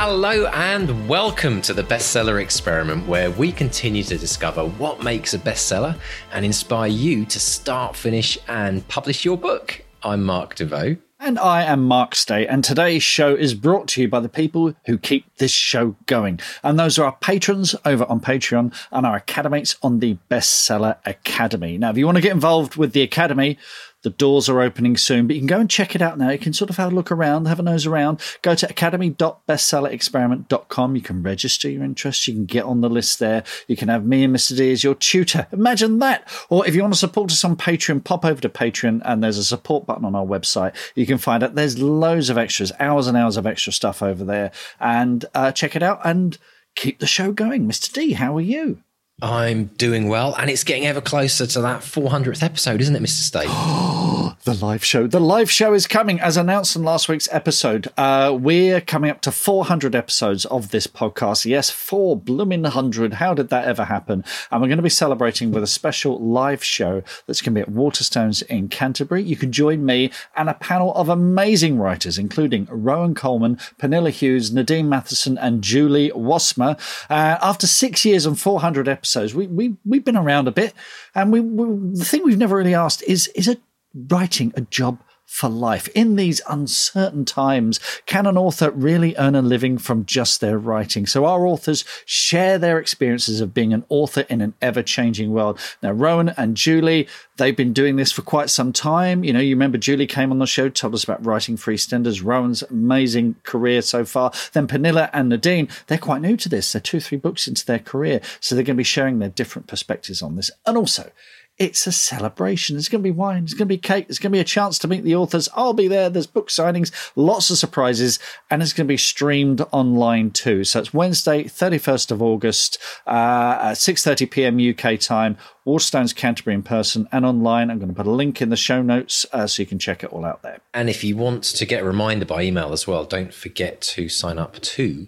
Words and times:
Hello 0.00 0.46
and 0.46 1.08
welcome 1.08 1.60
to 1.62 1.74
the 1.74 1.82
Bestseller 1.82 2.40
Experiment, 2.40 3.08
where 3.08 3.32
we 3.32 3.50
continue 3.50 4.04
to 4.04 4.16
discover 4.16 4.64
what 4.64 5.02
makes 5.02 5.34
a 5.34 5.40
bestseller 5.40 5.98
and 6.32 6.44
inspire 6.44 6.88
you 6.88 7.24
to 7.24 7.40
start, 7.40 7.96
finish, 7.96 8.38
and 8.46 8.86
publish 8.86 9.24
your 9.24 9.36
book. 9.36 9.84
I'm 10.04 10.22
Mark 10.22 10.54
Desvaux. 10.54 10.98
And 11.18 11.36
I 11.36 11.64
am 11.64 11.82
Mark 11.82 12.14
Stay, 12.14 12.46
and 12.46 12.62
today's 12.62 13.02
show 13.02 13.34
is 13.34 13.54
brought 13.54 13.88
to 13.88 14.02
you 14.02 14.06
by 14.06 14.20
the 14.20 14.28
people 14.28 14.72
who 14.86 14.98
keep 14.98 15.34
this 15.38 15.50
show 15.50 15.96
going. 16.06 16.38
And 16.62 16.78
those 16.78 16.96
are 16.96 17.06
our 17.06 17.16
patrons 17.16 17.74
over 17.84 18.04
on 18.04 18.20
Patreon 18.20 18.72
and 18.92 19.04
our 19.04 19.18
academates 19.18 19.74
on 19.82 19.98
the 19.98 20.16
Bestseller 20.30 20.96
Academy. 21.06 21.76
Now, 21.76 21.90
if 21.90 21.98
you 21.98 22.06
want 22.06 22.18
to 22.18 22.22
get 22.22 22.30
involved 22.30 22.76
with 22.76 22.92
the 22.92 23.02
Academy, 23.02 23.58
the 24.02 24.10
doors 24.10 24.48
are 24.48 24.60
opening 24.60 24.96
soon, 24.96 25.26
but 25.26 25.34
you 25.34 25.40
can 25.40 25.48
go 25.48 25.58
and 25.58 25.68
check 25.68 25.96
it 25.96 26.02
out 26.02 26.18
now. 26.18 26.30
You 26.30 26.38
can 26.38 26.52
sort 26.52 26.70
of 26.70 26.76
have 26.76 26.92
a 26.92 26.94
look 26.94 27.10
around, 27.10 27.46
have 27.46 27.58
a 27.58 27.64
nose 27.64 27.84
around. 27.86 28.20
Go 28.42 28.54
to 28.54 28.68
academy.bestsellerexperiment.com. 28.68 30.96
You 30.96 31.02
can 31.02 31.20
register 31.22 31.68
your 31.68 31.82
interest. 31.82 32.28
You 32.28 32.34
can 32.34 32.46
get 32.46 32.64
on 32.64 32.80
the 32.80 32.88
list 32.88 33.18
there. 33.18 33.42
You 33.66 33.76
can 33.76 33.88
have 33.88 34.06
me 34.06 34.22
and 34.24 34.36
Mr. 34.36 34.56
D 34.56 34.70
as 34.70 34.84
your 34.84 34.94
tutor. 34.94 35.48
Imagine 35.52 35.98
that. 35.98 36.28
Or 36.48 36.66
if 36.66 36.74
you 36.74 36.80
want 36.82 36.94
to 36.94 36.98
support 36.98 37.30
us 37.32 37.44
on 37.44 37.56
Patreon, 37.56 38.04
pop 38.04 38.24
over 38.24 38.40
to 38.40 38.48
Patreon 38.48 39.02
and 39.04 39.22
there's 39.22 39.38
a 39.38 39.44
support 39.44 39.86
button 39.86 40.04
on 40.04 40.14
our 40.14 40.26
website. 40.26 40.76
You 40.94 41.06
can 41.06 41.18
find 41.18 41.42
it. 41.42 41.56
There's 41.56 41.80
loads 41.80 42.30
of 42.30 42.38
extras, 42.38 42.70
hours 42.78 43.08
and 43.08 43.16
hours 43.16 43.36
of 43.36 43.46
extra 43.46 43.72
stuff 43.72 44.02
over 44.02 44.24
there. 44.24 44.52
And 44.78 45.24
uh, 45.34 45.50
check 45.52 45.74
it 45.74 45.82
out 45.82 46.00
and 46.04 46.38
keep 46.76 47.00
the 47.00 47.06
show 47.06 47.32
going. 47.32 47.66
Mr. 47.68 47.92
D, 47.92 48.12
how 48.12 48.36
are 48.36 48.40
you? 48.40 48.82
I'm 49.20 49.64
doing 49.64 50.06
well, 50.08 50.36
and 50.36 50.48
it's 50.48 50.62
getting 50.62 50.86
ever 50.86 51.00
closer 51.00 51.44
to 51.44 51.60
that 51.62 51.80
400th 51.80 52.40
episode, 52.40 52.80
isn't 52.80 52.94
it, 52.94 53.02
Mr. 53.02 53.08
Stay? 53.08 53.46
the 54.44 54.54
live 54.64 54.84
show. 54.84 55.08
The 55.08 55.18
live 55.18 55.50
show 55.50 55.74
is 55.74 55.88
coming, 55.88 56.20
as 56.20 56.36
announced 56.36 56.76
in 56.76 56.84
last 56.84 57.08
week's 57.08 57.28
episode. 57.32 57.88
Uh, 57.96 58.36
we're 58.38 58.80
coming 58.80 59.10
up 59.10 59.20
to 59.22 59.32
400 59.32 59.96
episodes 59.96 60.44
of 60.44 60.70
this 60.70 60.86
podcast. 60.86 61.46
Yes, 61.46 61.68
four 61.68 62.16
blooming 62.16 62.62
hundred. 62.62 63.14
How 63.14 63.34
did 63.34 63.48
that 63.48 63.64
ever 63.66 63.86
happen? 63.86 64.22
And 64.52 64.62
we're 64.62 64.68
going 64.68 64.78
to 64.78 64.84
be 64.84 64.88
celebrating 64.88 65.50
with 65.50 65.64
a 65.64 65.68
special 65.68 66.20
live 66.20 66.62
show 66.62 67.02
that's 67.26 67.42
going 67.42 67.56
to 67.56 67.58
be 67.58 67.62
at 67.62 67.76
Waterstones 67.76 68.44
in 68.44 68.68
Canterbury. 68.68 69.24
You 69.24 69.34
can 69.36 69.50
join 69.50 69.84
me 69.84 70.12
and 70.36 70.48
a 70.48 70.54
panel 70.54 70.94
of 70.94 71.08
amazing 71.08 71.78
writers, 71.78 72.18
including 72.18 72.68
Rowan 72.70 73.16
Coleman, 73.16 73.56
Pernille 73.80 74.10
Hughes, 74.10 74.52
Nadine 74.52 74.88
Matheson, 74.88 75.36
and 75.38 75.60
Julie 75.60 76.12
Wassmer. 76.12 76.78
Uh, 77.10 77.38
after 77.42 77.66
six 77.66 78.04
years 78.04 78.24
and 78.24 78.38
400 78.38 78.86
episodes, 78.86 79.07
episodes, 79.08 79.34
we, 79.34 79.46
we, 79.46 79.76
we've 79.86 80.04
been 80.04 80.16
around 80.16 80.48
a 80.48 80.52
bit. 80.52 80.74
And 81.14 81.32
we, 81.32 81.40
we, 81.40 81.96
the 81.96 82.04
thing 82.04 82.22
we've 82.24 82.38
never 82.38 82.56
really 82.56 82.74
asked 82.74 83.02
is, 83.04 83.28
is 83.28 83.48
it 83.48 83.60
writing 83.94 84.52
a 84.54 84.60
job 84.60 84.98
for 85.28 85.50
life. 85.50 85.88
In 85.94 86.16
these 86.16 86.40
uncertain 86.48 87.26
times, 87.26 87.78
can 88.06 88.24
an 88.24 88.38
author 88.38 88.70
really 88.70 89.14
earn 89.18 89.34
a 89.34 89.42
living 89.42 89.76
from 89.76 90.06
just 90.06 90.40
their 90.40 90.58
writing? 90.58 91.04
So 91.04 91.26
our 91.26 91.46
authors 91.46 91.84
share 92.06 92.56
their 92.58 92.78
experiences 92.78 93.42
of 93.42 93.52
being 93.52 93.74
an 93.74 93.84
author 93.90 94.22
in 94.30 94.40
an 94.40 94.54
ever 94.62 94.82
changing 94.82 95.30
world. 95.30 95.60
Now, 95.82 95.92
Rowan 95.92 96.30
and 96.30 96.56
Julie, 96.56 97.06
they've 97.36 97.54
been 97.54 97.74
doing 97.74 97.96
this 97.96 98.10
for 98.10 98.22
quite 98.22 98.48
some 98.48 98.72
time. 98.72 99.22
You 99.22 99.34
know, 99.34 99.38
you 99.38 99.54
remember 99.54 99.76
Julie 99.76 100.06
came 100.06 100.32
on 100.32 100.38
the 100.38 100.46
show, 100.46 100.70
told 100.70 100.94
us 100.94 101.04
about 101.04 101.24
writing 101.24 101.58
for 101.58 101.72
EastEnders, 101.72 102.24
Rowan's 102.24 102.62
amazing 102.62 103.36
career 103.42 103.82
so 103.82 104.06
far. 104.06 104.32
Then 104.54 104.66
Pernille 104.66 105.10
and 105.12 105.28
Nadine, 105.28 105.68
they're 105.88 105.98
quite 105.98 106.22
new 106.22 106.38
to 106.38 106.48
this. 106.48 106.72
They're 106.72 106.80
two, 106.80 107.00
three 107.00 107.18
books 107.18 107.46
into 107.46 107.66
their 107.66 107.78
career. 107.78 108.22
So 108.40 108.54
they're 108.54 108.64
going 108.64 108.76
to 108.76 108.80
be 108.80 108.84
sharing 108.84 109.18
their 109.18 109.28
different 109.28 109.68
perspectives 109.68 110.22
on 110.22 110.36
this. 110.36 110.50
And 110.64 110.78
also, 110.78 111.12
it's 111.58 111.86
a 111.86 111.92
celebration. 111.92 112.76
There's 112.76 112.88
going 112.88 113.02
to 113.02 113.08
be 113.08 113.10
wine. 113.10 113.42
There's 113.42 113.54
going 113.54 113.66
to 113.68 113.74
be 113.74 113.78
cake. 113.78 114.06
There's 114.06 114.18
going 114.18 114.30
to 114.30 114.36
be 114.36 114.40
a 114.40 114.44
chance 114.44 114.78
to 114.80 114.88
meet 114.88 115.02
the 115.02 115.16
authors. 115.16 115.48
I'll 115.54 115.72
be 115.72 115.88
there. 115.88 116.08
There's 116.08 116.26
book 116.26 116.48
signings, 116.48 116.92
lots 117.16 117.50
of 117.50 117.58
surprises, 117.58 118.18
and 118.50 118.62
it's 118.62 118.72
going 118.72 118.86
to 118.86 118.92
be 118.92 118.96
streamed 118.96 119.62
online 119.72 120.30
too. 120.30 120.62
So 120.64 120.78
it's 120.80 120.94
Wednesday, 120.94 121.44
31st 121.44 122.12
of 122.12 122.22
August, 122.22 122.78
uh, 123.06 123.58
at 123.60 123.74
6:30 123.74 124.30
p.m. 124.30 124.58
UK 124.58 125.00
time. 125.00 125.36
Waterstones 125.66 126.14
Canterbury 126.14 126.54
in 126.54 126.62
person 126.62 127.08
and 127.12 127.26
online. 127.26 127.70
I'm 127.70 127.78
going 127.78 127.90
to 127.90 127.94
put 127.94 128.06
a 128.06 128.10
link 128.10 128.40
in 128.40 128.48
the 128.48 128.56
show 128.56 128.80
notes 128.80 129.26
uh, 129.32 129.46
so 129.46 129.62
you 129.62 129.66
can 129.66 129.78
check 129.78 130.02
it 130.02 130.10
all 130.10 130.24
out 130.24 130.42
there. 130.42 130.60
And 130.72 130.88
if 130.88 131.04
you 131.04 131.16
want 131.16 131.44
to 131.44 131.66
get 131.66 131.82
a 131.82 131.84
reminder 131.84 132.24
by 132.24 132.42
email 132.42 132.72
as 132.72 132.86
well, 132.86 133.04
don't 133.04 133.34
forget 133.34 133.82
to 133.82 134.08
sign 134.08 134.38
up 134.38 134.60
to 134.60 135.06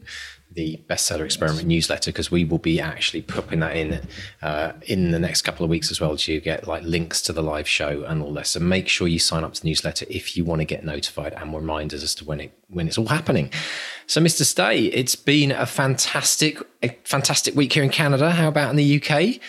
the 0.60 0.78
bestseller 0.91 1.25
experiment 1.25 1.66
newsletter 1.66 2.10
because 2.10 2.31
we 2.31 2.44
will 2.44 2.59
be 2.59 2.78
actually 2.78 3.22
popping 3.22 3.60
that 3.60 3.75
in 3.75 3.98
uh, 4.43 4.72
in 4.82 5.10
the 5.10 5.19
next 5.19 5.41
couple 5.41 5.65
of 5.65 5.71
weeks 5.71 5.91
as 5.91 6.03
well 6.03 6.19
to 6.19 6.38
get 6.38 6.66
like 6.66 6.82
links 6.82 7.22
to 7.22 7.32
the 7.32 7.43
live 7.43 7.66
show 7.66 8.04
and 8.04 8.22
all 8.22 8.34
this 8.34 8.50
so 8.50 8.60
make 8.60 8.87
sure 8.87 9.09
you 9.09 9.19
sign 9.19 9.43
up 9.43 9.54
to 9.54 9.62
the 9.62 9.69
newsletter 9.69 10.04
if 10.10 10.37
you 10.37 10.44
want 10.44 10.60
to 10.60 10.66
get 10.66 10.84
notified 10.84 11.32
and 11.32 11.54
reminders 11.54 12.03
as 12.03 12.15
to 12.15 12.26
when 12.26 12.41
it 12.41 12.53
when 12.69 12.87
it's 12.87 12.98
all 12.98 13.06
happening. 13.06 13.50
So 14.06 14.21
mr 14.21 14.44
stay 14.44 14.84
it's 14.84 15.16
been 15.16 15.50
a 15.50 15.65
fantastic 15.65 16.59
a 16.82 16.91
fantastic 17.04 17.54
week 17.54 17.72
here 17.72 17.82
in 17.82 17.88
canada. 17.88 18.31
How 18.31 18.48
about 18.48 18.69
in 18.69 18.77
the 18.77 18.97
uk 19.03 19.41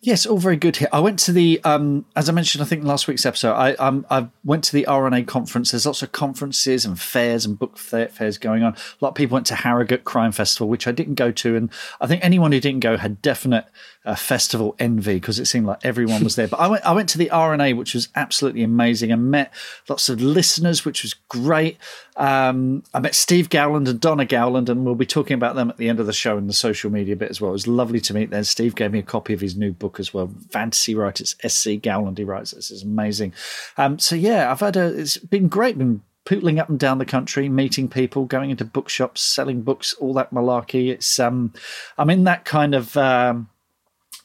Yes, 0.00 0.26
all 0.26 0.38
very 0.38 0.56
good 0.56 0.76
here. 0.76 0.88
I 0.92 1.00
went 1.00 1.18
to 1.20 1.32
the, 1.32 1.60
um, 1.64 2.04
as 2.14 2.28
I 2.28 2.32
mentioned, 2.32 2.62
I 2.62 2.66
think 2.66 2.84
last 2.84 3.08
week's 3.08 3.26
episode. 3.26 3.54
I 3.54 3.74
um, 3.74 4.06
I 4.08 4.28
went 4.44 4.62
to 4.64 4.72
the 4.72 4.86
RNA 4.88 5.26
conference. 5.26 5.72
There's 5.72 5.86
lots 5.86 6.02
of 6.02 6.12
conferences 6.12 6.84
and 6.84 7.00
fairs 7.00 7.44
and 7.44 7.58
book 7.58 7.76
fair 7.76 8.06
fairs 8.06 8.38
going 8.38 8.62
on. 8.62 8.74
A 8.74 8.76
lot 9.00 9.08
of 9.08 9.14
people 9.16 9.34
went 9.34 9.46
to 9.48 9.56
Harrogate 9.56 10.04
Crime 10.04 10.30
Festival, 10.30 10.68
which 10.68 10.86
I 10.86 10.92
didn't 10.92 11.16
go 11.16 11.32
to, 11.32 11.56
and 11.56 11.68
I 12.00 12.06
think 12.06 12.24
anyone 12.24 12.52
who 12.52 12.60
didn't 12.60 12.80
go 12.80 12.96
had 12.96 13.20
definite 13.22 13.64
uh, 14.08 14.14
festival 14.14 14.74
envy 14.78 15.14
because 15.14 15.38
it 15.38 15.44
seemed 15.44 15.66
like 15.66 15.84
everyone 15.84 16.24
was 16.24 16.34
there. 16.34 16.48
But 16.48 16.60
I 16.60 16.66
went, 16.66 16.86
I 16.86 16.92
went 16.92 17.10
to 17.10 17.18
the 17.18 17.28
RNA, 17.30 17.76
which 17.76 17.92
was 17.92 18.08
absolutely 18.16 18.62
amazing, 18.62 19.12
and 19.12 19.30
met 19.30 19.52
lots 19.86 20.08
of 20.08 20.18
listeners, 20.22 20.82
which 20.82 21.02
was 21.02 21.12
great. 21.28 21.76
Um, 22.16 22.84
I 22.94 23.00
met 23.00 23.14
Steve 23.14 23.50
Gowland 23.50 23.86
and 23.86 24.00
Donna 24.00 24.24
Gowland, 24.24 24.70
and 24.70 24.86
we'll 24.86 24.94
be 24.94 25.04
talking 25.04 25.34
about 25.34 25.56
them 25.56 25.68
at 25.68 25.76
the 25.76 25.90
end 25.90 26.00
of 26.00 26.06
the 26.06 26.14
show 26.14 26.38
in 26.38 26.46
the 26.46 26.54
social 26.54 26.90
media 26.90 27.16
bit 27.16 27.28
as 27.28 27.38
well. 27.38 27.50
It 27.50 27.52
was 27.52 27.66
lovely 27.66 28.00
to 28.00 28.14
meet 28.14 28.30
them. 28.30 28.44
Steve 28.44 28.74
gave 28.74 28.92
me 28.92 28.98
a 28.98 29.02
copy 29.02 29.34
of 29.34 29.42
his 29.42 29.56
new 29.56 29.72
book 29.72 30.00
as 30.00 30.14
well, 30.14 30.32
Fantasy 30.50 30.94
Writers. 30.94 31.36
SC 31.46 31.72
Gowland, 31.82 32.16
he 32.16 32.24
writes. 32.24 32.52
This 32.52 32.70
is 32.70 32.84
amazing. 32.84 33.34
Um, 33.76 33.98
so 33.98 34.16
yeah, 34.16 34.50
I've 34.50 34.60
had 34.60 34.78
a. 34.78 34.86
It's 34.86 35.18
been 35.18 35.48
great. 35.48 35.76
Been 35.76 36.02
pootling 36.24 36.58
up 36.58 36.70
and 36.70 36.78
down 36.78 36.96
the 36.96 37.04
country, 37.04 37.50
meeting 37.50 37.88
people, 37.88 38.24
going 38.24 38.48
into 38.48 38.64
bookshops, 38.64 39.20
selling 39.20 39.60
books, 39.60 39.92
all 39.94 40.14
that 40.14 40.32
malarkey. 40.32 40.90
It's 40.90 41.18
um, 41.18 41.52
I'm 41.98 42.08
in 42.08 42.24
that 42.24 42.46
kind 42.46 42.74
of. 42.74 42.96
Um, 42.96 43.50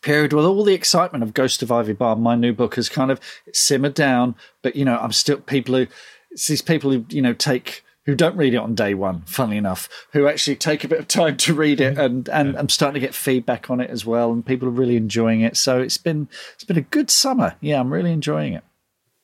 period 0.03 0.33
with 0.33 0.45
all 0.45 0.63
the 0.63 0.75
excitement 0.75 1.23
of 1.23 1.33
Ghost 1.33 1.63
of 1.63 1.71
Ivy 1.71 1.93
Barn, 1.93 2.21
my 2.21 2.35
new 2.35 2.53
book 2.53 2.75
has 2.75 2.89
kind 2.89 3.09
of 3.09 3.19
simmered 3.51 3.95
down. 3.95 4.35
But 4.61 4.75
you 4.75 4.85
know, 4.85 4.97
I'm 4.97 5.11
still 5.11 5.37
people 5.37 5.75
who 5.75 5.87
it's 6.29 6.47
these 6.47 6.61
people 6.61 6.91
who 6.91 7.05
you 7.09 7.21
know 7.21 7.33
take 7.33 7.83
who 8.05 8.15
don't 8.15 8.35
read 8.35 8.53
it 8.53 8.57
on 8.57 8.75
day 8.75 8.93
one, 8.93 9.21
funnily 9.21 9.55
enough, 9.55 9.87
who 10.11 10.27
actually 10.27 10.57
take 10.57 10.83
a 10.83 10.89
bit 10.89 10.99
of 10.99 11.07
time 11.07 11.37
to 11.37 11.53
read 11.53 11.79
it, 11.79 11.93
mm-hmm. 11.93 12.01
and 12.01 12.29
and 12.29 12.57
I'm 12.57 12.69
starting 12.69 12.99
to 12.99 13.05
get 13.05 13.15
feedback 13.15 13.69
on 13.69 13.79
it 13.79 13.89
as 13.89 14.05
well, 14.05 14.31
and 14.31 14.45
people 14.45 14.67
are 14.67 14.71
really 14.71 14.97
enjoying 14.97 15.41
it. 15.41 15.57
So 15.57 15.79
it's 15.79 15.97
been 15.97 16.27
it's 16.53 16.63
been 16.63 16.77
a 16.77 16.81
good 16.81 17.09
summer. 17.09 17.55
Yeah, 17.61 17.79
I'm 17.79 17.91
really 17.91 18.11
enjoying 18.11 18.53
it. 18.53 18.63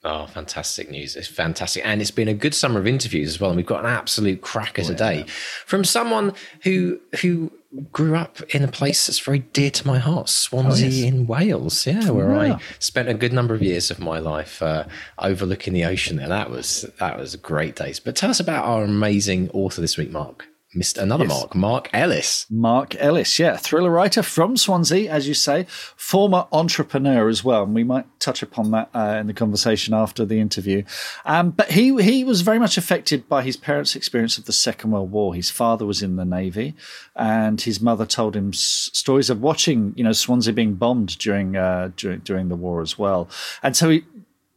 Oh, 0.04 0.28
fantastic 0.28 0.90
news. 0.90 1.18
It's 1.18 1.28
fantastic. 1.28 1.86
And 1.86 2.02
it's 2.02 2.12
been 2.12 2.30
a 2.30 2.34
good 2.34 2.56
summer 2.56 2.80
of 2.80 2.88
interviews 2.88 3.28
as 3.28 3.40
well. 3.40 3.50
And 3.50 3.58
we've 3.58 3.66
got 3.66 3.82
an 3.82 3.92
absolute 3.92 4.42
cracker 4.42 4.82
oh, 4.82 4.88
today 4.88 5.26
from 5.66 5.84
someone 5.84 6.34
who 6.64 7.00
who 7.22 7.52
grew 7.92 8.16
up 8.16 8.42
in 8.54 8.64
a 8.64 8.68
place 8.68 9.08
that's 9.08 9.20
very 9.20 9.40
dear 9.40 9.70
to 9.70 9.86
my 9.86 10.00
heart, 10.00 10.30
Swansea 10.30 10.88
oh, 10.88 10.90
yes. 10.90 11.04
in 11.04 11.28
Wales. 11.28 11.86
Yeah, 11.86 12.10
where 12.10 12.32
yeah. 12.32 12.56
I 12.56 12.60
spent 12.80 13.10
a 13.10 13.14
good 13.14 13.34
number 13.34 13.54
of 13.54 13.62
years 13.62 13.92
of 13.92 14.00
my 14.00 14.20
life 14.20 14.62
uh, 14.62 14.86
overlooking 15.20 15.74
the 15.74 15.86
ocean 15.86 16.18
there. 16.18 16.30
That 16.30 16.50
was 16.50 16.86
that 17.00 17.18
was 17.18 17.36
great 17.36 17.76
days. 17.76 18.00
But 18.00 18.16
tell 18.16 18.30
us 18.30 18.40
about 18.40 18.66
our 18.66 18.84
amazing 18.84 19.50
author 19.52 19.82
this 19.82 19.98
week, 19.98 20.12
Mark. 20.12 20.49
Mr. 20.76 21.02
Another 21.02 21.26
yes. 21.26 21.34
Mark, 21.34 21.56
Mark 21.56 21.90
Ellis. 21.94 22.46
Mark 22.52 22.96
Ellis, 23.00 23.40
yeah, 23.40 23.58
thriller 23.58 23.90
writer 23.90 24.22
from 24.22 24.56
Swansea, 24.56 25.12
as 25.12 25.28
you 25.28 25.34
say, 25.34 25.66
former 25.68 26.46
entrepreneur 26.52 27.28
as 27.28 27.44
well, 27.44 27.64
and 27.64 27.74
we 27.74 27.84
might 27.84 28.06
touch 28.20 28.44
upon 28.44 28.70
that 28.70 28.90
uh, 28.94 29.18
in 29.20 29.26
the 29.26 29.34
conversation 29.34 29.96
after 29.96 30.26
the 30.26 30.40
interview. 30.40 30.84
Um, 31.26 31.50
but 31.50 31.72
he 31.72 32.00
he 32.04 32.24
was 32.24 32.42
very 32.42 32.60
much 32.60 32.78
affected 32.78 33.28
by 33.28 33.42
his 33.42 33.58
parents' 33.58 33.96
experience 33.96 34.38
of 34.38 34.46
the 34.46 34.54
Second 34.54 34.92
World 34.92 35.12
War. 35.12 35.34
His 35.34 35.50
father 35.50 35.88
was 35.88 36.04
in 36.04 36.18
the 36.18 36.26
navy, 36.26 36.76
and 37.16 37.60
his 37.60 37.82
mother 37.82 38.06
told 38.06 38.36
him 38.36 38.50
s- 38.50 38.92
stories 38.94 39.32
of 39.32 39.42
watching, 39.42 39.94
you 39.96 40.04
know, 40.04 40.14
Swansea 40.14 40.54
being 40.54 40.76
bombed 40.76 41.18
during 41.18 41.58
uh, 41.58 41.90
during 41.98 42.20
during 42.20 42.50
the 42.50 42.56
war 42.56 42.84
as 42.84 42.96
well, 42.96 43.28
and 43.64 43.76
so 43.76 43.90
he 43.90 44.04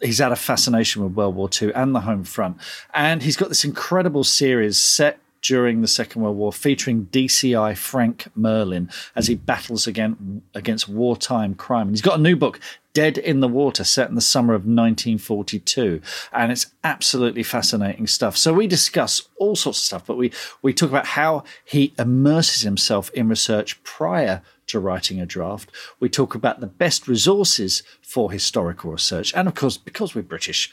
he's 0.03 0.19
had 0.19 0.33
a 0.33 0.37
fascination 0.37 1.03
with 1.03 1.15
World 1.15 1.37
War 1.37 1.49
II 1.61 1.73
and 1.73 1.95
the 1.95 2.01
home 2.01 2.25
front. 2.25 2.59
And 2.93 3.23
he's 3.23 3.37
got 3.37 3.49
this 3.49 3.65
incredible 3.65 4.25
series 4.25 4.77
set 4.77 5.19
during 5.43 5.81
the 5.81 5.89
Second 5.89 6.23
World 6.23 6.37
War, 6.37 6.53
featuring 6.53 7.07
DCI 7.07 7.77
Frank 7.77 8.29
Merlin 8.35 8.89
as 9.15 9.27
he 9.27 9.35
battles 9.35 9.87
again 9.87 10.43
against 10.55 10.89
wartime 10.89 11.55
crime. 11.55 11.89
And 11.89 11.91
he's 11.91 12.01
got 12.01 12.19
a 12.19 12.23
new 12.23 12.37
book, 12.37 12.61
Dead 12.93 13.19
in 13.19 13.41
the 13.41 13.49
Water, 13.49 13.85
set 13.85 14.09
in 14.09 14.15
the 14.15 14.21
summer 14.21 14.55
of 14.55 14.63
1942, 14.63 16.01
and 16.33 16.53
it's 16.53 16.67
absolutely 16.85 17.43
fascinating 17.43 18.07
stuff. 18.07 18.37
So 18.37 18.53
we 18.53 18.67
discuss 18.67 19.29
all 19.37 19.57
sorts 19.57 19.81
of 19.81 19.85
stuff, 19.85 20.07
but 20.07 20.17
we 20.17 20.31
we 20.63 20.73
talk 20.73 20.91
about 20.91 21.07
how 21.07 21.45
he 21.65 21.93
immerses 21.99 22.63
himself 22.63 23.11
in 23.11 23.29
research 23.29 23.83
prior 23.83 24.43
to 24.69 24.79
writing 24.79 25.21
a 25.21 25.27
draft. 25.27 25.71
We 25.99 26.09
talk 26.09 26.35
about 26.35 26.61
the 26.61 26.67
best 26.67 27.09
resources 27.09 27.83
for 28.01 28.31
historical 28.31 28.93
research, 28.93 29.35
and 29.35 29.49
of 29.49 29.55
course, 29.55 29.77
because 29.77 30.15
we're 30.15 30.23
British, 30.23 30.71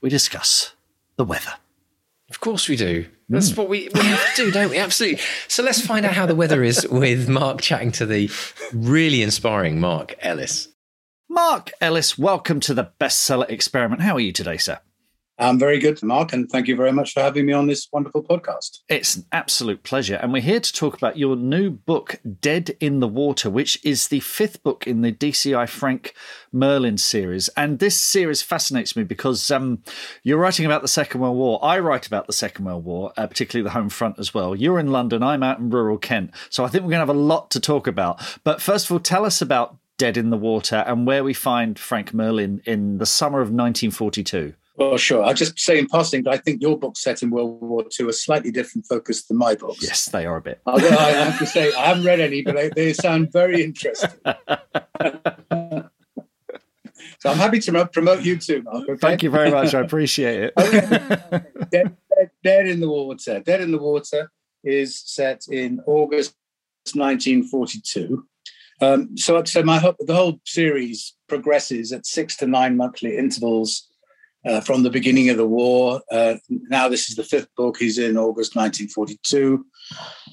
we 0.00 0.08
discuss 0.08 0.72
the 1.16 1.24
weather. 1.24 1.54
Of 2.30 2.40
course 2.40 2.68
we 2.68 2.76
do. 2.76 3.06
That's 3.28 3.52
mm. 3.52 3.56
what 3.56 3.68
we, 3.68 3.88
we 3.94 4.00
have 4.00 4.34
to 4.34 4.44
do, 4.44 4.50
don't 4.50 4.70
we? 4.70 4.78
Absolutely. 4.78 5.20
So 5.48 5.62
let's 5.62 5.84
find 5.84 6.04
out 6.04 6.12
how 6.12 6.26
the 6.26 6.34
weather 6.34 6.62
is 6.62 6.86
with 6.88 7.28
Mark 7.28 7.60
chatting 7.60 7.92
to 7.92 8.06
the 8.06 8.30
really 8.72 9.22
inspiring 9.22 9.80
Mark 9.80 10.14
Ellis. 10.20 10.68
Mark 11.28 11.70
Ellis, 11.80 12.18
welcome 12.18 12.60
to 12.60 12.74
the 12.74 12.90
bestseller 13.00 13.48
experiment. 13.48 14.02
How 14.02 14.16
are 14.16 14.20
you 14.20 14.32
today, 14.32 14.56
sir? 14.56 14.78
I'm 15.40 15.58
very 15.58 15.78
good, 15.78 16.02
Mark, 16.02 16.32
and 16.32 16.50
thank 16.50 16.66
you 16.66 16.74
very 16.74 16.90
much 16.90 17.12
for 17.12 17.20
having 17.20 17.46
me 17.46 17.52
on 17.52 17.68
this 17.68 17.86
wonderful 17.92 18.24
podcast. 18.24 18.80
It's 18.88 19.14
an 19.14 19.24
absolute 19.30 19.84
pleasure. 19.84 20.16
And 20.16 20.32
we're 20.32 20.42
here 20.42 20.58
to 20.58 20.72
talk 20.72 20.96
about 20.96 21.16
your 21.16 21.36
new 21.36 21.70
book, 21.70 22.20
Dead 22.40 22.76
in 22.80 22.98
the 22.98 23.06
Water, 23.06 23.48
which 23.48 23.78
is 23.84 24.08
the 24.08 24.18
fifth 24.18 24.64
book 24.64 24.88
in 24.88 25.02
the 25.02 25.12
DCI 25.12 25.68
Frank 25.68 26.14
Merlin 26.50 26.98
series. 26.98 27.48
And 27.50 27.78
this 27.78 28.00
series 28.00 28.42
fascinates 28.42 28.96
me 28.96 29.04
because 29.04 29.48
um, 29.52 29.84
you're 30.24 30.38
writing 30.38 30.66
about 30.66 30.82
the 30.82 30.88
Second 30.88 31.20
World 31.20 31.36
War. 31.36 31.64
I 31.64 31.78
write 31.78 32.08
about 32.08 32.26
the 32.26 32.32
Second 32.32 32.64
World 32.64 32.84
War, 32.84 33.12
uh, 33.16 33.28
particularly 33.28 33.62
the 33.62 33.74
home 33.74 33.90
front 33.90 34.18
as 34.18 34.34
well. 34.34 34.56
You're 34.56 34.80
in 34.80 34.90
London, 34.90 35.22
I'm 35.22 35.44
out 35.44 35.60
in 35.60 35.70
rural 35.70 35.98
Kent. 35.98 36.32
So 36.50 36.64
I 36.64 36.68
think 36.68 36.82
we're 36.82 36.90
going 36.90 37.06
to 37.06 37.06
have 37.06 37.08
a 37.10 37.12
lot 37.12 37.52
to 37.52 37.60
talk 37.60 37.86
about. 37.86 38.20
But 38.42 38.60
first 38.60 38.86
of 38.86 38.92
all, 38.92 38.98
tell 38.98 39.24
us 39.24 39.40
about 39.40 39.76
Dead 39.98 40.16
in 40.16 40.30
the 40.30 40.36
Water 40.36 40.84
and 40.86 41.06
where 41.06 41.22
we 41.22 41.34
find 41.34 41.78
Frank 41.78 42.12
Merlin 42.12 42.60
in 42.64 42.98
the 42.98 43.06
summer 43.06 43.38
of 43.38 43.48
1942. 43.48 44.54
Well, 44.78 44.96
sure. 44.96 45.24
I'll 45.24 45.34
just 45.34 45.58
say 45.58 45.76
in 45.76 45.88
passing 45.88 46.22
that 46.22 46.30
I 46.30 46.36
think 46.36 46.62
your 46.62 46.78
book 46.78 46.96
set 46.96 47.20
in 47.24 47.30
World 47.30 47.60
War 47.60 47.84
II 47.98 48.08
a 48.08 48.12
slightly 48.12 48.52
different 48.52 48.86
focus 48.86 49.24
than 49.24 49.36
my 49.36 49.56
books. 49.56 49.82
Yes, 49.82 50.04
they 50.06 50.24
are 50.24 50.36
a 50.36 50.40
bit. 50.40 50.60
Although 50.66 50.96
I 50.96 51.10
have 51.10 51.36
to 51.40 51.46
say, 51.46 51.72
I 51.74 51.86
haven't 51.86 52.04
read 52.04 52.20
any, 52.20 52.42
but 52.42 52.54
they, 52.54 52.68
they 52.68 52.92
sound 52.92 53.32
very 53.32 53.64
interesting. 53.64 54.10
so 54.24 55.90
I'm 57.24 57.36
happy 57.36 57.58
to 57.58 57.86
promote 57.92 58.22
you 58.22 58.38
too, 58.38 58.62
Mark. 58.62 58.88
Okay? 58.88 58.98
Thank 59.00 59.24
you 59.24 59.30
very 59.30 59.50
much. 59.50 59.74
I 59.74 59.80
appreciate 59.80 60.44
it. 60.44 60.54
Dead, 61.72 61.96
Dead, 62.14 62.30
Dead 62.44 62.66
in 62.68 62.78
the 62.78 62.88
Water. 62.88 63.40
Dead 63.40 63.60
in 63.60 63.72
the 63.72 63.78
Water 63.78 64.30
is 64.62 65.02
set 65.04 65.42
in 65.50 65.80
August 65.86 66.36
1942. 66.94 68.24
Um, 68.80 69.16
so, 69.18 69.42
so 69.42 69.64
my 69.64 69.80
the 69.98 70.14
whole 70.14 70.40
series 70.44 71.16
progresses 71.28 71.92
at 71.92 72.06
six 72.06 72.36
to 72.36 72.46
nine 72.46 72.76
monthly 72.76 73.16
intervals 73.16 73.88
uh, 74.46 74.60
from 74.60 74.82
the 74.82 74.90
beginning 74.90 75.28
of 75.30 75.36
the 75.36 75.46
war. 75.46 76.00
Uh, 76.10 76.34
now 76.48 76.88
this 76.88 77.08
is 77.08 77.16
the 77.16 77.24
fifth 77.24 77.48
book. 77.56 77.76
He's 77.78 77.98
in 77.98 78.16
August 78.16 78.56
1942. 78.56 79.64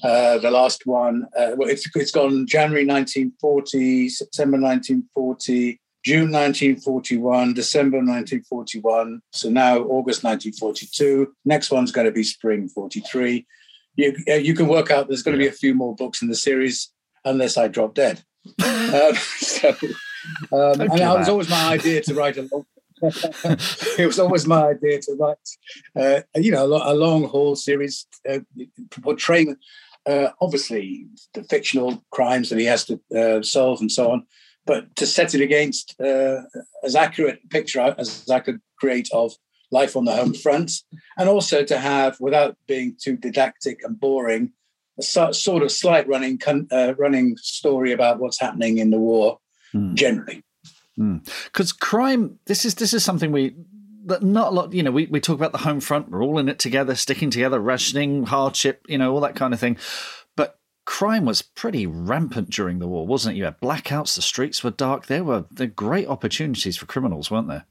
Uh, 0.02 0.38
the 0.38 0.50
last 0.50 0.86
one, 0.86 1.26
uh, 1.36 1.52
well, 1.56 1.68
it's, 1.68 1.88
it's 1.94 2.10
gone 2.10 2.46
January 2.46 2.86
1940, 2.86 4.08
September 4.08 4.58
1940, 4.58 5.80
June 6.04 6.30
1941, 6.30 7.54
December 7.54 7.98
1941. 7.98 9.20
So 9.32 9.50
now 9.50 9.78
August 9.78 10.22
1942. 10.22 11.32
Next 11.44 11.70
one's 11.70 11.92
going 11.92 12.06
to 12.06 12.12
be 12.12 12.22
spring 12.22 12.68
43. 12.68 13.46
You, 13.96 14.16
uh, 14.28 14.34
you 14.34 14.54
can 14.54 14.68
work 14.68 14.90
out 14.90 15.08
there's 15.08 15.22
going 15.22 15.36
to 15.36 15.42
be 15.42 15.48
a 15.48 15.52
few 15.52 15.74
more 15.74 15.96
books 15.96 16.22
in 16.22 16.28
the 16.28 16.34
series 16.34 16.92
unless 17.24 17.56
I 17.56 17.68
drop 17.68 17.94
dead. 17.94 18.22
Um, 18.86 19.14
so, 19.38 19.70
um, 20.52 20.80
and 20.80 21.00
it 21.00 21.18
was 21.18 21.28
always 21.28 21.48
my 21.48 21.72
idea 21.72 22.00
to 22.02 22.14
write 22.14 22.36
a 22.36 22.48
long, 22.52 22.64
it 23.98 24.06
was 24.06 24.18
always 24.18 24.46
my 24.46 24.68
idea 24.68 25.00
to 25.00 25.16
write, 25.18 25.36
uh, 25.96 26.22
you 26.34 26.50
know, 26.50 26.64
a, 26.64 26.94
long 26.94 27.24
haul 27.24 27.54
series 27.54 28.06
uh, 28.28 28.38
portraying, 29.02 29.56
uh, 30.06 30.28
obviously, 30.40 31.06
the 31.34 31.42
fictional 31.44 32.02
crimes 32.10 32.48
that 32.48 32.58
he 32.58 32.64
has 32.64 32.84
to 32.84 33.00
uh, 33.14 33.42
solve 33.42 33.80
and 33.80 33.92
so 33.92 34.10
on, 34.10 34.26
but 34.64 34.94
to 34.96 35.06
set 35.06 35.34
it 35.34 35.40
against 35.40 35.94
uh, 36.00 36.42
as 36.82 36.94
accurate 36.94 37.40
a 37.44 37.48
picture 37.48 37.94
as 37.98 38.28
I 38.30 38.40
could 38.40 38.60
create 38.78 39.08
of 39.12 39.32
life 39.70 39.96
on 39.96 40.04
the 40.04 40.14
home 40.14 40.32
front, 40.32 40.72
and 41.18 41.28
also 41.28 41.64
to 41.64 41.78
have, 41.78 42.18
without 42.20 42.56
being 42.66 42.96
too 43.00 43.16
didactic 43.16 43.80
and 43.82 43.98
boring, 43.98 44.52
a 44.98 45.02
sort 45.02 45.62
of 45.62 45.70
slight 45.70 46.08
running 46.08 46.40
uh, 46.72 46.94
running 46.96 47.36
story 47.36 47.92
about 47.92 48.18
what's 48.18 48.40
happening 48.40 48.78
in 48.78 48.90
the 48.90 48.98
war 48.98 49.38
mm. 49.74 49.92
generally. 49.94 50.42
Because 50.96 51.72
mm. 51.72 51.78
crime, 51.78 52.38
this 52.46 52.64
is 52.64 52.76
this 52.76 52.94
is 52.94 53.04
something 53.04 53.32
we 53.32 53.54
that 54.06 54.22
not 54.22 54.48
a 54.48 54.54
lot. 54.54 54.72
You 54.72 54.82
know, 54.82 54.90
we 54.90 55.06
we 55.06 55.20
talk 55.20 55.36
about 55.36 55.52
the 55.52 55.58
home 55.58 55.80
front. 55.80 56.10
We're 56.10 56.22
all 56.22 56.38
in 56.38 56.48
it 56.48 56.58
together, 56.58 56.94
sticking 56.94 57.30
together, 57.30 57.60
rationing, 57.60 58.24
hardship. 58.24 58.84
You 58.88 58.98
know, 58.98 59.12
all 59.12 59.20
that 59.20 59.36
kind 59.36 59.52
of 59.52 59.60
thing. 59.60 59.76
But 60.36 60.58
crime 60.84 61.24
was 61.24 61.42
pretty 61.42 61.86
rampant 61.86 62.50
during 62.50 62.78
the 62.78 62.88
war, 62.88 63.06
wasn't 63.06 63.34
it? 63.34 63.38
You 63.38 63.44
had 63.44 63.60
blackouts. 63.60 64.16
The 64.16 64.22
streets 64.22 64.64
were 64.64 64.70
dark. 64.70 65.06
There 65.06 65.24
were 65.24 65.44
there 65.50 65.66
great 65.66 66.08
opportunities 66.08 66.76
for 66.76 66.86
criminals, 66.86 67.30
weren't 67.30 67.48
there? 67.48 67.66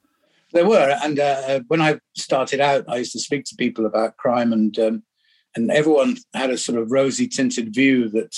There 0.54 0.68
were, 0.68 0.98
and 1.04 1.20
uh, 1.20 1.62
when 1.68 1.82
I 1.82 2.00
started 2.16 2.62
out, 2.62 2.86
I 2.88 2.98
used 2.98 3.12
to 3.14 3.20
speak 3.20 3.44
to 3.46 3.56
people 3.56 3.86
about 3.86 4.18
crime, 4.18 4.54
and 4.54 4.78
um, 4.80 5.04
and 5.56 5.72
everyone 5.72 6.18
had 6.34 6.52
a 6.52 6.58
sort 6.58 6.78
of 6.78 6.92
rosy 6.92 7.28
tinted 7.28 7.74
view 7.74 8.10
that 8.10 8.36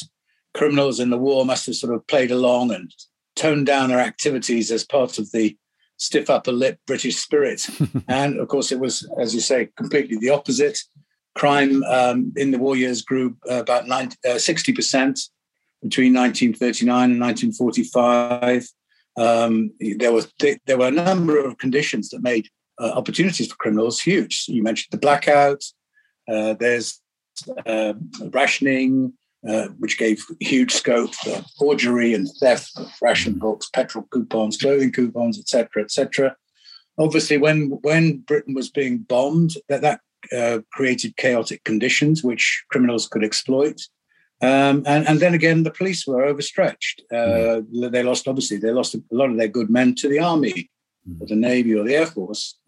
criminals 0.54 1.00
in 1.00 1.10
the 1.10 1.18
war 1.18 1.46
must 1.46 1.66
have 1.66 1.76
sort 1.76 1.94
of 1.94 2.08
played 2.08 2.32
along 2.32 2.72
and 2.72 2.92
toned 3.38 3.66
down 3.66 3.92
our 3.92 4.00
activities 4.00 4.72
as 4.72 4.84
part 4.84 5.18
of 5.18 5.32
the 5.32 5.58
stiff 5.98 6.30
upper 6.30 6.52
lip 6.52 6.80
British 6.86 7.18
spirit. 7.18 7.68
and 8.08 8.40
of 8.40 8.48
course, 8.48 8.72
it 8.72 8.80
was, 8.80 9.08
as 9.20 9.34
you 9.34 9.42
say, 9.42 9.70
completely 9.78 10.18
the 10.18 10.30
opposite. 10.30 10.80
Crime 11.36 11.84
um, 11.84 12.34
in 12.36 12.52
the 12.52 12.58
war 12.58 12.76
years 12.76 13.02
grew 13.02 13.38
uh, 13.50 13.62
about 13.62 13.88
90, 13.88 14.18
uh, 14.26 14.30
60% 14.36 15.30
between 15.84 16.14
1939 16.14 17.12
and 17.12 17.22
1945. 17.22 18.68
Um, 19.18 19.72
there 19.80 20.12
was 20.12 20.32
there 20.40 20.78
were 20.78 20.88
a 20.88 20.92
number 20.92 21.44
of 21.44 21.58
conditions 21.58 22.10
that 22.10 22.22
made 22.22 22.48
uh, 22.80 22.92
opportunities 22.92 23.48
for 23.48 23.56
criminals 23.56 24.00
huge. 24.00 24.46
You 24.48 24.62
mentioned 24.62 24.92
the 24.92 25.00
blackout. 25.00 25.64
Uh, 26.28 26.54
there's 26.54 27.02
uh, 27.66 27.94
rationing, 28.32 29.14
uh, 29.48 29.68
which 29.80 29.98
gave 29.98 30.24
huge 30.40 30.72
scope 30.72 31.14
for 31.16 31.44
forgery 31.58 32.14
and 32.14 32.28
theft 32.40 32.72
of 32.78 32.92
ration 33.02 33.34
books, 33.34 33.70
petrol 33.70 34.08
coupons, 34.12 34.58
clothing 34.58 34.92
coupons, 34.92 35.40
etc., 35.40 35.84
etc. 35.84 36.36
Obviously, 36.98 37.38
when 37.38 37.80
when 37.82 38.20
Britain 38.20 38.54
was 38.54 38.70
being 38.70 39.00
bombed, 39.00 39.52
that 39.70 39.82
that 39.82 40.02
uh, 40.36 40.60
created 40.74 41.16
chaotic 41.18 41.64
conditions 41.64 42.24
which 42.24 42.64
criminals 42.70 43.08
could 43.08 43.24
exploit. 43.24 43.82
Um, 44.42 44.84
and, 44.86 45.08
and 45.08 45.20
then 45.20 45.34
again, 45.34 45.64
the 45.64 45.72
police 45.72 46.06
were 46.06 46.24
overstretched. 46.24 47.02
Uh, 47.12 47.62
mm. 47.74 47.92
They 47.92 48.04
lost, 48.04 48.28
obviously, 48.28 48.58
they 48.58 48.72
lost 48.72 48.94
a 48.94 49.02
lot 49.12 49.32
of 49.32 49.38
their 49.38 49.48
good 49.48 49.70
men 49.70 49.96
to 49.96 50.08
the 50.08 50.20
army, 50.20 50.70
mm. 51.10 51.22
or 51.22 51.28
the 51.28 51.36
navy, 51.36 51.74
or 51.74 51.84
the 51.84 51.96
air 51.96 52.06
force. 52.06 52.60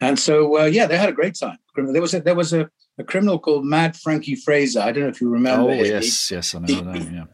And 0.00 0.18
so, 0.18 0.60
uh, 0.60 0.64
yeah, 0.66 0.86
they 0.86 0.96
had 0.96 1.08
a 1.08 1.12
great 1.12 1.34
time. 1.34 1.58
There 1.74 2.00
was 2.00 2.14
a, 2.14 2.20
there 2.20 2.36
was 2.36 2.52
a, 2.52 2.70
a 2.98 3.04
criminal 3.04 3.38
called 3.38 3.64
Mad 3.64 3.96
Frankie 3.96 4.34
Fraser. 4.34 4.80
I 4.80 4.92
don't 4.92 5.04
know 5.04 5.08
if 5.08 5.20
you 5.20 5.28
remember. 5.28 5.70
Oh 5.70 5.74
yes, 5.74 6.28
he, 6.28 6.34
yes, 6.34 6.54
I 6.54 6.58
know 6.58 6.66
he, 6.66 6.80
that. 6.80 7.12
Yeah, 7.12 7.24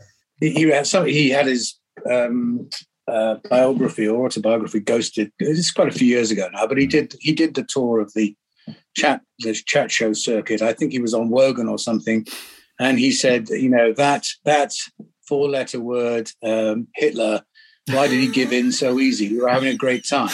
he, 0.40 0.50
he 0.50 0.62
had 0.64 0.86
some. 0.86 1.06
He 1.06 1.30
had 1.30 1.46
his 1.46 1.78
um, 2.10 2.68
uh, 3.08 3.36
biography 3.48 4.06
or 4.06 4.26
autobiography 4.26 4.80
ghosted. 4.80 5.32
It's 5.38 5.70
quite 5.70 5.88
a 5.88 5.98
few 5.98 6.06
years 6.06 6.30
ago 6.30 6.48
now, 6.52 6.66
but 6.66 6.78
he 6.78 6.84
hmm. 6.84 6.90
did 6.90 7.14
he 7.20 7.32
did 7.32 7.54
the 7.54 7.64
tour 7.64 8.00
of 8.00 8.12
the 8.14 8.36
chat 8.96 9.22
the 9.40 9.54
chat 9.54 9.90
show 9.90 10.12
circuit. 10.12 10.62
I 10.62 10.72
think 10.72 10.92
he 10.92 11.00
was 11.00 11.14
on 11.14 11.30
Wogan 11.30 11.68
or 11.68 11.78
something, 11.78 12.26
and 12.78 12.98
he 12.98 13.10
said, 13.10 13.48
you 13.48 13.70
know 13.70 13.92
that 13.94 14.26
that 14.44 14.72
four 15.26 15.48
letter 15.48 15.80
word 15.80 16.30
um, 16.42 16.88
Hitler. 16.94 17.42
Why 17.88 18.08
did 18.08 18.18
he 18.18 18.28
give 18.28 18.50
in 18.50 18.72
so 18.72 18.98
easy? 18.98 19.28
We 19.30 19.42
were 19.42 19.48
having 19.50 19.68
a 19.68 19.76
great 19.76 20.06
time. 20.08 20.30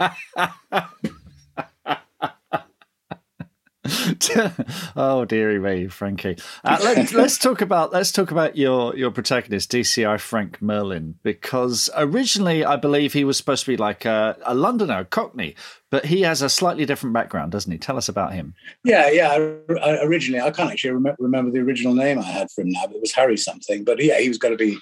oh 4.96 5.24
dearie 5.24 5.58
me, 5.58 5.88
Frankie. 5.88 6.36
Uh, 6.64 6.78
let, 6.82 7.14
us 7.14 7.38
talk 7.38 7.60
about 7.60 7.92
let's 7.92 8.12
talk 8.12 8.30
about 8.30 8.56
your 8.56 8.96
your 8.96 9.10
protagonist, 9.10 9.70
DCI 9.72 10.20
Frank 10.20 10.60
Merlin, 10.62 11.16
because 11.22 11.90
originally 11.96 12.64
I 12.64 12.76
believe 12.76 13.12
he 13.12 13.24
was 13.24 13.36
supposed 13.36 13.64
to 13.64 13.72
be 13.72 13.76
like 13.76 14.04
a, 14.04 14.36
a 14.44 14.54
Londoner, 14.54 15.00
a 15.00 15.04
Cockney, 15.04 15.54
but 15.90 16.06
he 16.06 16.22
has 16.22 16.42
a 16.42 16.48
slightly 16.48 16.84
different 16.84 17.14
background, 17.14 17.52
doesn't 17.52 17.70
he? 17.70 17.78
Tell 17.78 17.96
us 17.96 18.08
about 18.08 18.32
him. 18.32 18.54
Yeah, 18.84 19.10
yeah. 19.10 19.30
I, 19.30 19.98
originally, 20.02 20.40
I 20.40 20.50
can't 20.50 20.70
actually 20.70 20.92
remember, 20.92 21.16
remember 21.18 21.50
the 21.50 21.60
original 21.60 21.94
name 21.94 22.18
I 22.18 22.22
had 22.22 22.50
for 22.50 22.62
him 22.62 22.70
now, 22.70 22.86
but 22.86 22.96
it 22.96 23.00
was 23.00 23.12
Harry 23.12 23.36
something. 23.36 23.84
But 23.84 24.02
yeah, 24.02 24.18
he 24.18 24.28
was 24.28 24.38
going 24.38 24.56
to 24.56 24.64
be 24.64 24.78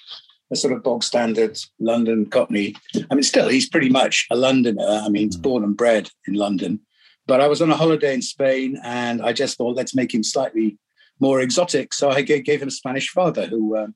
a 0.50 0.56
sort 0.56 0.72
of 0.72 0.82
bog 0.82 1.02
standard 1.02 1.58
London 1.80 2.26
Cockney. 2.26 2.74
I 3.10 3.14
mean, 3.14 3.22
still, 3.22 3.48
he's 3.48 3.68
pretty 3.68 3.88
much 3.88 4.26
a 4.30 4.36
Londoner. 4.36 4.86
I 5.04 5.08
mean, 5.08 5.24
he's 5.24 5.36
mm. 5.36 5.42
born 5.42 5.64
and 5.64 5.76
bred 5.76 6.10
in 6.26 6.34
London. 6.34 6.80
But 7.26 7.40
I 7.40 7.48
was 7.48 7.60
on 7.60 7.70
a 7.70 7.76
holiday 7.76 8.14
in 8.14 8.22
Spain 8.22 8.78
and 8.82 9.20
I 9.20 9.32
just 9.32 9.56
thought, 9.56 9.76
let's 9.76 9.94
make 9.94 10.14
him 10.14 10.22
slightly 10.22 10.78
more 11.18 11.40
exotic. 11.40 11.92
So 11.92 12.10
I 12.10 12.22
gave 12.22 12.62
him 12.62 12.68
a 12.68 12.72
Spanish 12.72 13.08
father 13.10 13.46
who 13.46 13.76
uh, 13.76 13.88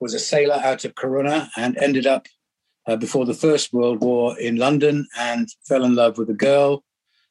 was 0.00 0.14
a 0.14 0.18
sailor 0.18 0.60
out 0.62 0.84
of 0.84 0.94
Corunna 0.94 1.48
and 1.56 1.76
ended 1.78 2.06
up 2.06 2.26
uh, 2.86 2.96
before 2.96 3.24
the 3.24 3.34
First 3.34 3.72
World 3.72 4.00
War 4.00 4.38
in 4.38 4.56
London 4.56 5.06
and 5.16 5.48
fell 5.68 5.84
in 5.84 5.94
love 5.94 6.18
with 6.18 6.28
a 6.30 6.34
girl, 6.34 6.82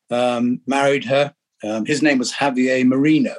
um, 0.10 0.62
married 0.66 1.06
her. 1.06 1.34
Um, 1.64 1.86
his 1.86 2.02
name 2.02 2.18
was 2.18 2.32
Javier 2.32 2.86
Merino. 2.86 3.36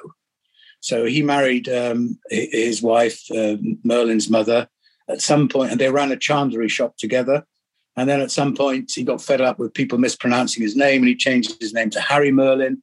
So 0.81 1.07
he 1.07 1.23
married 1.23 1.69
um, 1.69 2.19
his 2.28 2.83
wife, 2.83 3.23
uh, 3.31 3.57
Merlin's 3.85 4.28
mother, 4.28 4.69
at 5.09 5.23
some 5.23 5.49
point, 5.49 5.71
and 5.71 5.81
they 5.81 5.90
ran 5.90 6.12
a 6.12 6.16
chandlery 6.16 6.69
shop 6.69 6.97
together. 6.97 7.47
And 7.96 8.08
then 8.08 8.20
at 8.20 8.30
some 8.30 8.54
point, 8.54 8.92
he 8.94 9.04
got 9.04 9.20
fed 9.20 9.40
up 9.40 9.58
with 9.58 9.75
people 9.75 9.99
mispronouncing 9.99 10.62
his 10.62 10.76
name 10.76 11.02
and 11.02 11.08
he 11.08 11.16
changed 11.16 11.61
his 11.61 11.75
name 11.75 11.90
to 11.90 12.00
Harry 12.00 12.32
Merlin. 12.32 12.82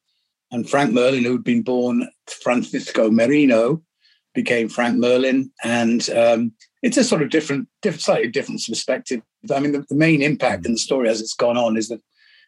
And 0.52 0.70
Frank 0.70 0.94
Merlin, 0.94 1.24
who'd 1.24 1.44
been 1.44 1.62
born 1.62 2.08
Francisco 2.44 3.10
Merino, 3.10 3.82
became 4.34 4.70
Frank 4.70 4.98
Merlin. 4.98 5.52
And 5.64 6.08
um, 6.12 6.54
it's 6.82 6.98
a 6.98 7.04
sort 7.04 7.22
of 7.22 7.30
different, 7.30 7.68
different, 7.82 8.02
slightly 8.02 8.30
different 8.30 8.62
perspective. 8.68 9.22
I 9.54 9.60
mean, 9.60 9.72
the, 9.72 9.86
the, 9.90 9.96
main 9.96 10.22
impact 10.22 10.66
in 10.66 10.74
the 10.74 10.78
story 10.78 11.10
as 11.10 11.22
it's 11.22 11.34
gone 11.34 11.58
on 11.58 11.78
is 11.78 11.88
that 11.90 12.02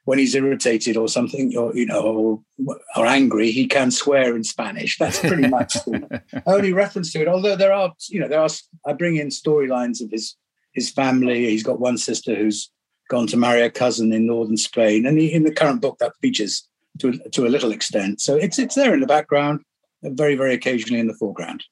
when 0.06 0.20
he's 0.20 0.36
irritated 0.36 0.98
or 0.98 1.08
something, 1.08 1.56
or 1.56 1.76
you 1.76 1.86
know, 1.86 2.02
or, 2.02 2.76
or 2.96 3.06
angry, 3.06 3.52
he 3.52 3.68
can 3.68 3.92
swear 3.92 4.36
in 4.36 4.44
Spanish. 4.44 4.98
That's 4.98 5.20
pretty 5.20 5.48
much 5.48 5.76
the 5.86 6.22
only 6.48 6.74
reference 6.74 7.14
to 7.14 7.22
it. 7.22 7.28
Although 7.28 7.56
there 7.56 7.74
are, 7.74 7.94
you 8.10 8.20
know, 8.20 8.28
there 8.28 8.42
are. 8.42 8.50
I 8.86 8.94
bring 8.94 9.18
in 9.18 9.28
storylines 9.28 10.04
of 10.04 10.10
his 10.10 10.36
his 10.74 10.90
family. 10.90 11.50
He's 11.50 11.64
got 11.64 11.80
one 11.80 11.98
sister 11.98 12.36
who's 12.36 12.72
gone 13.10 13.28
to 13.28 13.38
marry 13.38 13.62
a 13.62 13.70
cousin 13.70 14.14
in 14.14 14.26
northern 14.26 14.58
Spain, 14.58 15.06
and 15.06 15.20
he, 15.20 15.32
in 15.32 15.44
the 15.44 15.54
current 15.54 15.82
book 15.82 15.98
that 16.00 16.14
features 16.22 16.68
to 17.00 17.18
to 17.32 17.46
a 17.46 17.50
little 17.50 17.72
extent. 17.72 18.22
So 18.22 18.36
it's 18.36 18.60
it's 18.60 18.76
there 18.76 18.94
in 18.94 19.00
the 19.00 19.08
background, 19.08 19.62
very 20.04 20.36
very 20.36 20.54
occasionally 20.54 21.00
in 21.00 21.08
the 21.08 21.16
foreground. 21.16 21.64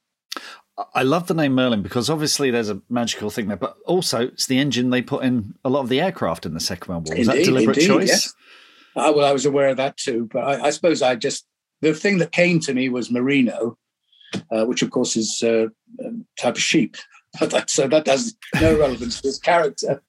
I 0.94 1.04
love 1.04 1.28
the 1.28 1.34
name 1.34 1.56
Merlin 1.56 1.82
because 1.82 2.10
obviously 2.10 2.52
there's 2.52 2.70
a 2.70 2.82
magical 2.90 3.30
thing 3.30 3.48
there, 3.48 3.58
but 3.58 3.76
also 3.86 4.28
it's 4.28 4.46
the 4.46 4.60
engine 4.60 4.92
they 4.92 5.02
put 5.02 5.24
in 5.24 5.54
a 5.66 5.70
lot 5.70 5.82
of 5.82 5.90
the 5.90 6.00
aircraft 6.00 6.46
in 6.46 6.54
the 6.54 6.60
Second 6.60 6.88
World 6.88 7.08
War. 7.08 7.18
Was 7.18 7.28
indeed, 7.28 7.40
that 7.40 7.46
deliberate 7.46 7.78
indeed, 7.78 7.88
choice? 7.88 8.08
Yes. 8.08 8.34
Uh, 8.96 9.12
well, 9.16 9.26
I 9.26 9.34
was 9.34 9.46
aware 9.46 9.70
of 9.70 9.78
that 9.78 9.98
too, 9.98 10.30
but 10.32 10.40
I, 10.40 10.68
I, 10.68 10.70
suppose 10.70 11.02
I 11.02 11.16
just 11.16 11.46
the 11.82 11.94
thing 11.94 12.18
that 12.20 12.32
came 12.32 12.60
to 12.62 12.74
me 12.74 12.90
was 12.90 13.12
merino, 13.12 13.78
uh, 14.52 14.66
which 14.66 14.82
of 14.82 14.92
course 14.92 15.16
is 15.16 15.44
uh, 15.44 15.68
a 16.00 16.12
type 16.40 16.56
of 16.56 16.62
sheep. 16.62 16.96
so 17.68 17.88
that 17.88 18.08
has 18.08 18.36
no 18.62 18.78
relevance 18.78 19.22
to 19.22 19.28
his 19.28 19.40
character. 19.40 20.02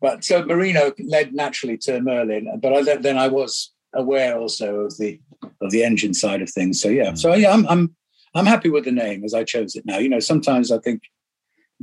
But 0.00 0.24
so 0.24 0.44
Merino 0.44 0.92
led 0.98 1.32
naturally 1.32 1.78
to 1.78 2.00
Merlin, 2.00 2.48
but 2.60 2.72
I, 2.72 2.96
then 2.96 3.16
I 3.16 3.28
was 3.28 3.72
aware 3.94 4.38
also 4.38 4.80
of 4.80 4.98
the 4.98 5.20
of 5.60 5.70
the 5.70 5.84
engine 5.84 6.14
side 6.14 6.42
of 6.42 6.50
things. 6.50 6.80
So 6.80 6.88
yeah, 6.88 7.14
so 7.14 7.34
yeah, 7.34 7.52
I'm 7.52 7.66
I'm 7.68 7.94
I'm 8.34 8.46
happy 8.46 8.68
with 8.68 8.84
the 8.84 8.92
name 8.92 9.24
as 9.24 9.32
I 9.32 9.44
chose 9.44 9.76
it 9.76 9.86
now. 9.86 9.98
You 9.98 10.08
know, 10.08 10.20
sometimes 10.20 10.72
I 10.72 10.78
think 10.78 11.02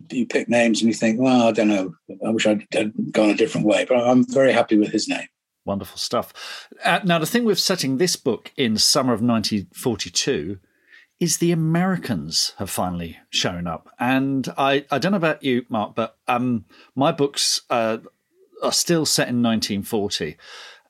you 0.10 0.26
pick 0.26 0.50
names 0.50 0.82
and 0.82 0.88
you 0.88 0.94
think, 0.94 1.20
well, 1.20 1.48
I 1.48 1.52
don't 1.52 1.68
know, 1.68 1.94
I 2.26 2.30
wish 2.30 2.48
I'd, 2.48 2.66
I'd 2.76 3.12
gone 3.12 3.30
a 3.30 3.36
different 3.36 3.68
way, 3.68 3.86
but 3.88 3.98
I'm 3.98 4.26
very 4.26 4.54
happy 4.54 4.78
with 4.78 4.90
his 4.92 5.08
name. 5.08 5.28
Wonderful 5.66 5.98
stuff. 5.98 6.68
Uh, 6.84 7.02
now, 7.04 7.20
the 7.20 7.26
thing 7.26 7.46
with 7.46 7.60
setting 7.60 7.98
this 7.98 8.16
book 8.16 8.52
in 8.58 8.78
summer 8.78 9.14
of 9.14 9.22
1942 9.22 10.60
is 11.22 11.38
the 11.38 11.52
Americans 11.52 12.54
have 12.58 12.72
finally 12.72 13.20
shown 13.30 13.68
up. 13.68 13.94
And 14.00 14.52
I, 14.58 14.86
I 14.90 14.98
don't 14.98 15.12
know 15.12 15.18
about 15.18 15.44
you, 15.44 15.66
Mark, 15.70 15.94
but 15.94 16.18
um, 16.28 16.66
my 16.96 17.12
books 17.12 17.62
uh, 17.70 18.00
are 18.64 18.72
still 18.72 19.06
set 19.06 19.30
in 19.30 19.44
1940. 19.44 20.36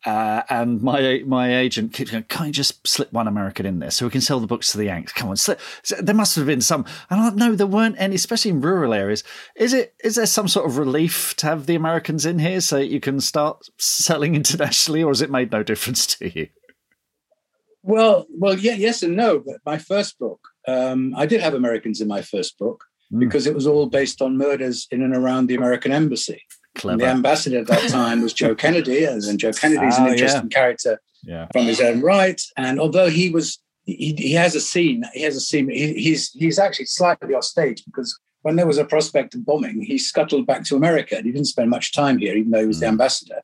Uh, 0.03 0.41
and 0.49 0.81
my 0.81 1.21
my 1.27 1.55
agent 1.55 1.93
keeps 1.93 2.09
going, 2.09 2.23
can't 2.23 2.47
you 2.47 2.53
just 2.53 2.87
slip 2.87 3.13
one 3.13 3.27
American 3.27 3.67
in 3.67 3.77
there 3.77 3.91
so 3.91 4.03
we 4.03 4.09
can 4.09 4.21
sell 4.21 4.39
the 4.39 4.47
books 4.47 4.71
to 4.71 4.77
the 4.79 4.85
Yanks? 4.85 5.13
Come 5.13 5.29
on, 5.29 5.37
slip. 5.37 5.59
there 5.99 6.15
must 6.15 6.35
have 6.37 6.47
been 6.47 6.61
some. 6.61 6.85
And 7.11 7.21
I 7.21 7.29
no, 7.29 7.53
there 7.53 7.67
weren't 7.67 7.97
any, 7.99 8.15
especially 8.15 8.49
in 8.49 8.61
rural 8.61 8.95
areas. 8.95 9.23
Is 9.55 9.73
it? 9.73 9.93
Is 10.03 10.15
there 10.15 10.25
some 10.25 10.47
sort 10.47 10.65
of 10.65 10.79
relief 10.79 11.35
to 11.35 11.45
have 11.45 11.67
the 11.67 11.75
Americans 11.75 12.25
in 12.25 12.39
here 12.39 12.61
so 12.61 12.77
you 12.77 12.99
can 12.99 13.21
start 13.21 13.69
selling 13.77 14.33
internationally, 14.35 15.03
or 15.03 15.11
has 15.11 15.21
it 15.21 15.29
made 15.29 15.51
no 15.51 15.61
difference 15.61 16.07
to 16.15 16.39
you? 16.39 16.47
Well, 17.83 18.27
well, 18.29 18.57
yeah, 18.57 18.73
yes 18.73 19.03
and 19.03 19.15
no. 19.15 19.39
But 19.39 19.57
my 19.65 19.77
first 19.77 20.19
book, 20.19 20.39
um, 20.67 21.13
I 21.15 21.25
did 21.25 21.41
have 21.41 21.53
Americans 21.53 22.01
in 22.01 22.07
my 22.07 22.21
first 22.21 22.57
book 22.57 22.83
mm. 23.11 23.19
because 23.19 23.47
it 23.47 23.55
was 23.55 23.67
all 23.67 23.87
based 23.87 24.21
on 24.21 24.37
murders 24.37 24.87
in 24.91 25.01
and 25.01 25.15
around 25.15 25.47
the 25.47 25.55
American 25.55 25.91
embassy. 25.91 26.41
The 26.75 27.05
ambassador 27.05 27.59
at 27.59 27.67
that 27.67 27.89
time 27.89 28.21
was 28.21 28.33
Joe 28.33 28.55
Kennedy, 28.63 29.03
and 29.03 29.21
Joe 29.37 29.51
Kennedy 29.51 29.85
is 29.85 29.97
an 29.97 30.07
oh, 30.07 30.11
interesting 30.11 30.49
yeah. 30.49 30.57
character 30.57 31.01
yeah. 31.23 31.47
from 31.51 31.65
his 31.65 31.81
own 31.81 32.01
right. 32.01 32.41
And 32.55 32.79
although 32.79 33.09
he 33.09 33.29
was, 33.29 33.59
he, 33.83 34.15
he 34.17 34.33
has 34.33 34.55
a 34.55 34.61
scene. 34.61 35.03
He 35.13 35.23
has 35.23 35.35
a 35.35 35.41
scene. 35.41 35.69
He, 35.69 35.93
he's 35.93 36.31
he's 36.31 36.59
actually 36.59 36.85
slightly 36.85 37.33
off 37.33 37.43
stage 37.43 37.83
because 37.85 38.17
when 38.43 38.55
there 38.55 38.67
was 38.67 38.77
a 38.77 38.85
prospect 38.85 39.35
of 39.35 39.45
bombing, 39.45 39.81
he 39.81 39.97
scuttled 39.97 40.47
back 40.47 40.63
to 40.65 40.75
America. 40.75 41.17
And 41.17 41.25
he 41.25 41.31
didn't 41.31 41.47
spend 41.47 41.69
much 41.69 41.93
time 41.93 42.17
here, 42.17 42.35
even 42.35 42.51
though 42.51 42.61
he 42.61 42.67
was 42.67 42.77
mm. 42.77 42.81
the 42.81 42.87
ambassador. 42.87 43.41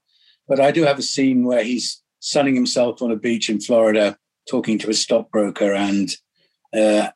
But 0.47 0.59
I 0.59 0.71
do 0.71 0.83
have 0.83 0.97
a 0.97 1.03
scene 1.03 1.43
where 1.43 1.63
he's 1.63 2.01
sunning 2.19 2.55
himself 2.55 3.01
on 3.01 3.11
a 3.11 3.15
beach 3.15 3.49
in 3.49 3.59
Florida 3.59 4.17
talking 4.49 4.77
to 4.79 4.89
a 4.89 4.93
stockbroker, 4.93 5.73
and 5.73 6.09
uh, 6.73 7.09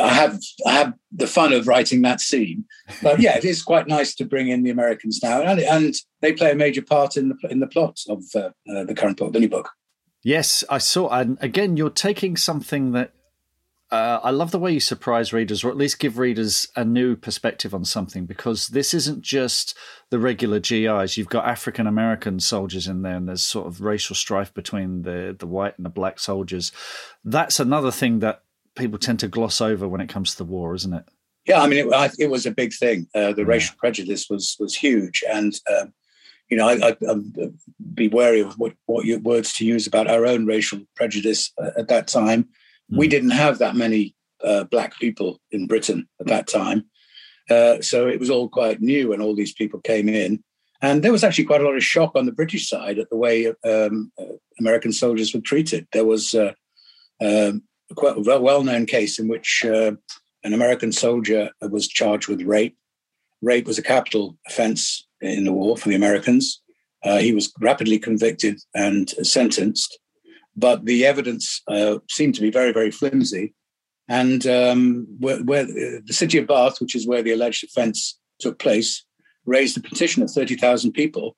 I 0.00 0.08
have 0.08 0.40
I 0.66 0.72
have 0.72 0.94
the 1.12 1.26
fun 1.26 1.52
of 1.52 1.66
writing 1.66 2.02
that 2.02 2.20
scene. 2.20 2.64
But 3.02 3.20
yeah, 3.20 3.36
it 3.36 3.44
is 3.44 3.62
quite 3.62 3.88
nice 3.88 4.14
to 4.16 4.24
bring 4.24 4.48
in 4.48 4.62
the 4.62 4.70
Americans 4.70 5.20
now, 5.22 5.42
and, 5.42 5.60
and 5.60 5.94
they 6.20 6.32
play 6.32 6.52
a 6.52 6.56
major 6.56 6.82
part 6.82 7.16
in 7.16 7.28
the 7.30 7.36
in 7.50 7.60
the 7.60 7.66
plot 7.66 8.00
of 8.08 8.22
uh, 8.34 8.50
uh, 8.72 8.84
the 8.84 8.94
current 8.94 9.18
book, 9.18 9.32
the 9.32 9.40
new 9.40 9.48
book. 9.48 9.70
Yes, 10.22 10.64
I 10.68 10.78
saw. 10.78 11.08
And 11.08 11.38
again, 11.40 11.76
you're 11.76 11.88
taking 11.90 12.36
something 12.36 12.92
that 12.92 13.12
uh, 13.90 14.20
I 14.22 14.30
love 14.30 14.52
the 14.52 14.58
way 14.58 14.72
you 14.72 14.80
surprise 14.80 15.32
readers, 15.32 15.64
or 15.64 15.70
at 15.70 15.76
least 15.76 15.98
give 15.98 16.18
readers 16.18 16.68
a 16.76 16.84
new 16.84 17.16
perspective 17.16 17.74
on 17.74 17.84
something, 17.84 18.24
because 18.24 18.68
this 18.68 18.94
isn't 18.94 19.20
just 19.20 19.76
the 20.10 20.20
regular 20.20 20.60
GIs. 20.60 21.16
You've 21.16 21.28
got 21.28 21.46
African 21.46 21.88
American 21.88 22.38
soldiers 22.38 22.86
in 22.86 23.02
there, 23.02 23.16
and 23.16 23.28
there's 23.28 23.42
sort 23.42 23.66
of 23.66 23.80
racial 23.80 24.14
strife 24.14 24.54
between 24.54 25.02
the 25.02 25.34
the 25.36 25.46
white 25.46 25.76
and 25.76 25.84
the 25.84 25.90
black 25.90 26.20
soldiers. 26.20 26.70
That's 27.24 27.58
another 27.58 27.90
thing 27.90 28.20
that 28.20 28.42
people 28.76 28.98
tend 28.98 29.18
to 29.20 29.28
gloss 29.28 29.60
over 29.60 29.88
when 29.88 30.00
it 30.00 30.08
comes 30.08 30.32
to 30.32 30.38
the 30.38 30.44
war, 30.44 30.74
isn't 30.76 30.94
it? 30.94 31.04
Yeah, 31.46 31.60
I 31.60 31.66
mean, 31.66 31.88
it, 31.88 32.12
it 32.18 32.30
was 32.30 32.46
a 32.46 32.52
big 32.52 32.72
thing. 32.72 33.08
Uh, 33.12 33.32
the 33.32 33.42
yeah. 33.42 33.48
racial 33.48 33.74
prejudice 33.76 34.28
was 34.30 34.56
was 34.60 34.72
huge, 34.72 35.24
and 35.28 35.52
um, 35.68 35.92
you 36.48 36.56
know, 36.56 36.68
I, 36.68 36.96
would 37.00 37.58
be 37.92 38.06
wary 38.06 38.42
of 38.42 38.54
what 38.56 38.74
what 38.86 39.04
words 39.22 39.52
to 39.54 39.66
use 39.66 39.88
about 39.88 40.06
our 40.06 40.26
own 40.26 40.46
racial 40.46 40.78
prejudice 40.94 41.52
uh, 41.60 41.70
at 41.76 41.88
that 41.88 42.06
time 42.06 42.48
we 42.90 43.06
hmm. 43.06 43.10
didn't 43.10 43.30
have 43.30 43.58
that 43.58 43.76
many 43.76 44.14
uh, 44.44 44.64
black 44.64 44.98
people 44.98 45.40
in 45.50 45.66
Britain 45.66 46.08
at 46.20 46.26
that 46.26 46.46
time. 46.46 46.84
Uh, 47.48 47.80
so 47.80 48.06
it 48.06 48.20
was 48.20 48.30
all 48.30 48.48
quite 48.48 48.80
new 48.80 49.08
when 49.08 49.20
all 49.20 49.34
these 49.34 49.52
people 49.52 49.80
came 49.80 50.08
in. 50.08 50.42
And 50.82 51.02
there 51.02 51.12
was 51.12 51.24
actually 51.24 51.44
quite 51.44 51.60
a 51.60 51.64
lot 51.64 51.76
of 51.76 51.84
shock 51.84 52.12
on 52.14 52.26
the 52.26 52.32
British 52.32 52.68
side 52.68 52.98
at 52.98 53.10
the 53.10 53.16
way 53.16 53.48
um, 53.64 54.10
uh, 54.18 54.24
American 54.58 54.92
soldiers 54.92 55.34
were 55.34 55.40
treated. 55.40 55.86
There 55.92 56.06
was 56.06 56.34
uh, 56.34 56.52
um, 57.20 57.62
quite 57.94 58.16
a 58.16 58.40
well 58.40 58.62
known 58.62 58.86
case 58.86 59.18
in 59.18 59.28
which 59.28 59.64
uh, 59.64 59.92
an 60.42 60.54
American 60.54 60.92
soldier 60.92 61.50
was 61.60 61.86
charged 61.86 62.28
with 62.28 62.42
rape. 62.42 62.76
Rape 63.42 63.66
was 63.66 63.78
a 63.78 63.82
capital 63.82 64.38
offense 64.46 65.06
in 65.20 65.44
the 65.44 65.52
war 65.52 65.76
for 65.76 65.90
the 65.90 65.94
Americans. 65.94 66.62
Uh, 67.02 67.18
he 67.18 67.32
was 67.32 67.52
rapidly 67.60 67.98
convicted 67.98 68.58
and 68.74 69.10
sentenced 69.22 69.98
but 70.60 70.84
the 70.84 71.06
evidence 71.06 71.62
uh, 71.68 71.98
seemed 72.08 72.34
to 72.36 72.40
be 72.40 72.50
very, 72.50 72.72
very 72.72 72.90
flimsy. 72.90 73.54
And 74.08 74.46
um, 74.46 75.06
where, 75.18 75.42
where, 75.42 75.62
uh, 75.62 76.00
the 76.04 76.12
city 76.12 76.38
of 76.38 76.46
Bath, 76.46 76.80
which 76.80 76.94
is 76.94 77.06
where 77.06 77.22
the 77.22 77.32
alleged 77.32 77.64
offence 77.64 78.18
took 78.40 78.58
place, 78.58 79.04
raised 79.46 79.76
a 79.76 79.80
petition 79.80 80.22
of 80.22 80.30
30,000 80.30 80.92
people 80.92 81.36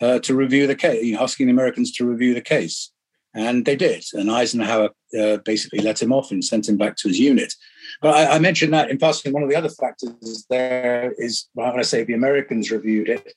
uh, 0.00 0.18
to 0.20 0.34
review 0.34 0.66
the 0.66 0.74
case, 0.74 1.16
asking 1.18 1.46
the 1.46 1.52
Americans 1.52 1.92
to 1.92 2.06
review 2.06 2.34
the 2.34 2.40
case. 2.40 2.90
And 3.34 3.64
they 3.64 3.76
did. 3.76 4.04
And 4.12 4.30
Eisenhower 4.30 4.90
uh, 5.18 5.38
basically 5.38 5.80
let 5.80 6.02
him 6.02 6.12
off 6.12 6.30
and 6.30 6.44
sent 6.44 6.68
him 6.68 6.76
back 6.76 6.96
to 6.96 7.08
his 7.08 7.18
unit. 7.18 7.54
But 8.00 8.14
I, 8.14 8.36
I, 8.36 8.38
mentioned 8.38 8.74
that 8.74 8.90
in 8.90 8.98
passing. 8.98 9.32
One 9.32 9.42
of 9.42 9.48
the 9.48 9.56
other 9.56 9.70
factors 9.70 10.46
there 10.50 11.14
is 11.16 11.48
when 11.54 11.78
I 11.78 11.82
say 11.82 12.04
the 12.04 12.12
Americans 12.12 12.70
reviewed 12.70 13.08
it, 13.08 13.32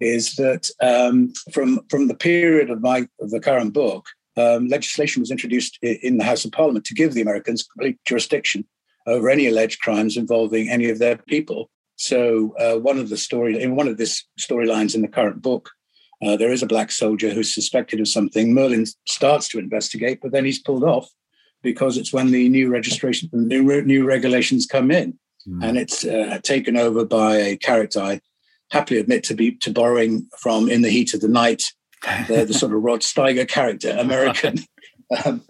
is 0.00 0.36
that 0.36 0.70
um, 0.80 1.32
from 1.52 1.80
from 1.88 2.08
the 2.08 2.14
period 2.14 2.70
of 2.70 2.80
my 2.80 3.08
of 3.20 3.30
the 3.30 3.40
current 3.40 3.72
book, 3.72 4.06
um, 4.36 4.68
legislation 4.68 5.20
was 5.20 5.30
introduced 5.30 5.78
in 5.82 6.16
the 6.16 6.24
House 6.24 6.44
of 6.44 6.52
Parliament 6.52 6.84
to 6.86 6.94
give 6.94 7.14
the 7.14 7.20
Americans 7.20 7.62
complete 7.62 7.98
jurisdiction 8.04 8.66
over 9.06 9.28
any 9.28 9.46
alleged 9.46 9.80
crimes 9.80 10.16
involving 10.16 10.68
any 10.68 10.88
of 10.88 10.98
their 10.98 11.16
people. 11.16 11.70
So 11.96 12.54
uh, 12.58 12.78
one 12.78 12.98
of 12.98 13.08
the 13.08 13.16
story 13.16 13.60
in 13.62 13.76
one 13.76 13.88
of 13.88 13.98
this 13.98 14.24
storylines 14.40 14.94
in 14.94 15.02
the 15.02 15.08
current 15.08 15.42
book, 15.42 15.70
uh, 16.22 16.36
there 16.36 16.52
is 16.52 16.62
a 16.62 16.66
black 16.66 16.90
soldier 16.90 17.30
who's 17.30 17.54
suspected 17.54 18.00
of 18.00 18.08
something. 18.08 18.54
Merlin 18.54 18.86
starts 19.06 19.48
to 19.48 19.58
investigate, 19.58 20.20
but 20.22 20.32
then 20.32 20.44
he's 20.44 20.58
pulled 20.58 20.84
off 20.84 21.08
because 21.62 21.96
it's 21.96 22.12
when 22.12 22.30
the 22.30 22.48
new 22.48 22.68
registration, 22.68 23.28
the 23.32 23.38
new, 23.38 23.82
new 23.82 24.04
regulations 24.04 24.66
come 24.66 24.90
in, 24.90 25.18
mm. 25.46 25.62
and 25.62 25.78
it's 25.78 26.04
uh, 26.04 26.38
taken 26.42 26.76
over 26.76 27.04
by 27.04 27.36
a 27.36 27.56
character 27.56 28.00
I 28.00 28.20
happily 28.70 28.98
admit 28.98 29.22
to 29.24 29.34
be 29.34 29.52
to 29.52 29.70
borrowing 29.70 30.26
from 30.38 30.68
in 30.68 30.82
the 30.82 30.90
heat 30.90 31.14
of 31.14 31.20
the 31.20 31.28
night, 31.28 31.62
the, 32.28 32.44
the 32.46 32.54
sort 32.54 32.72
of 32.72 32.82
Rod 32.82 33.00
Steiger 33.00 33.46
character, 33.48 33.90
American, 33.98 34.58
um, 35.24 35.42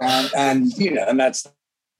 and, 0.00 0.30
and 0.36 0.72
you 0.78 0.92
know, 0.92 1.04
and 1.06 1.18
that's 1.18 1.46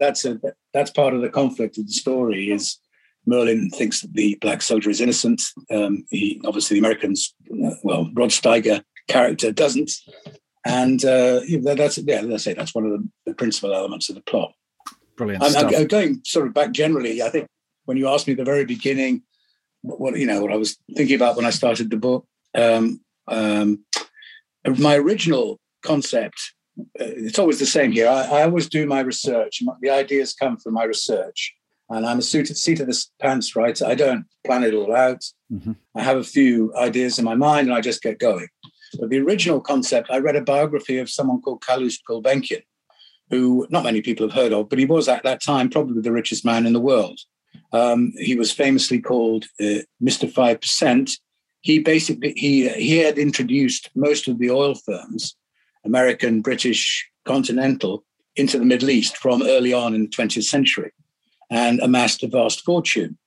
that's 0.00 0.25
a 0.25 0.41
that's 0.73 0.91
part 0.91 1.15
of 1.15 1.23
the 1.23 1.29
conflict 1.29 1.79
of 1.79 1.87
the 1.87 1.93
story 1.93 2.50
is 2.50 2.79
Merlin 3.27 3.71
thinks 3.71 4.00
that 4.00 4.15
the 4.15 4.38
black 4.41 4.62
soldier 4.62 4.91
is 4.91 5.00
innocent. 5.00 5.43
Um, 5.71 6.07
he 6.11 6.41
obviously 6.47 6.75
the 6.75 6.87
Americans, 6.87 7.35
uh, 7.65 7.75
well, 7.83 8.11
Rod 8.15 8.31
Steiger 8.31 8.83
character 9.09 9.53
doesn't, 9.53 9.93
and 10.65 11.05
uh, 11.05 11.41
that's 11.62 11.99
yeah, 11.99 12.21
let's 12.23 12.45
say 12.45 12.55
that's 12.55 12.75
one 12.75 12.87
of 12.87 12.93
the, 12.93 13.09
the 13.27 13.35
principal 13.35 13.75
elements 13.75 14.09
of 14.09 14.15
the 14.15 14.23
plot. 14.23 14.53
Brilliant. 15.17 15.43
I'm, 15.43 15.75
I'm, 15.75 15.87
going 15.88 16.21
sort 16.25 16.47
of 16.47 16.55
back 16.55 16.71
generally. 16.71 17.23
I 17.23 17.29
think 17.29 17.49
when 17.87 17.97
you 17.97 18.09
asked 18.09 18.29
me 18.29 18.35
at 18.35 18.38
the 18.38 18.45
very 18.45 18.65
beginning, 18.65 19.23
what 19.83 20.17
you 20.17 20.27
know, 20.27 20.41
what 20.41 20.53
I 20.53 20.57
was 20.57 20.79
thinking 20.97 21.17
about 21.17 21.37
when 21.37 21.45
I 21.45 21.50
started 21.50 21.91
the 21.91 21.97
book, 21.97 22.27
um, 22.55 23.00
um, 23.28 23.85
my 24.78 24.97
original 24.97 25.61
concept 25.82 26.52
uh, 26.78 27.11
it's 27.26 27.38
always 27.38 27.58
the 27.58 27.66
same 27.66 27.92
here. 27.92 28.08
I, 28.08 28.23
I, 28.23 28.42
always 28.44 28.68
do 28.68 28.87
my 28.87 29.00
research. 29.00 29.62
The 29.80 29.90
ideas 29.90 30.35
come 30.35 30.56
from 30.56 30.75
my 30.75 30.85
research, 30.85 31.54
and 31.88 32.06
I'm 32.06 32.20
a 32.20 32.23
seat, 32.23 32.47
seat 32.56 32.80
of 32.80 32.87
the 32.87 33.04
pants 33.20 33.56
writer. 33.56 33.85
I 33.85 33.94
don't 33.94 34.26
plan 34.47 34.62
it 34.62 34.75
all 34.75 34.94
out. 34.94 35.25
Mm-hmm. 35.52 35.73
I 35.97 36.02
have 36.02 36.18
a 36.18 36.25
few 36.25 36.73
ideas 36.76 37.18
in 37.18 37.25
my 37.25 37.35
mind, 37.35 37.68
and 37.68 37.76
I 37.76 37.80
just 37.80 38.02
get 38.02 38.18
going. 38.18 38.49
But 38.99 39.11
the 39.11 39.18
original 39.18 39.61
concept, 39.61 40.08
I 40.11 40.18
read 40.18 40.37
a 40.37 40.40
biography 40.40 40.99
of 40.99 41.11
someone 41.11 41.42
called 41.42 41.62
Calouste 41.62 42.00
Gulbenkian, 42.08 42.62
who 43.30 43.66
not 43.70 43.85
many 43.85 44.00
people 44.00 44.26
have 44.28 44.37
heard 44.37 44.52
of, 44.52 44.68
but 44.68 44.78
he 44.78 44.85
was 44.85 45.08
at 45.08 45.25
that 45.25 45.42
time 45.42 45.68
probably 45.68 46.00
the 46.00 46.12
richest 46.12 46.44
man 46.44 46.66
in 46.66 46.73
the 46.73 46.80
world. 46.80 47.18
Um, 47.73 48.12
he 48.16 48.37
was 48.37 48.52
famously 48.52 49.00
called 49.00 49.44
uh, 49.61 49.82
Mr. 50.02 50.30
Five 50.30 50.61
Percent. 50.61 51.11
He 51.61 51.79
basically 51.79 52.35
he 52.37 52.69
he 52.69 52.99
had 52.99 53.19
introduced 53.19 53.91
most 53.95 54.29
of 54.29 54.38
the 54.38 54.50
oil 54.50 54.75
firms 54.75 55.37
American, 55.85 56.41
British, 56.43 57.09
continental 57.25 58.05
into 58.37 58.59
the 58.59 58.65
Middle 58.65 58.91
East 58.91 59.17
from 59.17 59.43
early 59.43 59.73
on 59.73 59.95
in 59.95 60.03
the 60.03 60.09
20th 60.09 60.45
century 60.45 60.93
and 61.50 61.81
amassed 61.81 62.23
a 62.23 62.29
vast 62.29 62.65
fortune. 62.65 63.19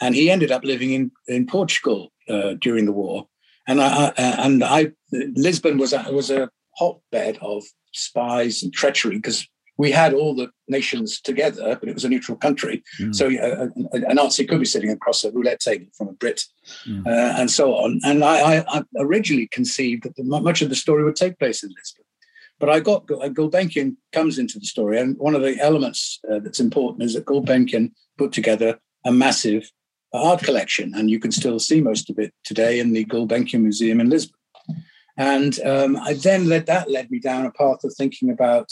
And 0.00 0.14
he 0.14 0.30
ended 0.30 0.50
up 0.50 0.64
living 0.64 0.92
in, 0.92 1.10
in 1.28 1.46
Portugal 1.46 2.12
uh, 2.28 2.54
during 2.60 2.84
the 2.84 2.92
war. 2.92 3.28
And 3.68 3.80
I, 3.80 4.12
and 4.16 4.62
I, 4.62 4.92
Lisbon 5.12 5.78
was 5.78 5.92
a, 5.92 6.04
was 6.10 6.30
a 6.30 6.50
hotbed 6.76 7.38
of 7.40 7.64
spies 7.92 8.62
and 8.62 8.72
treachery 8.72 9.16
because 9.16 9.48
we 9.78 9.90
had 9.90 10.14
all 10.14 10.34
the 10.34 10.50
nations 10.68 11.20
together, 11.20 11.76
but 11.78 11.88
it 11.88 11.94
was 11.94 12.04
a 12.04 12.08
neutral 12.08 12.36
country. 12.36 12.82
Mm. 13.00 13.14
So 13.14 13.26
uh, 13.26 13.68
a, 13.92 14.10
a, 14.10 14.14
Nazi 14.14 14.46
could 14.46 14.58
be 14.58 14.64
sitting 14.64 14.90
across 14.90 15.24
a 15.24 15.30
roulette 15.30 15.60
table 15.60 15.86
from 15.96 16.08
a 16.08 16.12
Brit, 16.12 16.44
mm. 16.86 17.06
uh, 17.06 17.34
and 17.38 17.50
so 17.50 17.74
on. 17.74 18.00
And 18.04 18.24
I, 18.24 18.56
I, 18.56 18.64
I, 18.68 18.82
originally 18.98 19.48
conceived 19.48 20.04
that 20.04 20.16
the, 20.16 20.24
much 20.24 20.62
of 20.62 20.70
the 20.70 20.74
story 20.74 21.04
would 21.04 21.16
take 21.16 21.38
place 21.38 21.62
in 21.62 21.70
Lisbon. 21.70 22.04
But 22.58 22.70
I 22.70 22.80
got 22.80 23.10
uh, 23.10 23.28
Gulbenkian 23.28 23.96
comes 24.12 24.38
into 24.38 24.58
the 24.58 24.66
story, 24.66 24.98
and 24.98 25.16
one 25.18 25.34
of 25.34 25.42
the 25.42 25.58
elements 25.60 26.18
uh, 26.30 26.38
that's 26.38 26.60
important 26.60 27.02
is 27.02 27.14
that 27.14 27.26
Gulbenkian 27.26 27.92
put 28.16 28.32
together 28.32 28.78
a 29.04 29.12
massive 29.12 29.70
art 30.12 30.42
collection, 30.42 30.94
and 30.94 31.10
you 31.10 31.18
can 31.18 31.32
still 31.32 31.58
see 31.58 31.82
most 31.82 32.08
of 32.08 32.18
it 32.18 32.32
today 32.44 32.80
in 32.80 32.92
the 32.92 33.04
Gulbenkian 33.04 33.60
Museum 33.60 34.00
in 34.00 34.08
Lisbon. 34.08 34.38
And 35.18 35.58
um, 35.60 35.96
I 35.96 36.14
then 36.14 36.48
led 36.48 36.66
that 36.66 36.90
led 36.90 37.10
me 37.10 37.18
down 37.18 37.46
a 37.46 37.50
path 37.50 37.84
of 37.84 37.94
thinking 37.94 38.30
about 38.30 38.70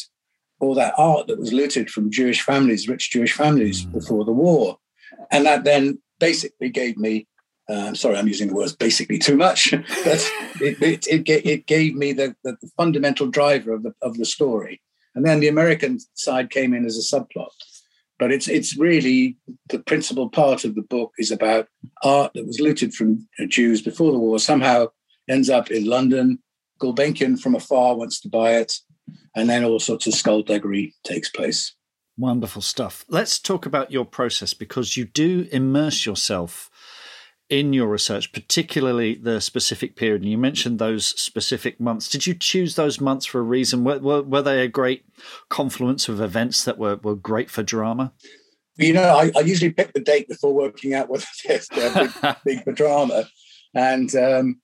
all 0.65 0.75
that 0.75 0.95
art 0.97 1.27
that 1.27 1.39
was 1.39 1.53
looted 1.53 1.91
from 1.91 2.11
Jewish 2.11 2.41
families, 2.41 2.89
rich 2.89 3.11
Jewish 3.11 3.33
families 3.33 3.85
mm. 3.85 3.93
before 3.93 4.25
the 4.25 4.33
war. 4.33 4.79
And 5.31 5.47
that 5.47 5.65
then 5.65 5.99
basically 6.19 6.71
gave 6.71 6.97
me, 6.97 7.27
uh, 7.69 7.87
I'm 7.89 7.95
sorry, 7.95 8.17
I'm 8.17 8.29
using 8.29 8.49
the 8.49 8.55
words 8.55 8.75
basically 8.75 9.19
too 9.19 9.37
much, 9.37 9.71
but 10.05 10.33
it, 10.61 10.83
it, 10.83 11.07
it, 11.07 11.47
it, 11.47 11.67
gave 11.67 11.95
me 11.95 12.13
the, 12.13 12.35
the, 12.45 12.57
the, 12.61 12.71
fundamental 12.77 13.27
driver 13.27 13.73
of 13.73 13.83
the, 13.83 13.95
of 14.03 14.17
the 14.17 14.25
story. 14.25 14.81
And 15.15 15.25
then 15.25 15.41
the 15.41 15.49
American 15.49 15.99
side 16.15 16.51
came 16.51 16.75
in 16.75 16.85
as 16.85 16.99
a 16.99 17.17
subplot. 17.17 17.51
But 18.19 18.33
it's, 18.33 18.49
it's 18.49 18.77
really 18.77 19.37
the 19.69 19.81
principal 19.81 20.29
part 20.29 20.65
of 20.65 20.75
the 20.75 20.83
book 20.83 21.13
is 21.19 21.31
about 21.31 21.69
art 22.03 22.33
that 22.35 22.47
was 22.47 22.61
looted 22.61 22.95
from 22.95 23.29
Jews 23.49 23.83
before 23.83 24.13
the 24.13 24.19
war, 24.19 24.39
somehow 24.39 24.89
ends 25.29 25.51
up 25.51 25.71
in 25.71 25.85
London. 25.85 26.39
Gulbenkian 26.81 27.41
from 27.41 27.55
afar 27.55 27.97
wants 27.97 28.21
to 28.21 28.29
buy 28.29 28.53
it 28.57 28.75
and 29.35 29.49
then 29.49 29.65
all 29.65 29.81
sorts 29.81 30.07
of 30.07 30.15
skullduggery 30.15 30.95
takes 31.05 31.29
place. 31.29 31.75
Wonderful 32.17 32.63
stuff. 32.63 33.05
Let's 33.09 33.39
talk 33.39 33.67
about 33.67 33.91
your 33.91 34.05
process 34.05 34.55
because 34.55 34.97
you 34.97 35.05
do 35.05 35.49
immerse 35.51 36.07
yourself 36.07 36.71
in 37.51 37.73
your 37.73 37.89
research, 37.89 38.33
particularly 38.33 39.15
the 39.17 39.41
specific 39.41 39.97
period. 39.97 40.23
And 40.23 40.31
you 40.31 40.39
mentioned 40.39 40.79
those 40.79 41.07
specific 41.21 41.81
months. 41.81 42.09
Did 42.09 42.27
you 42.27 42.35
choose 42.35 42.77
those 42.77 43.01
months 43.01 43.27
for 43.27 43.41
a 43.41 43.43
reason? 43.43 43.85
Were, 43.85 43.99
were, 43.99 44.23
were 44.23 44.43
they 44.43 44.63
a 44.63 44.69
great 44.69 45.05
confluence 45.49 46.09
of 46.09 46.21
events 46.21 46.65
that 46.65 46.79
were, 46.79 46.97
were 46.97 47.17
great 47.17 47.51
for 47.51 47.63
drama? 47.63 48.13
You 48.77 48.93
know, 48.93 49.03
I, 49.03 49.31
I 49.37 49.41
usually 49.41 49.73
pick 49.73 49.93
the 49.93 50.01
date 50.01 50.29
before 50.29 50.55
working 50.55 50.95
out 50.95 51.09
whether 51.09 51.27
they're 51.49 51.93
big, 51.95 52.37
big 52.45 52.65
for 52.65 52.73
drama. 52.73 53.29
And 53.75 54.15
um, 54.17 54.61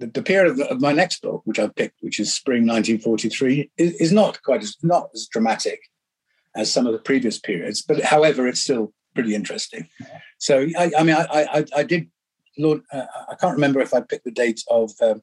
the, 0.00 0.06
the 0.06 0.22
period 0.22 0.50
of, 0.50 0.56
the, 0.56 0.70
of, 0.70 0.80
my 0.80 0.92
next 0.92 1.22
book, 1.22 1.42
which 1.44 1.58
I've 1.58 1.74
picked, 1.74 1.98
which 2.00 2.18
is 2.18 2.34
spring 2.34 2.62
1943, 2.62 3.70
is, 3.76 3.92
is, 3.94 4.12
not 4.12 4.42
quite 4.42 4.62
as 4.62 4.76
not 4.82 5.10
as 5.14 5.28
dramatic 5.30 5.80
as 6.56 6.72
some 6.72 6.86
of 6.86 6.92
the 6.92 6.98
previous 6.98 7.38
periods, 7.38 7.82
but 7.82 8.02
however, 8.02 8.48
it's 8.48 8.62
still 8.62 8.92
pretty 9.14 9.34
interesting. 9.34 9.88
So, 10.38 10.66
I, 10.78 10.90
I 10.98 11.02
mean, 11.02 11.16
I, 11.16 11.26
I, 11.30 11.64
I 11.76 11.82
did. 11.82 12.10
Lord, 12.58 12.82
uh, 12.92 13.06
I 13.30 13.36
can't 13.36 13.54
remember 13.54 13.80
if 13.80 13.94
I 13.94 14.00
picked 14.00 14.24
the 14.24 14.30
date 14.30 14.62
of 14.68 14.90
um, 15.00 15.22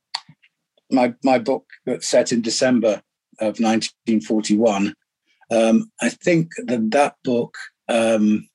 my 0.89 1.13
my 1.23 1.39
book 1.39 1.65
set 1.99 2.31
in 2.31 2.41
December 2.41 3.01
of 3.39 3.59
1941. 3.59 4.93
Um, 5.51 5.91
I 6.01 6.09
think 6.09 6.51
that 6.57 6.91
that 6.91 7.15
book 7.23 7.57
um, 7.89 8.47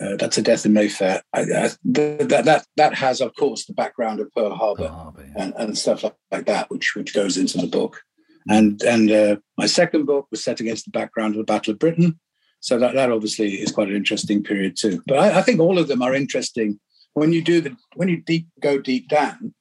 uh, 0.00 0.16
that's 0.16 0.38
a 0.38 0.42
death 0.42 0.64
in 0.64 0.72
Mayfair. 0.72 1.22
I, 1.32 1.40
I, 1.40 1.70
that 1.84 2.44
that 2.44 2.66
that 2.76 2.94
has, 2.94 3.20
of 3.20 3.34
course, 3.34 3.66
the 3.66 3.74
background 3.74 4.20
of 4.20 4.32
Pearl 4.32 4.54
Harbor, 4.54 4.88
Harbor 4.88 5.24
yeah. 5.26 5.42
and, 5.42 5.54
and, 5.56 5.78
stuff 5.78 6.02
like, 6.02 6.14
like, 6.30 6.46
that, 6.46 6.70
which 6.70 6.94
which 6.96 7.14
goes 7.14 7.36
into 7.36 7.58
the 7.58 7.66
book. 7.66 8.02
And 8.48 8.80
and 8.82 9.10
uh, 9.10 9.36
my 9.58 9.66
second 9.66 10.06
book 10.06 10.26
was 10.30 10.42
set 10.42 10.60
against 10.60 10.86
the 10.86 10.90
background 10.90 11.34
of 11.34 11.38
the 11.38 11.52
Battle 11.52 11.72
of 11.72 11.78
Britain, 11.78 12.18
so 12.60 12.78
that 12.78 12.94
that 12.94 13.12
obviously 13.12 13.54
is 13.54 13.72
quite 13.72 13.88
an 13.88 13.96
interesting 13.96 14.42
period 14.42 14.76
too. 14.76 15.02
But 15.06 15.18
I, 15.18 15.38
I 15.38 15.42
think 15.42 15.60
all 15.60 15.78
of 15.78 15.88
them 15.88 16.02
are 16.02 16.14
interesting 16.14 16.80
when 17.12 17.32
you 17.32 17.42
do 17.42 17.60
the 17.60 17.76
when 17.96 18.08
you 18.08 18.22
deep 18.22 18.46
go 18.60 18.78
deep 18.78 19.08
down, 19.08 19.54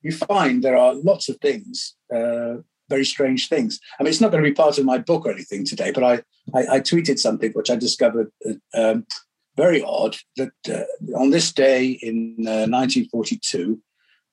you 0.00 0.12
find 0.12 0.62
there 0.62 0.76
are 0.76 0.94
lots 0.94 1.28
of 1.28 1.36
things. 1.38 1.94
Uh, 2.14 2.56
very 2.88 3.04
strange 3.06 3.48
things. 3.48 3.80
I 3.98 4.02
mean, 4.02 4.10
it's 4.10 4.20
not 4.20 4.32
going 4.32 4.44
to 4.44 4.50
be 4.50 4.54
part 4.54 4.76
of 4.76 4.84
my 4.84 4.98
book 4.98 5.24
or 5.24 5.32
anything 5.32 5.64
today, 5.64 5.92
but 5.92 6.04
I, 6.04 6.14
I, 6.54 6.76
I 6.76 6.80
tweeted 6.80 7.18
something 7.18 7.50
which 7.52 7.70
I 7.70 7.76
discovered 7.76 8.30
uh, 8.46 8.52
um, 8.78 9.06
very 9.56 9.82
odd 9.82 10.16
that 10.36 10.52
uh, 10.68 11.18
on 11.18 11.30
this 11.30 11.52
day 11.52 11.90
in 11.90 12.36
uh, 12.40 12.66
1942, 12.68 13.80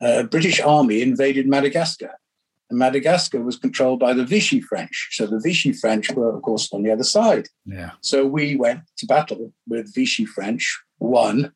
uh, 0.01 0.23
British 0.23 0.59
army 0.61 1.01
invaded 1.01 1.47
Madagascar. 1.47 2.15
And 2.69 2.77
Madagascar 2.77 3.41
was 3.41 3.57
controlled 3.57 3.99
by 3.99 4.13
the 4.13 4.25
Vichy 4.25 4.61
French. 4.61 5.09
So 5.11 5.25
the 5.25 5.39
Vichy 5.39 5.73
French 5.73 6.11
were, 6.11 6.35
of 6.35 6.41
course, 6.43 6.71
on 6.71 6.83
the 6.83 6.91
other 6.91 7.03
side. 7.03 7.47
Yeah. 7.65 7.91
So 8.01 8.25
we 8.25 8.55
went 8.55 8.81
to 8.97 9.05
battle 9.07 9.51
with 9.67 9.93
Vichy 9.93 10.25
French, 10.25 10.79
won, 10.99 11.51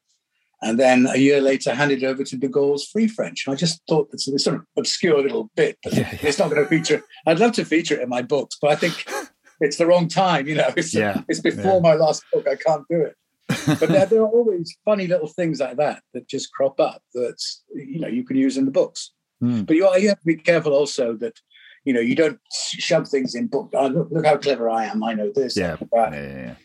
and 0.62 0.80
then 0.80 1.06
a 1.06 1.18
year 1.18 1.40
later 1.40 1.76
handed 1.76 2.04
over 2.04 2.24
to 2.24 2.38
de 2.38 2.48
Gaulle's 2.48 2.88
Free 2.88 3.08
French. 3.08 3.46
And 3.46 3.54
I 3.54 3.58
just 3.58 3.82
thought 3.88 4.10
it's 4.12 4.28
a 4.28 4.40
sort 4.40 4.56
of 4.56 4.66
obscure 4.78 5.22
little 5.22 5.52
bit, 5.56 5.78
but 5.84 5.94
yeah, 5.94 6.10
yeah. 6.12 6.20
it's 6.24 6.40
not 6.40 6.50
going 6.50 6.64
to 6.64 6.70
feature. 6.70 7.04
I'd 7.28 7.40
love 7.40 7.52
to 7.54 7.66
feature 7.66 7.96
it 7.96 8.02
in 8.02 8.10
my 8.10 8.24
books, 8.24 8.58
but 8.60 8.72
I 8.72 8.76
think 8.76 9.06
it's 9.62 9.78
the 9.78 9.86
wrong 9.86 10.08
time. 10.08 10.48
You 10.48 10.56
know, 10.56 10.72
it's, 10.76 10.94
yeah, 10.94 11.22
it's 11.28 11.42
before 11.42 11.80
my 11.80 11.94
last 11.94 12.24
book. 12.34 12.48
I 12.48 12.56
can't 12.56 12.86
do 12.90 13.02
it 13.02 13.16
but 13.48 13.80
there, 13.90 14.06
there, 14.06 14.22
are 14.22 14.28
always 14.28 14.76
funny 14.86 15.08
little 15.08 15.28
things 15.28 15.60
like 15.60 15.78
that 15.78 16.02
that 16.14 16.28
just 16.28 16.52
crop 16.54 16.80
up 16.80 17.02
that 17.14 17.36
you 17.74 18.00
know 18.00 18.08
you 18.08 18.24
can 18.24 18.38
use 18.38 18.58
in 18.58 18.66
the 18.66 18.72
books. 18.72 19.12
Mm. 19.44 19.66
But 19.66 19.76
you, 19.76 19.90
you 19.98 20.10
have 20.10 20.20
to 20.20 20.26
be 20.26 20.38
careful 20.38 20.74
also 20.74 21.16
that 21.18 21.40
you 21.84 21.94
know 21.94 22.00
you 22.00 22.16
don't 22.16 22.40
shove 22.52 23.08
things 23.08 23.36
in 23.36 23.48
book. 23.48 23.72
Oh, 23.74 23.88
look, 23.88 24.10
look 24.12 24.26
how 24.26 24.38
clever 24.38 24.70
I 24.70 24.86
am! 24.86 25.04
I 25.04 25.14
know 25.14 25.32
this. 25.34 25.58
Yeah. 25.58 25.78
Yeah, 25.94 26.12
yeah, 26.12 26.36
yeah. 26.36 26.56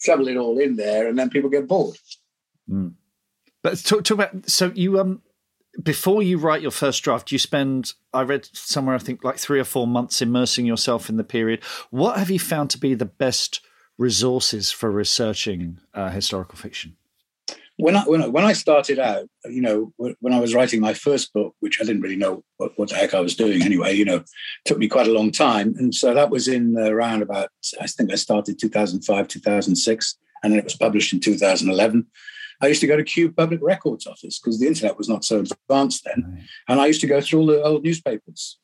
Shovel 0.00 0.28
it 0.28 0.36
all 0.36 0.58
in 0.58 0.76
there, 0.76 1.06
and 1.06 1.18
then 1.18 1.30
people 1.30 1.50
get 1.50 1.68
bored. 1.68 1.96
Mm. 2.68 2.94
But 3.62 3.78
talk, 3.78 4.04
talk 4.04 4.14
about 4.16 4.50
so 4.50 4.72
you 4.74 4.98
um 4.98 5.22
before 5.82 6.22
you 6.22 6.38
write 6.38 6.62
your 6.62 6.70
first 6.70 7.02
draft, 7.02 7.32
you 7.32 7.38
spend, 7.38 7.94
I 8.12 8.22
read 8.22 8.46
somewhere, 8.52 8.94
I 8.94 8.98
think 8.98 9.24
like 9.24 9.38
three 9.38 9.58
or 9.58 9.64
four 9.64 9.86
months 9.86 10.20
immersing 10.20 10.66
yourself 10.66 11.08
in 11.08 11.16
the 11.16 11.24
period. 11.24 11.62
What 11.90 12.18
have 12.18 12.30
you 12.30 12.38
found 12.38 12.70
to 12.70 12.78
be 12.78 12.94
the 12.94 13.06
best 13.06 13.60
resources 14.02 14.72
for 14.72 14.90
researching 14.90 15.78
uh, 15.94 16.10
historical 16.10 16.58
fiction? 16.58 16.96
When 17.76 17.96
I, 17.96 18.02
when 18.02 18.22
I, 18.22 18.28
when 18.28 18.44
I 18.44 18.52
started 18.52 18.98
out, 18.98 19.28
you 19.46 19.62
know, 19.62 19.92
when 19.96 20.34
I 20.34 20.40
was 20.40 20.54
writing 20.54 20.80
my 20.80 20.92
first 20.92 21.32
book, 21.32 21.54
which 21.60 21.80
I 21.80 21.84
didn't 21.84 22.02
really 22.02 22.16
know 22.16 22.44
what, 22.58 22.72
what 22.76 22.90
the 22.90 22.96
heck 22.96 23.14
I 23.14 23.20
was 23.20 23.34
doing 23.34 23.62
anyway, 23.62 23.94
you 23.94 24.04
know, 24.04 24.22
took 24.66 24.78
me 24.78 24.88
quite 24.88 25.06
a 25.06 25.12
long 25.12 25.30
time, 25.30 25.74
and 25.78 25.94
so 25.94 26.12
that 26.12 26.30
was 26.30 26.48
in 26.48 26.76
around 26.76 27.22
about 27.22 27.48
I 27.80 27.86
think 27.86 28.12
I 28.12 28.16
started 28.16 28.58
2005 28.58 29.28
2006, 29.28 30.18
and 30.42 30.52
then 30.52 30.58
it 30.58 30.64
was 30.64 30.76
published 30.76 31.12
in 31.12 31.20
2011. 31.20 32.06
I 32.60 32.66
used 32.66 32.82
to 32.82 32.86
go 32.86 32.96
to 32.96 33.04
Kew 33.04 33.32
Public 33.32 33.60
Records 33.62 34.06
Office 34.06 34.38
because 34.38 34.60
the 34.60 34.68
internet 34.68 34.98
was 34.98 35.08
not 35.08 35.24
so 35.24 35.40
advanced 35.40 36.04
then. 36.04 36.24
Right. 36.24 36.42
And 36.68 36.80
I 36.80 36.86
used 36.86 37.00
to 37.00 37.08
go 37.08 37.20
through 37.20 37.40
all 37.40 37.46
the 37.46 37.62
old 37.62 37.82
newspapers, 37.82 38.58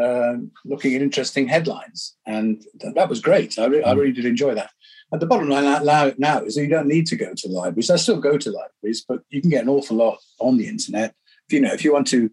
um, 0.00 0.50
looking 0.64 0.94
at 0.94 1.02
interesting 1.02 1.48
headlines. 1.48 2.16
And 2.26 2.64
th- 2.80 2.94
that 2.94 3.08
was 3.08 3.20
great. 3.20 3.58
I, 3.58 3.66
re- 3.66 3.82
I, 3.82 3.92
really 3.92 4.12
did 4.12 4.24
enjoy 4.24 4.54
that. 4.54 4.70
And 5.10 5.20
the 5.20 5.26
bottom 5.26 5.48
line 5.48 5.64
now, 5.64 6.12
now 6.16 6.40
is 6.40 6.54
that 6.54 6.62
you 6.62 6.68
don't 6.68 6.88
need 6.88 7.06
to 7.08 7.16
go 7.16 7.34
to 7.34 7.48
libraries. 7.48 7.90
I 7.90 7.96
still 7.96 8.20
go 8.20 8.38
to 8.38 8.50
libraries, 8.50 9.04
but 9.06 9.20
you 9.28 9.40
can 9.40 9.50
get 9.50 9.62
an 9.62 9.68
awful 9.68 9.96
lot 9.96 10.18
on 10.38 10.56
the 10.56 10.68
internet. 10.68 11.14
If 11.48 11.52
you 11.52 11.60
know, 11.60 11.72
if 11.72 11.84
you 11.84 11.92
want 11.92 12.06
to 12.08 12.30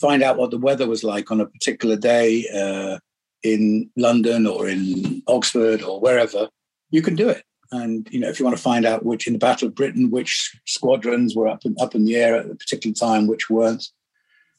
find 0.00 0.22
out 0.22 0.36
what 0.36 0.50
the 0.50 0.58
weather 0.58 0.86
was 0.86 1.02
like 1.02 1.30
on 1.30 1.40
a 1.40 1.46
particular 1.46 1.96
day 1.96 2.46
uh, 2.54 2.98
in 3.42 3.90
London 3.96 4.46
or 4.46 4.68
in 4.68 5.22
Oxford 5.26 5.82
or 5.82 6.00
wherever, 6.00 6.48
you 6.90 7.02
can 7.02 7.16
do 7.16 7.28
it. 7.28 7.44
And 7.72 8.06
you 8.12 8.20
know, 8.20 8.28
if 8.28 8.38
you 8.38 8.44
want 8.44 8.56
to 8.56 8.62
find 8.62 8.84
out 8.84 9.04
which 9.04 9.26
in 9.26 9.32
the 9.32 9.38
Battle 9.38 9.68
of 9.68 9.74
Britain, 9.74 10.10
which 10.10 10.56
squadrons 10.66 11.34
were 11.34 11.48
up 11.48 11.64
in, 11.64 11.74
up 11.80 11.94
in 11.94 12.04
the 12.04 12.16
air 12.16 12.36
at 12.36 12.50
a 12.50 12.54
particular 12.54 12.94
time, 12.94 13.26
which 13.26 13.50
weren't, 13.50 13.88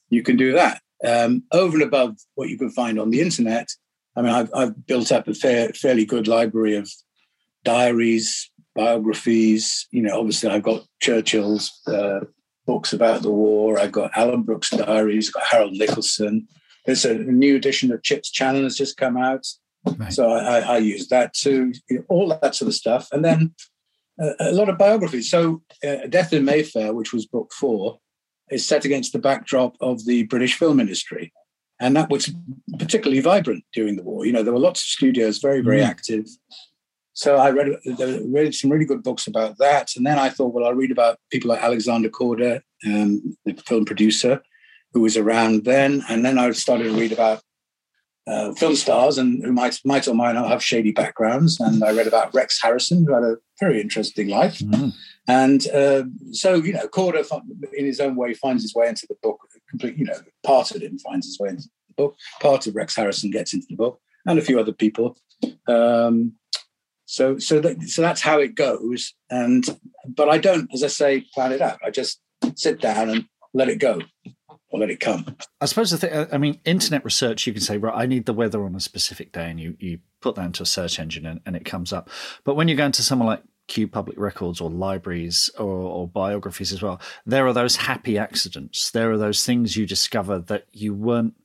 you 0.09 0.23
can 0.23 0.35
do 0.35 0.51
that. 0.51 0.81
Um, 1.05 1.43
over 1.51 1.75
and 1.75 1.83
above 1.83 2.15
what 2.35 2.49
you 2.49 2.57
can 2.57 2.69
find 2.69 2.99
on 2.99 3.09
the 3.09 3.21
internet, 3.21 3.67
I 4.15 4.21
mean, 4.21 4.31
I've, 4.31 4.49
I've 4.53 4.85
built 4.85 5.11
up 5.11 5.27
a 5.27 5.33
fair, 5.33 5.69
fairly 5.69 6.05
good 6.05 6.27
library 6.27 6.75
of 6.75 6.89
diaries, 7.63 8.51
biographies. 8.75 9.87
You 9.91 10.03
know, 10.03 10.19
obviously, 10.19 10.49
I've 10.49 10.63
got 10.63 10.85
Churchill's 11.01 11.71
uh, 11.87 12.21
books 12.65 12.93
about 12.93 13.21
the 13.21 13.31
war. 13.31 13.79
I've 13.79 13.91
got 13.91 14.13
Alanbrooke's 14.13 14.69
diaries. 14.69 15.29
I've 15.29 15.33
got 15.33 15.43
Harold 15.43 15.73
Nicolson. 15.73 16.45
There's 16.85 17.05
a 17.05 17.15
new 17.15 17.55
edition 17.55 17.91
of 17.91 18.03
Chips 18.03 18.31
Channon 18.31 18.63
has 18.63 18.77
just 18.77 18.97
come 18.97 19.17
out. 19.17 19.45
Right. 19.97 20.13
So 20.13 20.29
I, 20.29 20.59
I, 20.59 20.77
use 20.77 21.09
that 21.09 21.33
too, 21.33 21.73
you 21.89 21.97
know, 21.97 22.05
all 22.07 22.39
that 22.41 22.55
sort 22.55 22.69
of 22.69 22.73
stuff. 22.73 23.09
And 23.11 23.23
then 23.23 23.53
a, 24.19 24.33
a 24.39 24.51
lot 24.51 24.69
of 24.69 24.77
biographies. 24.77 25.29
So 25.29 25.61
uh, 25.85 26.07
Death 26.07 26.31
in 26.31 26.45
Mayfair, 26.45 26.93
which 26.93 27.11
was 27.11 27.25
book 27.25 27.51
four, 27.53 27.99
is 28.53 28.67
set 28.67 28.85
against 28.85 29.13
the 29.13 29.19
backdrop 29.19 29.75
of 29.81 30.05
the 30.05 30.23
British 30.23 30.55
film 30.57 30.79
industry. 30.79 31.33
And 31.79 31.95
that 31.95 32.09
was 32.09 32.33
particularly 32.79 33.19
vibrant 33.19 33.65
during 33.73 33.95
the 33.95 34.03
war. 34.03 34.25
You 34.25 34.31
know, 34.31 34.43
there 34.43 34.53
were 34.53 34.59
lots 34.59 34.81
of 34.81 34.87
studios 34.87 35.39
very, 35.39 35.61
very 35.61 35.81
mm. 35.81 35.87
active. 35.87 36.27
So 37.13 37.37
I 37.37 37.49
read, 37.51 37.77
read 38.25 38.55
some 38.55 38.71
really 38.71 38.85
good 38.85 39.03
books 39.03 39.27
about 39.27 39.57
that. 39.57 39.91
And 39.95 40.05
then 40.05 40.17
I 40.17 40.29
thought, 40.29 40.53
well, 40.53 40.65
I'll 40.65 40.73
read 40.73 40.91
about 40.91 41.19
people 41.31 41.49
like 41.49 41.61
Alexander 41.61 42.09
Korda, 42.09 42.61
um, 42.85 43.37
the 43.45 43.53
film 43.67 43.85
producer, 43.85 44.41
who 44.93 45.01
was 45.01 45.17
around 45.17 45.65
then. 45.65 46.03
And 46.09 46.23
then 46.23 46.39
I 46.39 46.49
started 46.51 46.85
to 46.85 46.99
read 46.99 47.11
about 47.11 47.41
uh, 48.25 48.53
film 48.53 48.75
stars 48.75 49.17
and 49.17 49.43
who 49.43 49.51
might 49.51 49.77
might 49.83 50.07
or 50.07 50.15
might 50.15 50.33
not 50.33 50.49
have 50.49 50.63
shady 50.63 50.91
backgrounds. 50.91 51.59
And 51.59 51.83
I 51.83 51.91
read 51.91 52.07
about 52.07 52.33
Rex 52.33 52.61
Harrison, 52.61 53.05
who 53.05 53.13
had 53.13 53.23
a 53.23 53.37
very 53.59 53.81
interesting 53.81 54.29
life. 54.29 54.59
Mm-hmm. 54.59 54.89
And 55.27 55.65
uh, 55.69 56.03
so, 56.31 56.55
you 56.55 56.73
know, 56.73 56.87
Korda, 56.87 57.25
in 57.73 57.85
his 57.85 57.99
own 57.99 58.15
way, 58.15 58.33
finds 58.33 58.63
his 58.63 58.75
way 58.75 58.87
into 58.87 59.07
the 59.07 59.15
book. 59.21 59.39
Complete, 59.69 59.97
you 59.97 60.05
know, 60.05 60.19
part 60.43 60.71
of 60.71 60.81
him 60.81 60.97
finds 60.99 61.25
his 61.25 61.39
way 61.39 61.49
into 61.49 61.63
the 61.63 61.93
book. 61.95 62.15
Part 62.41 62.67
of 62.67 62.75
Rex 62.75 62.95
Harrison 62.95 63.31
gets 63.31 63.53
into 63.53 63.67
the 63.69 63.75
book, 63.75 63.99
and 64.25 64.37
a 64.37 64.41
few 64.41 64.59
other 64.59 64.73
people. 64.73 65.17
Um, 65.67 66.33
so, 67.05 67.37
so 67.37 67.59
that 67.61 67.81
so 67.83 68.01
that's 68.01 68.21
how 68.21 68.39
it 68.39 68.55
goes. 68.55 69.13
And 69.29 69.65
but 70.07 70.29
I 70.29 70.37
don't, 70.37 70.69
as 70.73 70.83
I 70.83 70.87
say, 70.87 71.25
plan 71.33 71.51
it 71.51 71.61
out. 71.61 71.79
I 71.83 71.89
just 71.89 72.19
sit 72.55 72.81
down 72.81 73.09
and 73.09 73.25
let 73.53 73.69
it 73.69 73.79
go 73.79 74.01
or 74.73 74.79
let 74.79 74.89
it 74.89 74.99
come. 74.99 75.37
I 75.61 75.65
suppose 75.65 75.91
the 75.91 75.97
thing, 75.97 76.27
I 76.31 76.37
mean, 76.37 76.59
internet 76.65 77.05
research, 77.05 77.45
you 77.45 77.53
can 77.53 77.61
say, 77.61 77.77
right, 77.77 77.93
I 77.95 78.07
need 78.07 78.25
the 78.25 78.33
weather 78.33 78.65
on 78.65 78.75
a 78.75 78.79
specific 78.79 79.31
day, 79.31 79.49
and 79.49 79.59
you, 79.59 79.77
you 79.79 79.99
put 80.19 80.35
that 80.35 80.45
into 80.45 80.63
a 80.63 80.65
search 80.65 80.99
engine 80.99 81.25
and, 81.25 81.39
and 81.45 81.55
it 81.55 81.63
comes 81.63 81.93
up. 81.93 82.09
But 82.43 82.55
when 82.55 82.67
you 82.67 82.75
go 82.75 82.85
into 82.85 83.03
someone 83.03 83.27
like 83.27 83.43
Kew 83.67 83.87
Public 83.87 84.17
Records 84.17 84.59
or 84.59 84.69
libraries 84.69 85.49
or, 85.57 85.65
or, 85.65 86.07
biographies 86.07 86.73
as 86.73 86.81
well, 86.81 86.99
there 87.25 87.47
are 87.47 87.53
those 87.53 87.75
happy 87.75 88.17
accidents. 88.17 88.91
There 88.91 89.11
are 89.11 89.17
those 89.17 89.45
things 89.45 89.77
you 89.77 89.85
discover 89.85 90.39
that 90.39 90.65
you 90.73 90.93
weren't 90.93 91.35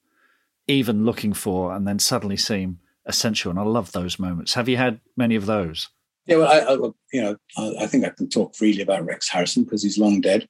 even 0.66 1.04
looking 1.04 1.33
for 1.33 1.74
and 1.74 1.87
then 1.87 1.98
suddenly 1.98 2.37
seem 2.37 2.81
essential. 3.07 3.50
And 3.50 3.59
I 3.59 3.62
love 3.62 3.92
those 3.92 4.18
moments. 4.18 4.54
Have 4.54 4.68
you 4.68 4.76
had 4.76 5.00
many 5.16 5.37
of 5.37 5.46
those? 5.46 5.88
Yeah, 6.26 6.37
well, 6.37 6.48
I, 6.48 6.74
I 6.74 6.90
you 7.12 7.22
know, 7.22 7.37
I, 7.57 7.85
I, 7.85 7.87
think 7.87 8.04
I 8.04 8.11
can 8.11 8.28
talk 8.28 8.54
freely 8.54 8.83
about 8.83 9.04
Rex 9.04 9.28
Harrison 9.28 9.64
because 9.64 9.83
he's 9.83 9.96
long 9.96 10.20
dead 10.20 10.48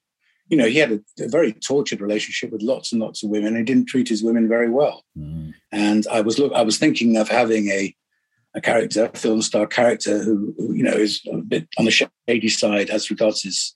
you 0.49 0.57
know, 0.57 0.67
he 0.67 0.79
had 0.79 0.93
a, 0.93 1.01
a, 1.21 1.29
very 1.29 1.53
tortured 1.53 2.01
relationship 2.01 2.51
with 2.51 2.63
lots 2.63 2.93
and 2.93 3.01
lots 3.01 3.23
of 3.23 3.31
women. 3.31 3.57
He 3.57 3.63
didn't 3.63 3.87
treat 3.87 4.09
his 4.09 4.23
women 4.23 4.49
very 4.49 4.71
well. 4.71 5.05
Mm. 5.17 5.53
And 5.73 6.07
I 6.11 6.23
was 6.23 6.39
look, 6.39 6.53
I 6.55 6.63
was 6.63 6.79
thinking 6.79 7.17
of 7.17 7.29
having 7.29 7.69
a 7.69 7.95
a 8.59 8.61
character, 8.61 9.05
a 9.05 9.17
film 9.17 9.41
star 9.41 9.67
character 9.67 10.23
who, 10.23 10.55
who, 10.59 10.75
you 10.75 10.83
know 10.83 10.93
is 10.93 11.23
a 11.33 11.39
bit 11.39 11.69
on 11.79 11.85
the 11.85 11.91
shady 11.91 12.49
side 12.49 12.91
as 12.91 13.11
regards 13.11 13.43
his 13.43 13.75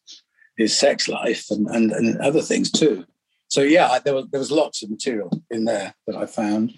his 0.56 0.76
sex 0.76 1.08
life 1.08 1.46
and 1.50 1.66
and, 1.68 1.92
and 1.92 2.20
other 2.20 2.42
things 2.42 2.70
too. 2.70 3.04
So 3.48 3.62
yeah, 3.62 3.88
I, 3.88 3.98
there 4.00 4.14
was 4.14 4.26
there 4.30 4.40
was 4.40 4.50
lots 4.50 4.82
of 4.82 4.90
material 4.90 5.42
in 5.50 5.64
there 5.64 5.94
that 6.06 6.16
I 6.16 6.26
found. 6.26 6.74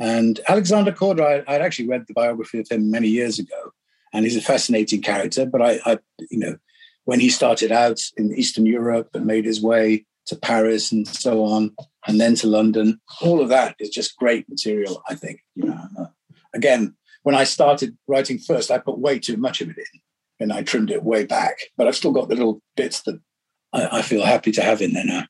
And 0.00 0.38
Alexander 0.46 0.92
Korda, 0.92 1.44
I, 1.48 1.52
would 1.52 1.62
actually 1.62 1.88
read 1.88 2.04
the 2.06 2.14
biography 2.14 2.60
of 2.60 2.68
him 2.70 2.88
many 2.88 3.08
years 3.08 3.40
ago, 3.40 3.72
and 4.12 4.24
he's 4.24 4.36
a 4.36 4.40
fascinating 4.40 5.02
character. 5.02 5.44
But 5.44 5.62
I, 5.62 5.80
I 5.84 5.98
you 6.30 6.38
know, 6.38 6.56
when 7.04 7.18
he 7.18 7.30
started 7.30 7.72
out 7.72 8.00
in 8.16 8.32
Eastern 8.32 8.66
Europe 8.66 9.08
and 9.14 9.26
made 9.26 9.44
his 9.44 9.60
way 9.60 10.04
to 10.26 10.36
Paris 10.36 10.92
and 10.92 11.08
so 11.08 11.44
on, 11.44 11.74
and 12.06 12.20
then 12.20 12.34
to 12.36 12.46
London. 12.46 13.00
All 13.22 13.40
of 13.40 13.48
that 13.48 13.76
is 13.78 13.88
just 13.88 14.16
great 14.16 14.48
material, 14.48 15.02
I 15.08 15.14
think. 15.14 15.40
You 15.54 15.66
know, 15.66 16.08
again, 16.54 16.94
when 17.22 17.34
I 17.34 17.44
started 17.44 17.96
writing 18.06 18.38
first, 18.38 18.70
I 18.70 18.78
put 18.78 18.98
way 18.98 19.18
too 19.18 19.36
much 19.36 19.60
of 19.60 19.70
it 19.70 19.78
in, 19.78 20.00
and 20.40 20.52
I 20.52 20.62
trimmed 20.62 20.90
it 20.90 21.02
way 21.02 21.24
back. 21.24 21.58
But 21.76 21.88
I've 21.88 21.96
still 21.96 22.12
got 22.12 22.28
the 22.28 22.36
little 22.36 22.60
bits 22.76 23.02
that 23.02 23.20
I, 23.72 23.98
I 23.98 24.02
feel 24.02 24.24
happy 24.24 24.52
to 24.52 24.62
have 24.62 24.80
in 24.80 24.92
there 24.92 25.04
now. 25.04 25.26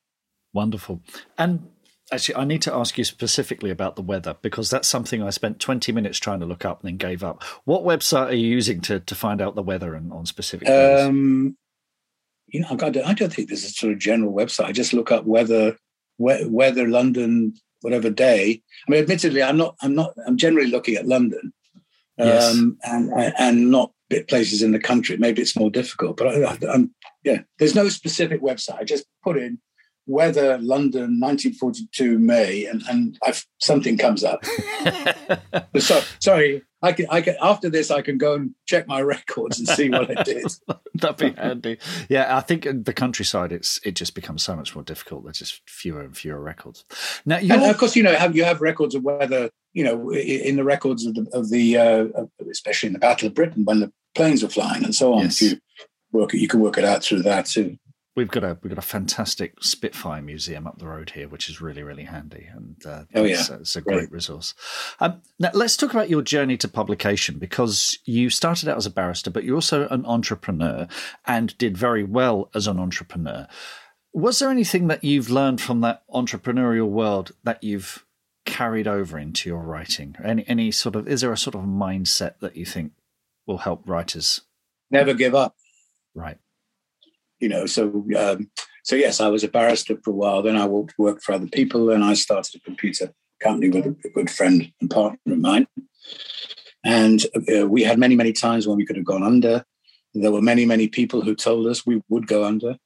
Wonderful. 0.52 1.02
And 1.36 1.68
Actually, 2.10 2.36
I 2.36 2.44
need 2.44 2.62
to 2.62 2.74
ask 2.74 2.96
you 2.96 3.04
specifically 3.04 3.70
about 3.70 3.96
the 3.96 4.02
weather 4.02 4.36
because 4.40 4.70
that's 4.70 4.88
something 4.88 5.22
I 5.22 5.28
spent 5.28 5.60
20 5.60 5.92
minutes 5.92 6.18
trying 6.18 6.40
to 6.40 6.46
look 6.46 6.64
up 6.64 6.80
and 6.80 6.88
then 6.88 6.96
gave 6.96 7.22
up. 7.22 7.42
What 7.64 7.82
website 7.82 8.28
are 8.28 8.34
you 8.34 8.48
using 8.48 8.80
to, 8.82 9.00
to 9.00 9.14
find 9.14 9.42
out 9.42 9.54
the 9.54 9.62
weather 9.62 9.94
and 9.94 10.10
on 10.10 10.24
specific 10.24 10.68
days? 10.68 11.06
Um, 11.06 11.56
you 12.46 12.60
know, 12.60 12.68
I 12.70 12.76
don't, 12.76 13.04
I 13.04 13.12
don't 13.12 13.32
think 13.32 13.48
there's 13.48 13.64
a 13.64 13.70
sort 13.70 13.92
of 13.92 13.98
general 13.98 14.32
website. 14.32 14.64
I 14.64 14.72
just 14.72 14.94
look 14.94 15.12
up 15.12 15.26
weather, 15.26 15.76
weather 16.16 16.88
London, 16.88 17.54
whatever 17.82 18.08
day. 18.08 18.62
I 18.86 18.90
mean, 18.90 19.02
admittedly, 19.02 19.42
I'm 19.42 19.58
not, 19.58 19.76
I'm 19.82 19.94
not, 19.94 20.14
I'm 20.26 20.38
generally 20.38 20.70
looking 20.70 20.94
at 20.94 21.06
London, 21.06 21.52
yes. 22.18 22.52
um, 22.52 22.78
and 22.82 23.12
and 23.38 23.70
not 23.70 23.92
places 24.28 24.62
in 24.62 24.72
the 24.72 24.78
country. 24.78 25.16
Maybe 25.16 25.42
it's 25.42 25.56
more 25.56 25.70
difficult, 25.70 26.16
but 26.16 26.28
I, 26.28 26.58
I'm, 26.72 26.94
yeah, 27.24 27.42
there's 27.58 27.74
no 27.74 27.88
specific 27.88 28.40
website. 28.40 28.78
I 28.78 28.84
just 28.84 29.04
put 29.22 29.36
in 29.36 29.58
weather 30.06 30.58
London 30.58 31.20
1942 31.20 32.18
May, 32.18 32.64
and 32.64 32.82
and 32.88 33.18
I've, 33.24 33.44
something 33.58 33.98
comes 33.98 34.24
up. 34.24 34.44
so, 35.78 36.00
sorry, 36.20 36.62
I 36.80 36.92
can, 36.92 37.06
I 37.10 37.20
can, 37.22 37.34
after 37.40 37.68
this, 37.68 37.90
I 37.90 38.02
can 38.02 38.18
go 38.18 38.34
and 38.34 38.54
check 38.66 38.86
my 38.86 39.00
records 39.02 39.58
and 39.58 39.68
see 39.68 39.90
what 39.90 40.16
I 40.16 40.22
did. 40.24 40.46
That'd 40.94 41.16
be 41.16 41.40
handy. 41.40 41.78
Yeah, 42.08 42.36
I 42.36 42.40
think 42.40 42.66
in 42.66 42.84
the 42.84 42.92
countryside, 42.92 43.52
it's 43.52 43.80
it 43.84 43.92
just 43.96 44.14
becomes 44.14 44.42
so 44.42 44.54
much 44.54 44.74
more 44.74 44.84
difficult. 44.84 45.24
There's 45.24 45.38
just 45.38 45.68
fewer 45.68 46.02
and 46.02 46.16
fewer 46.16 46.40
records. 46.40 46.84
Now, 47.26 47.38
and 47.38 47.52
of 47.52 47.78
course, 47.78 47.96
you 47.96 48.02
know, 48.02 48.14
have 48.14 48.36
you 48.36 48.44
have 48.44 48.60
records 48.60 48.94
of 48.94 49.02
weather? 49.02 49.50
You 49.72 49.84
know, 49.84 50.12
in 50.12 50.56
the 50.56 50.64
records 50.64 51.04
of 51.06 51.14
the, 51.14 51.26
of 51.32 51.50
the 51.50 51.76
uh, 51.76 52.06
especially 52.50 52.88
in 52.88 52.94
the 52.94 52.98
Battle 52.98 53.28
of 53.28 53.34
Britain 53.34 53.64
when 53.64 53.80
the 53.80 53.92
planes 54.14 54.42
were 54.42 54.48
flying 54.48 54.84
and 54.84 54.94
so 54.94 55.14
on. 55.14 55.24
Yes. 55.24 55.42
You 55.42 55.58
work 56.12 56.32
you 56.32 56.48
can 56.48 56.60
work 56.60 56.78
it 56.78 56.84
out 56.84 57.02
through 57.02 57.22
that 57.22 57.46
too. 57.46 57.78
We've 58.18 58.26
got 58.26 58.42
a 58.42 58.58
we've 58.60 58.74
got 58.74 58.84
a 58.84 58.86
fantastic 58.86 59.62
Spitfire 59.62 60.20
museum 60.20 60.66
up 60.66 60.80
the 60.80 60.88
road 60.88 61.10
here, 61.10 61.28
which 61.28 61.48
is 61.48 61.60
really 61.60 61.84
really 61.84 62.02
handy, 62.02 62.48
and 62.52 62.74
uh, 62.84 63.04
oh 63.14 63.22
yeah, 63.22 63.38
it's, 63.38 63.48
it's 63.48 63.76
a 63.76 63.80
great 63.80 64.10
resource. 64.10 64.54
Um, 64.98 65.22
now 65.38 65.50
let's 65.54 65.76
talk 65.76 65.92
about 65.92 66.10
your 66.10 66.22
journey 66.22 66.56
to 66.56 66.66
publication 66.66 67.38
because 67.38 67.96
you 68.06 68.28
started 68.28 68.68
out 68.68 68.76
as 68.76 68.86
a 68.86 68.90
barrister, 68.90 69.30
but 69.30 69.44
you're 69.44 69.54
also 69.54 69.86
an 69.86 70.04
entrepreneur 70.04 70.88
and 71.26 71.56
did 71.58 71.78
very 71.78 72.02
well 72.02 72.50
as 72.56 72.66
an 72.66 72.80
entrepreneur. 72.80 73.46
Was 74.12 74.40
there 74.40 74.50
anything 74.50 74.88
that 74.88 75.04
you've 75.04 75.30
learned 75.30 75.60
from 75.60 75.80
that 75.82 76.02
entrepreneurial 76.12 76.88
world 76.88 77.30
that 77.44 77.62
you've 77.62 78.04
carried 78.44 78.88
over 78.88 79.16
into 79.16 79.48
your 79.48 79.62
writing? 79.62 80.16
Any 80.24 80.44
any 80.48 80.72
sort 80.72 80.96
of 80.96 81.06
is 81.06 81.20
there 81.20 81.32
a 81.32 81.38
sort 81.38 81.54
of 81.54 81.62
mindset 81.62 82.40
that 82.40 82.56
you 82.56 82.64
think 82.64 82.94
will 83.46 83.58
help 83.58 83.88
writers? 83.88 84.40
Never 84.90 85.14
give 85.14 85.36
up. 85.36 85.54
Right 86.16 86.38
you 87.40 87.48
know 87.48 87.66
so 87.66 88.04
um, 88.16 88.50
so 88.88 88.96
yes, 88.96 89.20
I 89.20 89.28
was 89.28 89.44
a 89.44 89.48
barrister 89.48 89.98
for 90.02 90.12
a 90.12 90.14
while. 90.14 90.40
Then 90.40 90.56
I 90.56 90.64
worked 90.64 91.22
for 91.22 91.32
other 91.32 91.46
people, 91.46 91.90
and 91.90 92.02
I 92.02 92.14
started 92.14 92.54
a 92.54 92.60
computer 92.60 93.12
company 93.38 93.68
with 93.68 93.84
a 93.84 94.08
good 94.14 94.30
friend 94.30 94.72
and 94.80 94.90
partner 94.90 95.34
of 95.34 95.38
mine. 95.38 95.66
And 96.86 97.22
uh, 97.54 97.66
we 97.66 97.82
had 97.82 97.98
many, 97.98 98.16
many 98.16 98.32
times 98.32 98.66
when 98.66 98.78
we 98.78 98.86
could 98.86 98.96
have 98.96 99.04
gone 99.04 99.22
under. 99.22 99.66
There 100.14 100.32
were 100.32 100.40
many, 100.40 100.64
many 100.64 100.88
people 100.88 101.20
who 101.20 101.34
told 101.34 101.66
us 101.66 101.84
we 101.84 102.00
would 102.08 102.26
go 102.26 102.44
under. 102.44 102.78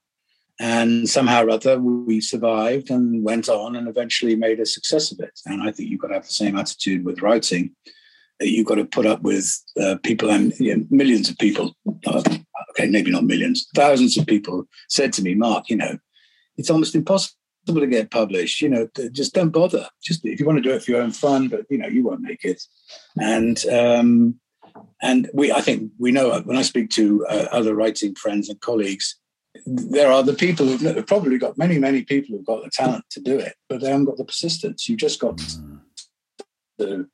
And 0.59 1.09
somehow 1.09 1.45
or 1.45 1.51
other, 1.51 1.79
we 1.79 2.21
survived 2.21 2.91
and 2.91 3.23
went 3.23 3.49
on 3.49 3.77
and 3.77 3.87
eventually 3.87 4.35
made 4.35 4.59
a 4.59 4.67
success 4.67 5.12
of 5.12 5.21
it. 5.21 5.38
And 5.47 5.62
I 5.62 5.71
think 5.71 5.88
you've 5.88 6.01
got 6.01 6.09
to 6.09 6.15
have 6.15 6.27
the 6.27 6.33
same 6.33 6.59
attitude 6.59 7.05
with 7.05 7.23
writing. 7.23 7.77
That 8.41 8.51
you've 8.51 8.67
got 8.67 8.75
to 8.75 8.85
put 8.85 9.07
up 9.07 9.23
with 9.23 9.49
uh, 9.81 9.99
people 10.03 10.31
and 10.31 10.53
you 10.59 10.77
know, 10.77 10.85
millions 10.91 11.31
of 11.31 11.38
people. 11.38 11.77
Uh, 12.05 12.23
okay, 12.72 12.88
maybe 12.88 13.11
not 13.11 13.24
millions, 13.24 13.68
thousands 13.74 14.16
of 14.16 14.26
people 14.26 14.64
said 14.88 15.12
to 15.14 15.22
me, 15.22 15.35
Mark, 15.35 15.68
you 15.68 15.76
know, 15.76 15.98
it's 16.56 16.70
almost 16.70 16.94
impossible 16.94 17.37
to 17.66 17.87
get 17.87 18.11
published. 18.11 18.61
You 18.61 18.68
know, 18.68 18.88
just 19.12 19.35
don't 19.35 19.50
bother. 19.50 19.88
Just 20.02 20.24
if 20.24 20.40
you 20.40 20.46
want 20.46 20.58
to 20.58 20.62
do 20.62 20.74
it 20.74 20.82
for 20.82 20.90
your 20.90 21.02
own 21.02 21.12
fun, 21.12 21.48
but 21.48 21.66
you 21.70 21.78
know, 21.78 21.88
you 21.88 22.04
won't 22.04 22.20
make 22.20 22.44
it. 22.44 22.62
And 23.20 23.64
um, 23.66 24.40
and 25.02 25.28
we, 25.35 25.52
I 25.52 25.61
think 25.61 25.92
we 25.98 26.12
know 26.12 26.40
when 26.40 26.56
I 26.56 26.62
speak 26.62 26.90
to 26.90 27.26
uh, 27.26 27.48
other 27.52 27.74
writing 27.74 28.14
friends 28.14 28.48
and 28.48 28.61
colleagues, 28.61 29.18
there 29.66 30.11
are 30.11 30.22
the 30.22 30.35
people 30.35 30.66
who've 30.66 31.06
probably 31.06 31.38
got 31.38 31.58
many, 31.58 31.78
many 31.78 32.02
people 32.02 32.37
who've 32.37 32.46
got 32.46 32.64
the 32.64 32.70
talent 32.70 33.04
to 33.11 33.20
do 33.20 33.38
it, 33.38 33.54
but 33.68 33.80
they 33.80 33.90
haven't 33.90 34.06
got 34.06 34.16
the 34.16 34.24
persistence. 34.24 34.88
You 34.88 34.96
just 34.96 35.20
got 35.20 35.40
to 36.78 37.08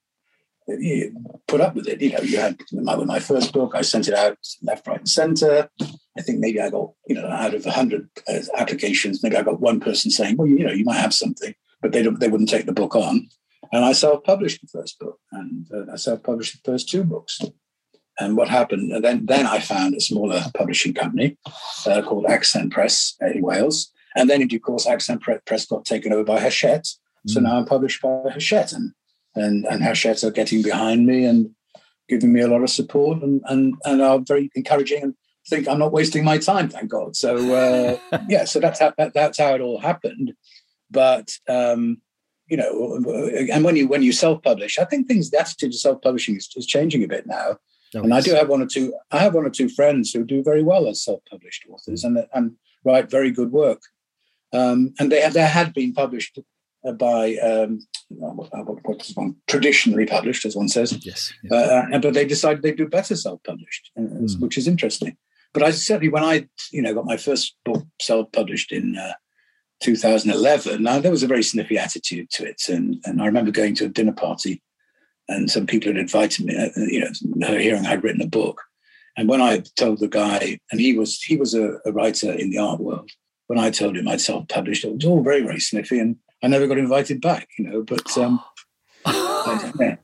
put 1.46 1.60
up 1.60 1.74
with 1.74 1.88
it. 1.88 2.00
You 2.00 2.12
know, 2.12 2.20
you 2.20 2.38
had 2.38 2.58
my, 2.72 2.96
with 2.96 3.06
my 3.06 3.20
first 3.20 3.52
book, 3.52 3.72
I 3.74 3.82
sent 3.82 4.08
it 4.08 4.14
out 4.14 4.38
left, 4.62 4.86
right, 4.86 4.98
and 4.98 5.08
center. 5.08 5.68
I 5.80 6.22
think 6.22 6.40
maybe 6.40 6.60
I 6.60 6.70
got, 6.70 6.92
you 7.06 7.14
know, 7.14 7.26
out 7.26 7.54
of 7.54 7.64
100 7.64 8.08
uh, 8.28 8.38
applications, 8.56 9.22
maybe 9.22 9.36
I 9.36 9.42
got 9.42 9.60
one 9.60 9.80
person 9.80 10.10
saying, 10.10 10.36
well, 10.36 10.48
you 10.48 10.64
know, 10.64 10.72
you 10.72 10.84
might 10.84 10.98
have 10.98 11.14
something, 11.14 11.54
but 11.80 11.92
they, 11.92 12.02
don't, 12.02 12.20
they 12.20 12.28
wouldn't 12.28 12.50
take 12.50 12.66
the 12.66 12.72
book 12.72 12.94
on. 12.96 13.28
And 13.72 13.84
I 13.84 13.92
self 13.92 14.24
published 14.24 14.60
the 14.60 14.68
first 14.68 14.98
book 14.98 15.18
and 15.32 15.66
uh, 15.72 15.92
I 15.92 15.96
self 15.96 16.22
published 16.22 16.54
the 16.54 16.70
first 16.70 16.88
two 16.88 17.04
books. 17.04 17.40
And 18.20 18.36
what 18.36 18.48
happened? 18.48 18.92
And 18.92 19.04
then, 19.04 19.26
then 19.26 19.46
I 19.46 19.60
found 19.60 19.94
a 19.94 20.00
smaller 20.00 20.42
publishing 20.56 20.92
company 20.92 21.38
uh, 21.86 22.02
called 22.02 22.26
Accent 22.26 22.72
Press 22.72 23.14
in 23.20 23.42
Wales. 23.42 23.92
And 24.16 24.28
then, 24.28 24.42
in 24.42 24.48
due 24.48 24.58
course, 24.58 24.86
Accent 24.86 25.22
Press 25.22 25.66
got 25.66 25.84
taken 25.84 26.12
over 26.12 26.24
by 26.24 26.40
Hachette. 26.40 26.86
Mm. 27.26 27.30
So 27.30 27.40
now 27.40 27.58
I'm 27.58 27.66
published 27.66 28.02
by 28.02 28.22
Hachette, 28.32 28.72
and 28.72 28.92
and 29.34 29.64
and 29.66 29.82
Hachette 29.82 30.24
are 30.24 30.30
getting 30.30 30.62
behind 30.62 31.06
me 31.06 31.24
and 31.24 31.50
giving 32.08 32.32
me 32.32 32.40
a 32.40 32.48
lot 32.48 32.62
of 32.62 32.70
support, 32.70 33.22
and 33.22 33.42
and 33.46 33.74
and 33.84 34.02
are 34.02 34.20
very 34.20 34.50
encouraging 34.54 35.02
and 35.02 35.14
think 35.48 35.68
I'm 35.68 35.78
not 35.78 35.92
wasting 35.92 36.24
my 36.24 36.38
time. 36.38 36.68
Thank 36.68 36.90
God. 36.90 37.16
So 37.16 37.36
uh, 37.54 38.18
yeah, 38.28 38.44
so 38.44 38.60
that's 38.60 38.80
how 38.80 38.92
that, 38.98 39.14
that's 39.14 39.38
how 39.38 39.54
it 39.54 39.60
all 39.60 39.80
happened. 39.80 40.34
But 40.90 41.30
um, 41.48 42.00
you 42.48 42.56
know, 42.56 43.02
and 43.52 43.64
when 43.64 43.76
you 43.76 43.88
when 43.88 44.02
you 44.02 44.12
self 44.12 44.42
publish, 44.42 44.78
I 44.78 44.84
think 44.84 45.06
things 45.06 45.30
the 45.30 45.40
attitude 45.40 45.72
to 45.72 45.78
self 45.78 46.02
publishing 46.02 46.36
is, 46.36 46.48
is 46.56 46.66
changing 46.66 47.02
a 47.04 47.08
bit 47.08 47.26
now 47.26 47.58
and 47.94 48.14
I 48.14 48.20
do 48.20 48.34
have 48.34 48.48
one 48.48 48.62
or 48.62 48.66
two. 48.66 48.94
I 49.10 49.18
have 49.18 49.34
one 49.34 49.46
or 49.46 49.50
two 49.50 49.68
friends 49.68 50.12
who 50.12 50.24
do 50.24 50.42
very 50.42 50.62
well 50.62 50.88
as 50.88 51.02
self-published 51.02 51.64
authors 51.68 52.04
and 52.04 52.26
and 52.32 52.56
write 52.84 53.10
very 53.10 53.30
good 53.30 53.52
work. 53.52 53.80
Um, 54.52 54.94
and 54.98 55.10
they 55.10 55.20
have 55.20 55.34
they 55.34 55.42
had 55.42 55.74
been 55.74 55.92
published 55.92 56.38
by 56.96 57.36
um, 57.36 57.80
what's 58.10 59.14
one 59.14 59.36
traditionally 59.46 60.06
published, 60.06 60.44
as 60.44 60.56
one 60.56 60.68
says. 60.68 60.92
Yes. 61.04 61.32
yes. 61.42 61.52
Uh, 61.52 61.98
but 61.98 62.14
they 62.14 62.24
decided 62.24 62.62
they 62.62 62.72
do 62.72 62.88
better 62.88 63.14
self-published, 63.14 63.90
mm. 63.98 64.40
which 64.40 64.56
is 64.56 64.66
interesting. 64.66 65.16
But 65.52 65.62
I 65.62 65.70
certainly, 65.70 66.08
when 66.08 66.24
I 66.24 66.48
you 66.72 66.82
know 66.82 66.94
got 66.94 67.04
my 67.04 67.16
first 67.16 67.56
book 67.64 67.84
self-published 68.00 68.72
in 68.72 68.96
uh, 68.96 69.14
2011, 69.80 70.82
now 70.82 70.98
there 70.98 71.10
was 71.10 71.22
a 71.22 71.28
very 71.28 71.42
sniffy 71.42 71.78
attitude 71.78 72.30
to 72.30 72.46
it, 72.46 72.62
and 72.68 72.96
and 73.04 73.20
I 73.22 73.26
remember 73.26 73.50
going 73.50 73.74
to 73.76 73.86
a 73.86 73.88
dinner 73.88 74.12
party 74.12 74.62
and 75.28 75.50
some 75.50 75.66
people 75.66 75.88
had 75.88 75.98
invited 75.98 76.46
me, 76.46 76.56
uh, 76.56 76.70
you 76.76 77.00
know, 77.00 77.58
hearing 77.58 77.86
I'd 77.86 78.02
written 78.02 78.22
a 78.22 78.26
book. 78.26 78.62
And 79.16 79.28
when 79.28 79.42
I 79.42 79.62
told 79.76 80.00
the 80.00 80.08
guy, 80.08 80.58
and 80.70 80.80
he 80.80 80.96
was 80.96 81.20
he 81.22 81.36
was 81.36 81.54
a, 81.54 81.78
a 81.84 81.92
writer 81.92 82.32
in 82.32 82.50
the 82.50 82.58
art 82.58 82.80
world, 82.80 83.10
when 83.48 83.58
I 83.58 83.70
told 83.70 83.96
him 83.96 84.08
I'd 84.08 84.20
self-published, 84.20 84.84
it 84.84 84.94
was 84.94 85.04
all 85.04 85.22
very 85.22 85.42
very 85.42 85.60
sniffy, 85.60 85.98
and 85.98 86.16
I 86.42 86.48
never 86.48 86.66
got 86.66 86.78
invited 86.78 87.20
back, 87.20 87.48
you 87.58 87.68
know. 87.68 87.82
But 87.82 88.16
um, 88.18 88.42
yeah. 89.06 89.96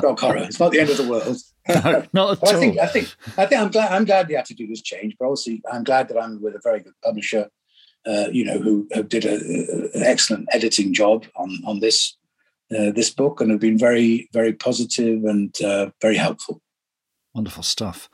Dog 0.00 0.20
horror. 0.20 0.38
It's 0.38 0.60
not 0.60 0.72
the 0.72 0.80
end 0.80 0.90
of 0.90 0.96
the 0.96 1.08
world. 1.08 1.36
no, 1.68 2.04
not 2.12 2.32
at 2.32 2.42
all. 2.42 2.48
I 2.48 2.60
think, 2.60 2.78
I 2.78 2.86
think 2.86 3.14
I 3.36 3.46
think 3.46 3.60
I'm 3.60 3.70
glad 3.70 3.92
I'm 3.92 4.04
glad 4.04 4.28
the 4.28 4.36
attitude 4.36 4.70
has 4.70 4.82
changed, 4.82 5.16
but 5.18 5.26
obviously 5.26 5.62
I'm 5.70 5.84
glad 5.84 6.08
that 6.08 6.18
I'm 6.18 6.40
with 6.40 6.54
a 6.54 6.60
very 6.62 6.80
good 6.80 6.94
publisher, 7.04 7.48
uh, 8.06 8.28
you 8.32 8.44
know, 8.44 8.58
who, 8.58 8.88
who 8.92 9.02
did 9.02 9.24
a, 9.24 9.34
a, 9.34 9.98
an 9.98 10.02
excellent 10.02 10.48
editing 10.52 10.94
job 10.94 11.26
on 11.36 11.58
on 11.66 11.80
this 11.80 12.16
uh, 12.70 12.90
this 12.90 13.10
book 13.10 13.40
and 13.40 13.50
have 13.50 13.60
been 13.60 13.78
very, 13.78 14.28
very 14.32 14.52
positive 14.52 15.24
and 15.24 15.60
uh, 15.62 15.90
very 16.02 16.16
helpful. 16.16 16.60
Wonderful 17.34 17.62
stuff. 17.62 18.10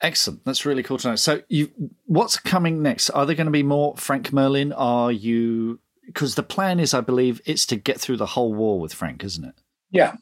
Excellent. 0.00 0.44
That's 0.44 0.66
really 0.66 0.82
cool 0.82 0.98
to 0.98 1.08
know. 1.10 1.16
So, 1.16 1.42
you, 1.48 1.70
what's 2.06 2.36
coming 2.36 2.82
next? 2.82 3.10
Are 3.10 3.24
there 3.24 3.36
going 3.36 3.46
to 3.46 3.52
be 3.52 3.62
more 3.62 3.96
Frank 3.96 4.32
Merlin? 4.32 4.72
Are 4.72 5.12
you 5.12 5.78
because 6.06 6.34
the 6.34 6.42
plan 6.42 6.80
is, 6.80 6.94
I 6.94 7.00
believe, 7.00 7.40
it's 7.44 7.66
to 7.66 7.76
get 7.76 8.00
through 8.00 8.16
the 8.16 8.26
whole 8.26 8.54
war 8.54 8.80
with 8.80 8.94
Frank, 8.94 9.24
isn't 9.24 9.44
it? 9.44 9.54
Yeah, 9.90 10.16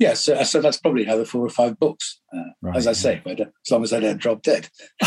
yeah, 0.00 0.14
so, 0.14 0.42
so, 0.44 0.62
that's 0.62 0.78
probably 0.78 1.04
another 1.04 1.26
four 1.26 1.44
or 1.44 1.50
five 1.50 1.78
books, 1.78 2.20
uh, 2.34 2.52
right, 2.62 2.74
as 2.74 2.86
I 2.86 2.94
say, 2.94 3.20
but, 3.22 3.38
uh, 3.38 3.44
as 3.66 3.70
long 3.70 3.82
as 3.82 3.92
I 3.92 4.00
don't 4.00 4.16
drop 4.16 4.40
dead. 4.40 4.70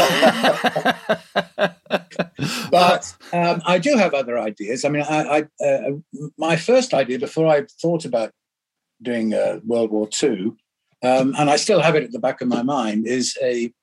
but 2.69 3.15
um, 3.33 3.63
I 3.65 3.79
do 3.79 3.97
have 3.97 4.13
other 4.13 4.37
ideas. 4.37 4.85
I 4.85 4.89
mean, 4.89 5.01
I, 5.01 5.47
I 5.59 5.65
uh, 5.65 5.93
my 6.37 6.57
first 6.57 6.93
idea 6.93 7.17
before 7.17 7.47
I 7.47 7.65
thought 7.81 8.05
about 8.05 8.33
doing 9.01 9.33
uh, 9.33 9.61
World 9.65 9.89
War 9.89 10.07
II, 10.21 10.51
um, 11.01 11.33
and 11.39 11.49
I 11.49 11.55
still 11.55 11.81
have 11.81 11.95
it 11.95 12.03
at 12.03 12.11
the 12.11 12.19
back 12.19 12.41
of 12.41 12.47
my 12.47 12.61
mind, 12.61 13.07
is 13.07 13.35
a 13.41 13.73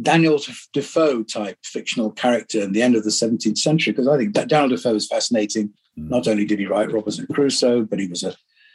Daniel 0.00 0.40
Defoe 0.72 1.22
type 1.24 1.58
fictional 1.64 2.10
character 2.10 2.60
in 2.60 2.72
the 2.72 2.82
end 2.82 2.94
of 2.94 3.04
the 3.04 3.10
17th 3.10 3.58
century, 3.58 3.92
because 3.92 4.08
I 4.08 4.16
think 4.16 4.34
that 4.34 4.48
Daniel 4.48 4.76
Defoe 4.76 4.94
is 4.94 5.08
fascinating. 5.08 5.72
Mm. 5.98 6.10
Not 6.10 6.28
only 6.28 6.44
did 6.44 6.58
he 6.58 6.66
write 6.66 6.92
Robinson 6.92 7.26
Crusoe, 7.32 7.82
but 7.84 7.98
he 7.98 8.06
was 8.06 8.22
a 8.22 8.34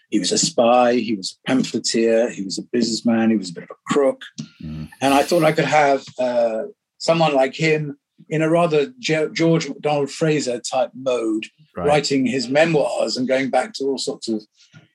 he 0.09 0.19
was 0.19 0.31
a 0.31 0.38
spy, 0.38 0.95
he 0.95 1.15
was 1.15 1.39
a 1.39 1.51
pamphleteer, 1.51 2.29
he 2.29 2.43
was 2.43 2.59
a 2.59 2.63
businessman, 2.71 3.31
he 3.31 3.36
was 3.36 3.49
a 3.49 3.53
bit 3.53 3.63
of 3.63 3.71
a 3.71 3.93
crook. 3.93 4.21
Mm. 4.62 4.89
And 5.01 5.12
I 5.12 5.23
thought 5.23 5.43
I 5.43 5.53
could 5.53 5.65
have 5.65 6.03
uh, 6.19 6.63
someone 6.99 7.33
like 7.33 7.55
him 7.55 7.97
in 8.29 8.43
a 8.43 8.49
rather 8.49 8.93
George 8.99 9.67
MacDonald 9.67 10.12
Fraser 10.12 10.59
type 10.59 10.91
mode, 10.93 11.47
right. 11.75 11.88
writing 11.88 12.27
his 12.27 12.47
memoirs 12.47 13.17
and 13.17 13.27
going 13.27 13.49
back 13.49 13.73
to 13.73 13.86
all 13.86 13.97
sorts 13.97 14.27
of 14.27 14.43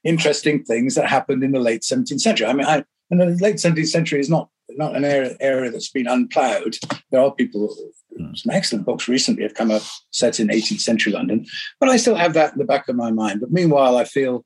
interesting 0.05 0.63
things 0.63 0.95
that 0.95 1.09
happened 1.09 1.43
in 1.43 1.53
the 1.53 1.59
late 1.59 1.83
17th 1.83 2.21
century. 2.21 2.47
I 2.47 2.53
mean, 2.53 2.67
I, 2.67 2.85
and 3.11 3.21
the 3.21 3.27
late 3.27 3.57
17th 3.57 3.89
century 3.89 4.21
is 4.21 4.31
not 4.31 4.49
not 4.71 4.95
an 4.95 5.05
area, 5.05 5.35
area 5.41 5.71
that's 5.71 5.91
been 5.91 6.07
unplowed. 6.07 6.77
There 7.11 7.23
are 7.23 7.33
people, 7.33 7.75
mm. 8.21 8.37
some 8.37 8.55
excellent 8.55 8.85
books 8.85 9.09
recently 9.09 9.43
have 9.43 9.55
come 9.55 9.71
up 9.71 9.81
set 10.11 10.39
in 10.39 10.49
18th 10.49 10.81
century 10.81 11.13
London, 11.13 11.47
but 11.81 11.89
I 11.89 11.97
still 11.97 12.17
have 12.17 12.35
that 12.35 12.53
in 12.53 12.59
the 12.59 12.67
back 12.67 12.87
of 12.87 12.95
my 12.95 13.11
mind. 13.11 13.41
But 13.41 13.51
meanwhile, 13.51 13.97
I 13.97 14.05
feel 14.05 14.45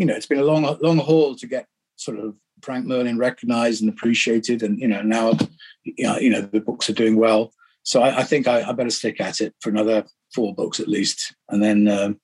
you 0.00 0.06
know, 0.06 0.14
it's 0.14 0.26
been 0.26 0.38
a 0.38 0.44
long, 0.44 0.62
long 0.80 0.96
haul 0.96 1.34
to 1.34 1.46
get 1.46 1.66
sort 1.96 2.18
of 2.18 2.34
Frank 2.62 2.86
Merlin 2.86 3.18
recognized 3.18 3.82
and 3.82 3.90
appreciated. 3.90 4.62
And, 4.62 4.78
you 4.80 4.88
know, 4.88 5.02
now, 5.02 5.36
you 5.84 6.04
know, 6.04 6.16
you 6.16 6.30
know 6.30 6.40
the 6.40 6.60
books 6.60 6.88
are 6.88 6.94
doing 6.94 7.16
well. 7.16 7.52
So 7.82 8.00
I, 8.00 8.20
I 8.20 8.24
think 8.24 8.48
I, 8.48 8.62
I, 8.62 8.72
better 8.72 8.88
stick 8.88 9.20
at 9.20 9.42
it 9.42 9.54
for 9.60 9.68
another 9.68 10.06
four 10.34 10.54
books 10.54 10.80
at 10.80 10.88
least. 10.88 11.34
And 11.50 11.62
then 11.62 11.86
um, 11.86 12.18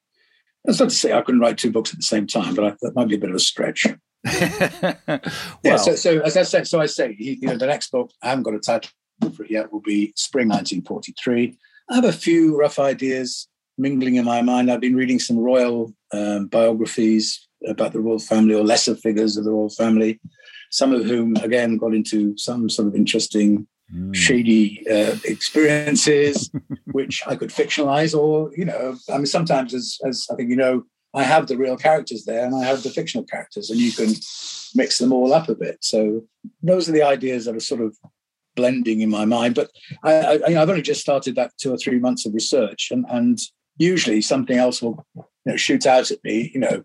that's 0.64 0.80
not 0.80 0.88
to 0.88 0.94
say 0.94 1.12
I 1.12 1.20
couldn't 1.20 1.42
write 1.42 1.58
two 1.58 1.70
books 1.70 1.92
at 1.92 1.98
the 1.98 2.02
same 2.02 2.26
time, 2.26 2.54
but 2.54 2.64
I, 2.64 2.76
that 2.80 2.94
might 2.94 3.08
be 3.08 3.14
a 3.16 3.18
bit 3.18 3.28
of 3.28 3.36
a 3.36 3.40
stretch. 3.40 3.86
Well, 4.26 5.20
yeah. 5.62 5.76
So, 5.76 5.94
so 5.94 6.20
as 6.20 6.36
I 6.36 6.42
said, 6.42 6.66
so 6.66 6.80
I 6.80 6.86
say, 6.86 7.14
you 7.18 7.38
know, 7.42 7.56
the 7.56 7.66
next 7.66 7.90
book 7.90 8.10
I 8.22 8.30
haven't 8.30 8.44
got 8.44 8.54
a 8.54 8.58
title 8.58 8.90
for 9.34 9.44
it 9.44 9.50
yet 9.50 9.72
will 9.72 9.80
be 9.80 10.12
Spring 10.16 10.48
1943. 10.48 11.56
I 11.90 11.94
have 11.94 12.04
a 12.04 12.12
few 12.12 12.58
rough 12.58 12.78
ideas 12.78 13.48
mingling 13.78 14.16
in 14.16 14.24
my 14.24 14.42
mind. 14.42 14.70
I've 14.70 14.80
been 14.80 14.96
reading 14.96 15.18
some 15.18 15.38
royal 15.38 15.92
um, 16.12 16.46
biographies, 16.46 17.46
about 17.66 17.92
the 17.92 18.00
royal 18.00 18.18
family 18.18 18.54
or 18.54 18.62
lesser 18.62 18.94
figures 18.94 19.36
of 19.36 19.44
the 19.44 19.50
royal 19.50 19.70
family, 19.70 20.20
some 20.70 20.92
of 20.92 21.04
whom, 21.04 21.36
again, 21.36 21.76
got 21.76 21.94
into 21.94 22.36
some 22.36 22.68
sort 22.68 22.88
of 22.88 22.94
interesting, 22.94 23.66
mm. 23.94 24.14
shady 24.14 24.84
uh, 24.90 25.16
experiences, 25.24 26.50
which 26.92 27.22
I 27.26 27.36
could 27.36 27.50
fictionalize. 27.50 28.16
Or, 28.16 28.50
you 28.56 28.64
know, 28.64 28.96
I 29.12 29.16
mean, 29.16 29.26
sometimes, 29.26 29.74
as, 29.74 29.98
as 30.04 30.26
I 30.30 30.36
think 30.36 30.50
you 30.50 30.56
know, 30.56 30.84
I 31.16 31.22
have 31.22 31.46
the 31.46 31.57
real 31.57 31.76
characters 31.76 32.24
there 32.24 32.44
and 32.44 32.55
I 32.55 32.64
have 32.64 32.83
the 32.83 32.90
fictional 32.90 33.24
characters, 33.24 33.70
and 33.70 33.81
you 33.81 33.90
can 33.90 34.14
mix 34.74 34.98
them 34.98 35.12
all 35.12 35.33
up 35.33 35.48
a 35.48 35.55
bit. 35.55 35.79
So, 35.81 36.22
those 36.62 36.88
are 36.88 36.92
the 36.92 37.02
ideas 37.02 37.46
that 37.46 37.57
are 37.57 37.61
sort 37.61 37.81
of 37.81 37.96
blending 38.55 39.00
in 39.00 39.11
my 39.11 39.24
mind. 39.24 39.55
But 39.55 39.70
I, 40.02 40.40
I, 40.46 40.50
have 40.52 40.68
only 40.68 40.83
just 40.83 41.00
started 41.00 41.37
that 41.37 41.52
two 41.59 41.72
or 41.72 41.79
three 41.79 41.98
months 41.98 42.26
of 42.26 42.35
research, 42.35 42.88
and, 42.90 43.07
and 43.09 43.38
usually 43.79 44.20
something 44.20 44.59
else 44.59 44.83
will 44.83 45.05
you 45.14 45.24
know, 45.46 45.57
shoot 45.57 45.87
out 45.87 46.11
at 46.11 46.22
me. 46.22 46.50
You 46.52 46.61
know, 46.61 46.85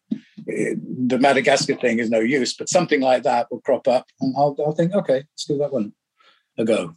eh, 0.50 0.76
the 1.08 1.20
Madagascar 1.20 1.76
thing 1.76 2.00
is 2.00 2.10
no 2.10 2.20
use, 2.20 2.54
but 2.54 2.70
something 2.70 3.02
like 3.02 3.24
that 3.24 3.48
will 3.52 3.62
crop 3.62 3.88
up, 3.88 4.06
and 4.22 4.36
I'll, 4.38 4.56
I'll 4.65 4.74
think, 4.74 4.94
okay, 4.94 5.24
let's 5.34 5.46
give 5.46 5.58
that 5.60 5.74
one 5.74 5.94
a 6.58 6.63
go. 6.63 6.96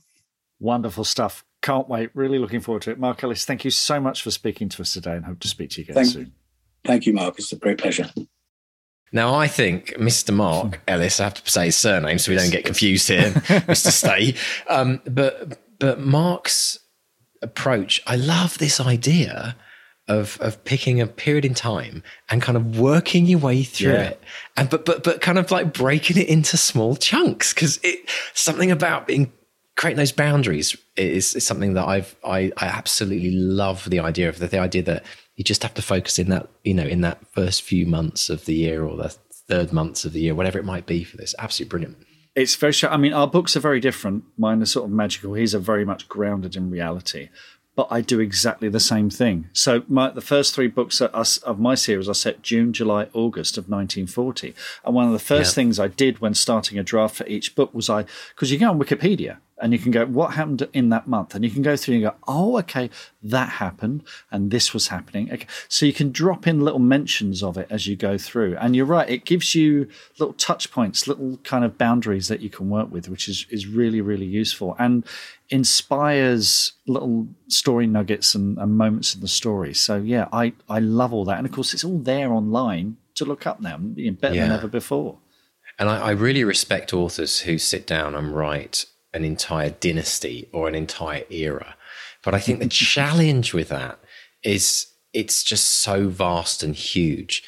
Wonderful 0.60 1.04
stuff. 1.04 1.44
Can't 1.62 1.88
wait. 1.88 2.10
Really 2.14 2.38
looking 2.38 2.60
forward 2.60 2.82
to 2.82 2.90
it. 2.90 2.98
Mark 2.98 3.24
Ellis, 3.24 3.44
thank 3.44 3.64
you 3.64 3.70
so 3.70 3.98
much 3.98 4.22
for 4.22 4.30
speaking 4.30 4.68
to 4.68 4.82
us 4.82 4.92
today 4.92 5.16
and 5.16 5.24
hope 5.24 5.40
to 5.40 5.48
speak 5.48 5.70
to 5.70 5.80
you 5.80 5.84
again 5.84 5.94
thank, 5.94 6.08
soon. 6.08 6.32
Thank 6.84 7.06
you, 7.06 7.12
Mark. 7.12 7.38
It's 7.38 7.52
a 7.52 7.56
great 7.56 7.78
pleasure. 7.78 8.10
Now, 9.12 9.34
I 9.34 9.46
think 9.46 9.94
Mr. 9.96 10.34
Mark 10.34 10.80
Ellis, 10.88 11.20
I 11.20 11.24
have 11.24 11.34
to 11.34 11.50
say 11.50 11.66
his 11.66 11.76
surname 11.76 12.18
so 12.18 12.32
we 12.32 12.36
don't 12.36 12.50
get 12.50 12.64
confused 12.64 13.06
here, 13.08 13.30
Mr. 13.30 13.90
Stay. 13.92 14.34
Um, 14.68 15.00
but 15.06 15.60
but 15.78 16.00
Mark's 16.00 16.80
approach, 17.40 18.02
I 18.06 18.16
love 18.16 18.58
this 18.58 18.80
idea 18.80 19.56
of 20.08 20.36
of 20.40 20.62
picking 20.64 21.00
a 21.00 21.06
period 21.06 21.44
in 21.44 21.54
time 21.54 22.02
and 22.28 22.42
kind 22.42 22.56
of 22.56 22.78
working 22.78 23.26
your 23.26 23.38
way 23.38 23.62
through 23.62 23.92
yeah. 23.92 24.08
it, 24.08 24.22
and 24.56 24.68
but 24.68 24.84
but 24.84 25.04
but 25.04 25.20
kind 25.20 25.38
of 25.38 25.50
like 25.52 25.72
breaking 25.72 26.16
it 26.16 26.28
into 26.28 26.56
small 26.56 26.96
chunks 26.96 27.54
because 27.54 27.78
it 27.84 28.00
something 28.34 28.70
about 28.72 29.06
being 29.06 29.32
creating 29.76 29.96
those 29.96 30.12
boundaries 30.12 30.76
is, 30.96 31.34
is 31.34 31.46
something 31.46 31.74
that 31.74 31.86
I've 31.86 32.16
I, 32.24 32.52
I 32.56 32.66
absolutely 32.66 33.30
love 33.30 33.88
the 33.88 34.00
idea 34.00 34.28
of 34.28 34.38
the, 34.38 34.46
the 34.46 34.58
idea 34.58 34.82
that 34.82 35.04
you 35.36 35.44
just 35.44 35.62
have 35.62 35.74
to 35.74 35.82
focus 35.82 36.18
in 36.18 36.28
that 36.28 36.48
you 36.62 36.74
know 36.74 36.84
in 36.84 37.00
that 37.00 37.26
first 37.28 37.62
few 37.62 37.86
months 37.86 38.30
of 38.30 38.44
the 38.44 38.54
year 38.54 38.84
or 38.84 38.96
the 38.96 39.08
third 39.48 39.72
months 39.72 40.04
of 40.04 40.12
the 40.12 40.20
year 40.20 40.34
whatever 40.34 40.58
it 40.58 40.64
might 40.64 40.86
be 40.86 41.04
for 41.04 41.16
this 41.16 41.34
absolutely 41.38 41.70
brilliant 41.70 42.06
it's 42.34 42.54
very 42.56 42.74
i 42.88 42.96
mean 42.96 43.12
our 43.12 43.28
books 43.28 43.56
are 43.56 43.60
very 43.60 43.80
different 43.80 44.24
mine 44.38 44.62
are 44.62 44.66
sort 44.66 44.86
of 44.86 44.90
magical 44.90 45.34
his 45.34 45.54
are 45.54 45.60
very 45.60 45.84
much 45.84 46.08
grounded 46.08 46.56
in 46.56 46.70
reality 46.70 47.28
but 47.76 47.88
I 47.90 48.00
do 48.02 48.20
exactly 48.20 48.68
the 48.68 48.80
same 48.80 49.10
thing. 49.10 49.48
So 49.52 49.82
my, 49.88 50.10
the 50.10 50.20
first 50.20 50.54
three 50.54 50.68
books 50.68 51.00
of 51.00 51.58
my 51.58 51.74
series 51.74 52.08
are 52.08 52.14
set 52.14 52.42
June, 52.42 52.72
July, 52.72 53.08
August 53.12 53.58
of 53.58 53.64
1940. 53.64 54.54
And 54.84 54.94
one 54.94 55.06
of 55.06 55.12
the 55.12 55.18
first 55.18 55.52
yeah. 55.52 55.54
things 55.54 55.80
I 55.80 55.88
did 55.88 56.20
when 56.20 56.34
starting 56.34 56.78
a 56.78 56.84
draft 56.84 57.16
for 57.16 57.26
each 57.26 57.56
book 57.56 57.74
was 57.74 57.90
I, 57.90 58.04
because 58.34 58.52
you 58.52 58.58
go 58.58 58.70
on 58.70 58.78
Wikipedia 58.78 59.38
and 59.58 59.72
you 59.72 59.78
can 59.78 59.92
go, 59.92 60.04
what 60.06 60.34
happened 60.34 60.68
in 60.72 60.88
that 60.88 61.06
month? 61.06 61.34
And 61.34 61.44
you 61.44 61.50
can 61.50 61.62
go 61.62 61.76
through 61.76 61.94
and 61.94 62.04
go, 62.04 62.14
oh, 62.26 62.58
okay, 62.58 62.90
that 63.22 63.48
happened 63.48 64.02
and 64.30 64.50
this 64.50 64.74
was 64.74 64.88
happening. 64.88 65.32
Okay. 65.32 65.46
So 65.68 65.86
you 65.86 65.92
can 65.92 66.10
drop 66.10 66.46
in 66.46 66.60
little 66.60 66.80
mentions 66.80 67.42
of 67.42 67.56
it 67.56 67.68
as 67.70 67.86
you 67.86 67.94
go 67.94 68.18
through. 68.18 68.56
And 68.56 68.74
you're 68.74 68.84
right, 68.86 69.08
it 69.08 69.24
gives 69.24 69.54
you 69.54 69.88
little 70.18 70.34
touch 70.34 70.70
points, 70.72 71.06
little 71.06 71.38
kind 71.44 71.64
of 71.64 71.78
boundaries 71.78 72.28
that 72.28 72.40
you 72.40 72.50
can 72.50 72.68
work 72.68 72.90
with, 72.90 73.08
which 73.08 73.28
is, 73.28 73.46
is 73.50 73.66
really, 73.66 74.00
really 74.00 74.26
useful 74.26 74.74
and 74.78 75.04
inspires 75.50 76.72
little 76.86 77.28
story 77.48 77.86
nuggets 77.86 78.34
and, 78.34 78.58
and 78.58 78.76
moments 78.76 79.14
in 79.14 79.20
the 79.20 79.28
story. 79.28 79.72
So 79.72 79.96
yeah, 79.96 80.28
I, 80.32 80.52
I 80.68 80.80
love 80.80 81.12
all 81.12 81.24
that. 81.26 81.38
And 81.38 81.46
of 81.46 81.52
course, 81.52 81.74
it's 81.74 81.84
all 81.84 81.98
there 81.98 82.32
online 82.32 82.96
to 83.14 83.24
look 83.24 83.46
up 83.46 83.60
now, 83.60 83.76
better 83.78 84.34
yeah. 84.34 84.48
than 84.48 84.52
ever 84.52 84.66
before. 84.66 85.18
And 85.78 85.88
I, 85.88 85.98
I 85.98 86.10
really 86.10 86.44
respect 86.44 86.92
authors 86.92 87.40
who 87.40 87.58
sit 87.58 87.86
down 87.86 88.14
and 88.14 88.34
write 88.34 88.86
an 89.14 89.24
entire 89.24 89.70
dynasty 89.70 90.48
or 90.52 90.68
an 90.68 90.74
entire 90.74 91.24
era. 91.30 91.76
But 92.22 92.34
I 92.34 92.40
think 92.40 92.58
the 92.58 92.68
challenge 92.68 93.54
with 93.54 93.68
that 93.70 93.98
is 94.42 94.88
it's 95.12 95.42
just 95.42 95.64
so 95.64 96.08
vast 96.08 96.62
and 96.62 96.74
huge. 96.74 97.42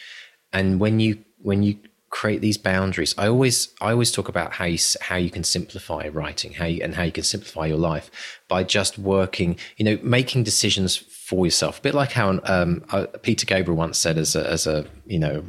And 0.53 0.81
when 0.81 1.01
you 1.01 1.19
when 1.39 1.63
you 1.63 1.79
create 2.11 2.41
these 2.41 2.57
boundaries, 2.57 3.15
I 3.19 3.27
always 3.27 3.75
I 3.81 3.91
always 3.91 4.13
talk 4.13 4.29
about 4.29 4.55
how 4.55 4.65
you 4.65 4.79
how 5.01 5.17
you 5.17 5.31
can 5.31 5.45
simplify 5.45 6.09
writing, 6.09 6.53
how 6.55 6.67
you, 6.67 6.83
and 6.83 6.95
how 6.95 7.03
you 7.03 7.13
can 7.13 7.25
simplify 7.25 7.67
your 7.67 7.77
life 7.77 8.11
by 8.49 8.63
just 8.63 8.99
working, 8.99 9.59
you 9.77 9.85
know, 9.85 9.99
making 10.03 10.45
decisions 10.45 10.97
for 10.97 11.45
yourself. 11.45 11.81
A 11.81 11.83
bit 11.83 11.95
like 11.95 12.13
how 12.13 12.41
um, 12.45 12.85
uh, 12.91 13.07
Peter 13.23 13.45
Gabriel 13.45 13.77
once 13.77 13.99
said 13.99 14.17
as 14.17 14.37
a 14.37 14.49
as 14.49 14.67
a 14.67 14.87
you 15.07 15.19
know 15.19 15.45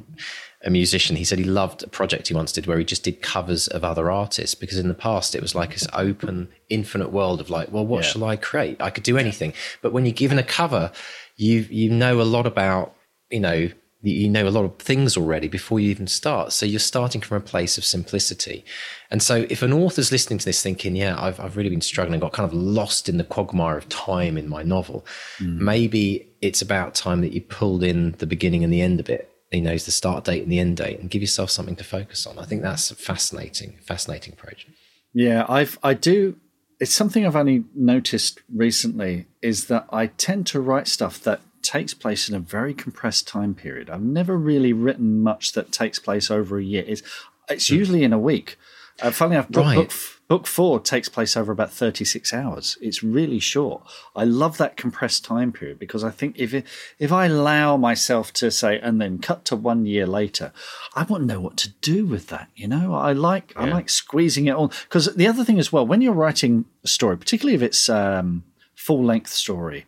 a 0.67 0.69
musician. 0.69 1.15
He 1.15 1.23
said 1.23 1.39
he 1.39 1.45
loved 1.45 1.81
a 1.81 1.87
project 1.87 2.27
he 2.27 2.33
once 2.33 2.51
did 2.51 2.67
where 2.67 2.77
he 2.77 2.83
just 2.83 3.03
did 3.03 3.21
covers 3.21 3.67
of 3.69 3.85
other 3.85 4.11
artists 4.11 4.53
because 4.53 4.77
in 4.77 4.89
the 4.89 4.93
past 4.93 5.33
it 5.33 5.41
was 5.41 5.55
like 5.55 5.71
this 5.71 5.87
open, 5.93 6.49
infinite 6.69 7.11
world 7.11 7.39
of 7.39 7.49
like, 7.49 7.71
well, 7.71 7.85
what 7.85 8.03
yeah. 8.03 8.09
shall 8.11 8.25
I 8.25 8.35
create? 8.35 8.81
I 8.81 8.89
could 8.89 9.03
do 9.03 9.17
anything. 9.17 9.53
But 9.81 9.93
when 9.93 10.05
you're 10.05 10.13
given 10.13 10.37
a 10.37 10.43
cover, 10.43 10.91
you 11.37 11.65
you 11.69 11.89
know 11.89 12.21
a 12.21 12.23
lot 12.23 12.45
about 12.45 12.93
you 13.29 13.39
know 13.39 13.69
you 14.01 14.29
know 14.29 14.47
a 14.47 14.51
lot 14.51 14.65
of 14.65 14.77
things 14.77 15.15
already 15.15 15.47
before 15.47 15.79
you 15.79 15.89
even 15.89 16.05
start. 16.05 16.51
So 16.51 16.65
you're 16.65 16.79
starting 16.79 17.21
from 17.21 17.37
a 17.37 17.41
place 17.41 17.77
of 17.77 17.85
simplicity. 17.85 18.65
And 19.09 19.23
so 19.23 19.47
if 19.49 19.61
an 19.61 19.71
author's 19.71 20.11
listening 20.11 20.39
to 20.39 20.45
this 20.45 20.61
thinking, 20.61 20.97
yeah, 20.97 21.15
I've, 21.17 21.39
I've 21.39 21.55
really 21.55 21.69
been 21.69 21.81
struggling, 21.81 22.19
got 22.19 22.33
kind 22.33 22.47
of 22.47 22.53
lost 22.53 23.07
in 23.09 23.17
the 23.17 23.23
quagmire 23.23 23.77
of 23.77 23.89
time 23.89 24.37
in 24.37 24.49
my 24.49 24.63
novel, 24.63 25.05
mm. 25.39 25.57
maybe 25.57 26.27
it's 26.41 26.61
about 26.61 26.93
time 26.93 27.21
that 27.21 27.33
you 27.33 27.41
pulled 27.41 27.83
in 27.83 28.11
the 28.19 28.27
beginning 28.27 28.63
and 28.63 28.71
the 28.71 28.81
end 28.81 28.99
of 28.99 29.09
it 29.51 29.55
he 29.55 29.61
knows 29.61 29.85
the 29.85 29.91
start 29.91 30.25
date 30.25 30.43
and 30.43 30.51
the 30.51 30.59
end 30.59 30.77
date 30.77 30.99
and 30.99 31.09
give 31.09 31.21
yourself 31.21 31.49
something 31.49 31.75
to 31.77 31.83
focus 31.83 32.25
on. 32.27 32.37
I 32.37 32.45
think 32.45 32.61
that's 32.61 32.91
a 32.91 32.95
fascinating, 32.95 33.77
fascinating 33.81 34.33
approach. 34.33 34.67
Yeah, 35.13 35.45
I've 35.47 35.79
I 35.83 35.93
do 35.93 36.37
it's 36.79 36.93
something 36.93 37.25
I've 37.25 37.35
only 37.35 37.63
noticed 37.73 38.39
recently 38.53 39.25
is 39.41 39.65
that 39.65 39.87
I 39.89 40.07
tend 40.07 40.45
to 40.47 40.61
write 40.61 40.87
stuff 40.87 41.19
that 41.23 41.41
takes 41.61 41.93
place 41.93 42.29
in 42.29 42.35
a 42.35 42.39
very 42.39 42.73
compressed 42.73 43.27
time 43.27 43.55
period. 43.55 43.89
I've 43.89 44.03
never 44.03 44.37
really 44.37 44.73
written 44.73 45.21
much 45.21 45.53
that 45.53 45.71
takes 45.71 45.99
place 45.99 46.29
over 46.29 46.57
a 46.57 46.63
year. 46.63 46.83
It's, 46.87 47.01
it's 47.49 47.67
hmm. 47.67 47.75
usually 47.75 48.03
in 48.03 48.13
a 48.13 48.19
week. 48.19 48.57
Uh, 49.01 49.11
funnily 49.11 49.35
enough, 49.37 49.49
book, 49.49 49.65
right. 49.65 49.75
book, 49.75 49.91
book, 50.27 50.45
four 50.45 50.79
takes 50.79 51.07
place 51.07 51.37
over 51.37 51.51
about 51.51 51.71
36 51.71 52.33
hours. 52.33 52.77
It's 52.81 53.01
really 53.01 53.39
short. 53.39 53.83
I 54.15 54.25
love 54.25 54.57
that 54.57 54.75
compressed 54.75 55.23
time 55.23 55.51
period 55.51 55.79
because 55.79 56.03
I 56.03 56.11
think 56.11 56.37
if 56.37 56.53
it, 56.53 56.65
if 56.99 57.11
I 57.11 57.25
allow 57.25 57.77
myself 57.77 58.33
to 58.33 58.51
say 58.51 58.79
and 58.79 58.99
then 58.99 59.19
cut 59.19 59.45
to 59.45 59.55
one 59.55 59.85
year 59.85 60.05
later, 60.05 60.51
I 60.95 61.03
to 61.03 61.25
know 61.25 61.39
what 61.39 61.57
to 61.57 61.69
do 61.81 62.05
with 62.05 62.27
that. 62.27 62.49
You 62.55 62.67
know, 62.67 62.93
I 62.93 63.13
like 63.13 63.53
yeah. 63.55 63.63
I 63.63 63.69
like 63.69 63.89
squeezing 63.89 64.47
it 64.47 64.55
on 64.55 64.69
because 64.83 65.13
the 65.15 65.27
other 65.27 65.43
thing 65.43 65.59
as 65.59 65.71
well, 65.71 65.85
when 65.85 66.01
you're 66.01 66.13
writing 66.13 66.65
a 66.83 66.87
story, 66.87 67.17
particularly 67.17 67.55
if 67.55 67.61
it's 67.61 67.87
um, 67.87 68.43
full 68.75 69.03
length 69.03 69.29
story, 69.29 69.85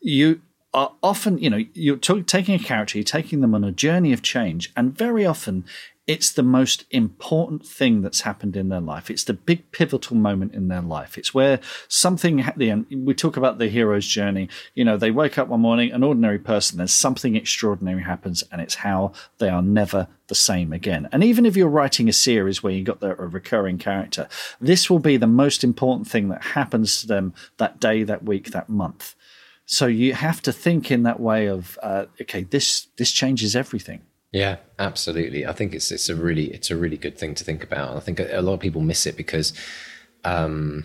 you 0.00 0.40
are 0.74 0.92
often, 1.02 1.38
you 1.38 1.50
know, 1.50 1.64
you're 1.74 1.96
t- 1.96 2.22
taking 2.22 2.54
a 2.54 2.58
character, 2.58 2.98
you're 2.98 3.04
taking 3.04 3.40
them 3.40 3.54
on 3.54 3.64
a 3.64 3.72
journey 3.72 4.12
of 4.12 4.22
change, 4.22 4.72
and 4.76 4.96
very 4.96 5.26
often 5.26 5.64
it's 6.06 6.32
the 6.32 6.42
most 6.42 6.84
important 6.90 7.64
thing 7.64 8.02
that's 8.02 8.22
happened 8.22 8.56
in 8.56 8.70
their 8.70 8.80
life. 8.80 9.08
It's 9.08 9.22
the 9.22 9.34
big 9.34 9.70
pivotal 9.70 10.16
moment 10.16 10.52
in 10.52 10.66
their 10.66 10.80
life. 10.80 11.16
It's 11.16 11.32
where 11.32 11.60
something, 11.86 12.44
we 12.90 13.14
talk 13.14 13.36
about 13.36 13.58
the 13.58 13.68
hero's 13.68 14.06
journey. 14.06 14.48
You 14.74 14.84
know, 14.84 14.96
they 14.96 15.12
wake 15.12 15.38
up 15.38 15.46
one 15.46 15.60
morning, 15.60 15.92
an 15.92 16.02
ordinary 16.02 16.40
person, 16.40 16.78
there's 16.78 16.92
something 16.92 17.36
extraordinary 17.36 18.02
happens, 18.02 18.42
and 18.50 18.60
it's 18.60 18.74
how 18.74 19.12
they 19.38 19.48
are 19.48 19.62
never 19.62 20.08
the 20.26 20.34
same 20.34 20.72
again. 20.72 21.08
And 21.12 21.22
even 21.22 21.46
if 21.46 21.56
you're 21.56 21.68
writing 21.68 22.08
a 22.08 22.12
series 22.12 22.62
where 22.62 22.72
you 22.72 22.82
got 22.82 22.98
the, 22.98 23.10
a 23.10 23.26
recurring 23.26 23.78
character, 23.78 24.28
this 24.60 24.90
will 24.90 24.98
be 24.98 25.16
the 25.16 25.26
most 25.28 25.62
important 25.62 26.08
thing 26.08 26.30
that 26.30 26.42
happens 26.42 27.00
to 27.02 27.06
them 27.06 27.32
that 27.58 27.78
day, 27.78 28.02
that 28.02 28.24
week, 28.24 28.50
that 28.50 28.68
month. 28.68 29.14
So 29.72 29.86
you 29.86 30.12
have 30.12 30.42
to 30.42 30.52
think 30.52 30.90
in 30.90 31.04
that 31.04 31.18
way 31.18 31.46
of, 31.46 31.78
uh, 31.82 32.04
okay, 32.20 32.42
this 32.42 32.88
this 32.98 33.10
changes 33.10 33.56
everything. 33.56 34.02
Yeah, 34.30 34.56
absolutely. 34.78 35.46
I 35.46 35.52
think 35.52 35.74
it's 35.74 35.90
it's 35.90 36.10
a 36.10 36.14
really 36.14 36.52
it's 36.52 36.70
a 36.70 36.76
really 36.76 36.98
good 36.98 37.16
thing 37.16 37.34
to 37.36 37.42
think 37.42 37.64
about. 37.64 37.96
I 37.96 38.00
think 38.00 38.20
a, 38.20 38.42
lot 38.42 38.52
of 38.52 38.60
people 38.60 38.82
miss 38.82 39.06
it 39.06 39.16
because 39.16 39.54
um, 40.24 40.84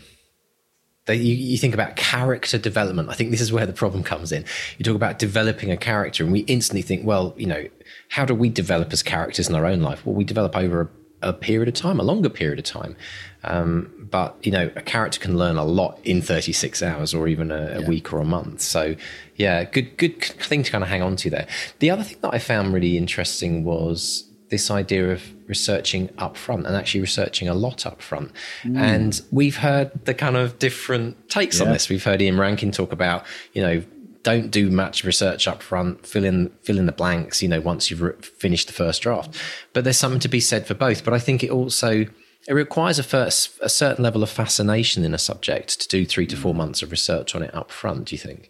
you, 1.10 1.16
you, 1.16 1.58
think 1.58 1.74
about 1.74 1.98
character 1.98 2.58
development. 2.58 3.10
I 3.10 3.14
think 3.14 3.32
this 3.32 3.42
is 3.42 3.52
where 3.52 3.66
the 3.66 3.74
problem 3.74 4.04
comes 4.04 4.32
in. 4.32 4.46
You 4.78 4.86
talk 4.86 4.96
about 4.96 5.20
developing 5.20 5.70
a 5.70 5.78
character, 5.78 6.24
and 6.24 6.32
we 6.32 6.40
instantly 6.42 6.82
think, 6.82 7.06
well, 7.06 7.34
you 7.36 7.46
know, 7.46 7.68
how 8.08 8.24
do 8.24 8.34
we 8.34 8.48
develop 8.48 8.94
as 8.94 9.04
characters 9.04 9.50
in 9.50 9.56
our 9.56 9.66
own 9.66 9.82
life? 9.82 10.06
Well, 10.06 10.16
we 10.16 10.24
develop 10.24 10.56
over 10.56 10.80
a 10.80 10.90
a 11.22 11.34
period 11.34 11.68
of 11.68 11.74
time, 11.74 12.00
a 12.00 12.04
longer 12.04 12.30
period 12.30 12.60
of 12.60 12.66
time. 12.66 12.96
Um, 13.44 13.92
but 14.10 14.36
you 14.42 14.52
know, 14.52 14.72
a 14.76 14.82
character 14.82 15.20
can 15.20 15.38
learn 15.38 15.58
a 15.58 15.64
lot 15.64 16.00
in 16.04 16.22
36 16.22 16.82
hours, 16.84 17.14
or 17.14 17.28
even 17.28 17.52
a, 17.52 17.56
a 17.56 17.82
yeah. 17.82 17.88
week 17.88 18.12
or 18.14 18.20
a 18.20 18.26
month. 18.26 18.62
So, 18.62 18.96
yeah, 19.36 19.64
good 19.64 19.98
good 19.98 20.22
thing 20.24 20.64
to 20.64 20.72
kind 20.72 20.84
of 20.84 20.90
hang 20.90 21.02
on 21.02 21.16
to 21.18 21.30
there. 21.30 21.48
The 21.80 21.90
other 21.90 22.04
thing 22.04 22.18
that 22.22 22.34
I 22.34 22.40
found 22.40 22.74
really 22.74 22.98
interesting 22.98 23.64
was 23.64 24.28
this 24.50 24.72
idea 24.72 25.12
of 25.12 25.22
researching 25.48 26.10
up 26.18 26.38
front 26.38 26.66
and 26.66 26.76
actually 26.76 27.02
researching 27.02 27.48
a 27.48 27.54
lot 27.54 27.86
up 27.86 28.02
front. 28.02 28.32
Mm. 28.64 28.78
And 28.78 29.22
we've 29.32 29.58
heard 29.58 29.92
the 30.06 30.14
kind 30.14 30.38
of 30.38 30.58
different 30.60 31.30
takes 31.30 31.60
yeah. 31.60 31.66
on 31.66 31.74
this. 31.74 31.90
We've 31.90 32.04
heard 32.04 32.22
Ian 32.22 32.40
Rankin 32.40 32.72
talk 32.72 32.92
about, 32.92 33.26
you 33.54 33.62
know, 33.62 33.84
don't 34.24 34.52
do 34.52 34.70
much 34.70 35.04
research 35.04 35.48
up 35.48 35.62
front 35.62 36.06
fill 36.06 36.24
in 36.24 36.50
fill 36.62 36.78
in 36.78 36.86
the 36.86 36.92
blanks 36.92 37.42
you 37.42 37.48
know 37.48 37.62
once 37.62 37.90
you've 37.90 38.02
re- 38.02 38.14
finished 38.22 38.68
the 38.68 38.74
first 38.74 39.02
draft 39.02 39.36
but 39.74 39.84
there's 39.84 39.98
something 39.98 40.20
to 40.20 40.28
be 40.28 40.40
said 40.40 40.66
for 40.66 40.74
both 40.74 41.04
but 41.04 41.14
i 41.14 41.20
think 41.20 41.44
it 41.44 41.52
also 41.52 42.06
it 42.48 42.54
requires 42.54 42.98
a 43.00 43.04
first 43.04 43.58
a 43.62 43.70
certain 43.70 44.04
level 44.04 44.24
of 44.24 44.30
fascination 44.30 45.04
in 45.04 45.14
a 45.14 45.18
subject 45.18 45.82
to 45.82 45.88
do 45.88 46.06
3 46.06 46.28
to 46.28 46.36
4 46.36 46.54
mm. 46.54 46.58
months 46.58 46.82
of 46.82 46.92
research 46.92 47.36
on 47.36 47.44
it 47.44 47.54
up 47.54 47.72
front 47.72 48.06
do 48.06 48.16
you 48.16 48.20
think 48.20 48.50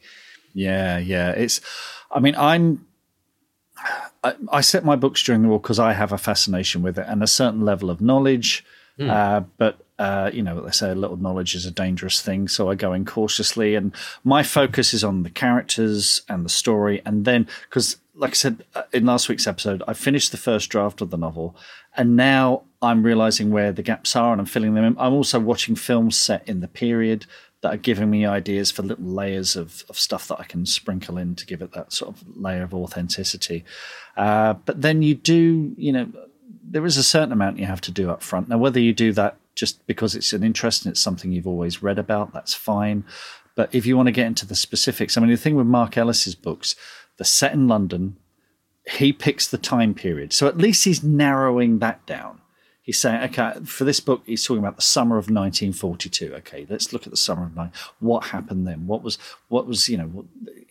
yeah 0.54 0.98
yeah 0.98 1.32
it's 1.32 1.62
i 2.12 2.20
mean 2.20 2.36
i'm 2.36 2.86
I, 4.24 4.36
I 4.52 4.62
set 4.62 4.84
my 4.84 4.96
books 4.96 5.24
during 5.24 5.44
the 5.44 5.48
war 5.48 5.60
because 5.60 5.80
I 5.80 5.94
have 5.94 6.12
a 6.12 6.18
fascination 6.18 6.82
with 6.82 6.98
it 6.98 7.06
and 7.08 7.22
a 7.22 7.28
certain 7.28 7.62
level 7.62 7.90
of 7.90 8.02
knowledge. 8.02 8.66
Mm. 9.00 9.10
Uh, 9.10 9.42
but 9.58 9.86
uh, 10.00 10.30
you 10.34 10.44
know, 10.44 10.62
they 10.62 10.72
say 10.72 10.92
a 10.92 10.96
little 10.96 11.18
knowledge 11.18 11.56
is 11.56 11.66
a 11.66 11.72
dangerous 11.72 12.22
thing. 12.22 12.48
So 12.48 12.70
I 12.70 12.76
go 12.76 12.94
in 12.94 13.06
cautiously, 13.06 13.76
and 13.76 13.94
my 14.24 14.44
focus 14.44 14.94
is 14.94 15.04
on 15.04 15.24
the 15.24 15.30
characters 15.30 16.22
and 16.30 16.46
the 16.46 16.50
story. 16.50 17.02
And 17.06 17.26
then, 17.26 17.48
because, 17.70 17.98
like 18.16 18.32
I 18.32 18.34
said 18.34 18.64
uh, 18.76 18.84
in 18.94 19.06
last 19.06 19.30
week's 19.30 19.48
episode, 19.48 19.82
I 19.88 19.94
finished 19.94 20.32
the 20.32 20.38
first 20.38 20.70
draft 20.70 21.02
of 21.02 21.10
the 21.10 21.18
novel, 21.18 21.56
and 21.96 22.16
now 22.16 22.64
I'm 22.82 23.04
realizing 23.04 23.50
where 23.50 23.72
the 23.72 23.82
gaps 23.82 24.16
are 24.16 24.32
and 24.32 24.40
I'm 24.40 24.46
filling 24.46 24.76
them 24.76 24.86
in. 24.86 24.96
I'm 25.00 25.14
also 25.14 25.40
watching 25.40 25.76
films 25.76 26.16
set 26.16 26.48
in 26.48 26.60
the 26.60 26.68
period 26.68 27.26
that 27.62 27.74
are 27.74 27.78
giving 27.78 28.10
me 28.12 28.24
ideas 28.24 28.70
for 28.70 28.84
little 28.84 29.06
layers 29.06 29.56
of, 29.56 29.84
of 29.90 29.98
stuff 29.98 30.28
that 30.28 30.40
I 30.40 30.44
can 30.44 30.68
sprinkle 30.68 31.18
in 31.18 31.34
to 31.36 31.46
give 31.46 31.64
it 31.64 31.72
that 31.74 31.92
sort 31.92 32.16
of 32.16 32.38
layer 32.38 32.62
of 32.62 32.74
authenticity. 32.76 33.66
Uh, 34.16 34.54
but 34.54 34.80
then 34.84 35.02
you 35.02 35.16
do, 35.16 35.74
you 35.76 35.92
know, 35.92 36.08
there 36.64 36.86
is 36.86 36.98
a 36.98 37.04
certain 37.04 37.32
amount 37.32 37.58
you 37.58 37.66
have 37.66 37.82
to 37.82 37.92
do 37.92 38.12
up 38.12 38.22
front. 38.22 38.48
Now, 38.48 38.60
whether 38.60 38.80
you 38.80 38.94
do 38.94 39.12
that 39.14 39.38
just 39.58 39.86
because 39.88 40.16
it's 40.16 40.32
an 40.32 40.44
interest 40.44 40.86
and 40.86 40.92
it's 40.92 41.02
something 41.02 41.32
you've 41.32 41.48
always 41.48 41.84
read 41.84 42.00
about, 42.00 42.32
that's 42.32 42.54
fine. 42.54 43.04
But 43.56 43.74
if 43.74 43.86
you 43.86 43.98
want 43.98 44.08
to 44.08 44.14
get 44.14 44.28
into 44.28 44.46
the 44.46 44.56
specifics, 44.56 45.18
I 45.18 45.22
mean, 45.22 45.32
the 45.32 45.38
thing 45.38 45.56
with 45.56 45.68
Mark 45.68 45.98
Ellis's 45.98 46.36
books, 46.36 46.76
they're 47.18 47.26
set 47.26 47.54
in 47.54 47.68
London. 47.68 48.18
He 48.98 49.12
picks 49.12 49.48
the 49.48 49.58
time 49.58 49.94
period. 49.94 50.32
So 50.32 50.48
at 50.48 50.58
least 50.58 50.86
he's 50.86 51.04
narrowing 51.04 51.80
that 51.80 52.06
down 52.06 52.40
he's 52.88 52.98
saying, 52.98 53.22
okay, 53.22 53.54
for 53.66 53.84
this 53.84 54.00
book, 54.00 54.24
he's 54.26 54.44
talking 54.46 54.64
about 54.64 54.78
the 54.78 54.82
summer 54.82 55.18
of 55.18 55.26
1942. 55.26 56.34
Okay, 56.36 56.66
let's 56.70 56.94
look 56.94 57.06
at 57.06 57.12
the 57.12 57.18
summer 57.18 57.44
of 57.44 57.56
nine. 57.56 57.72
What 58.00 58.28
happened 58.28 58.66
then? 58.66 58.88
What 58.88 59.04
was, 59.04 59.20
what 59.50 59.68
was, 59.68 59.90
you 59.90 59.98
know, 59.98 60.06
what, 60.06 60.26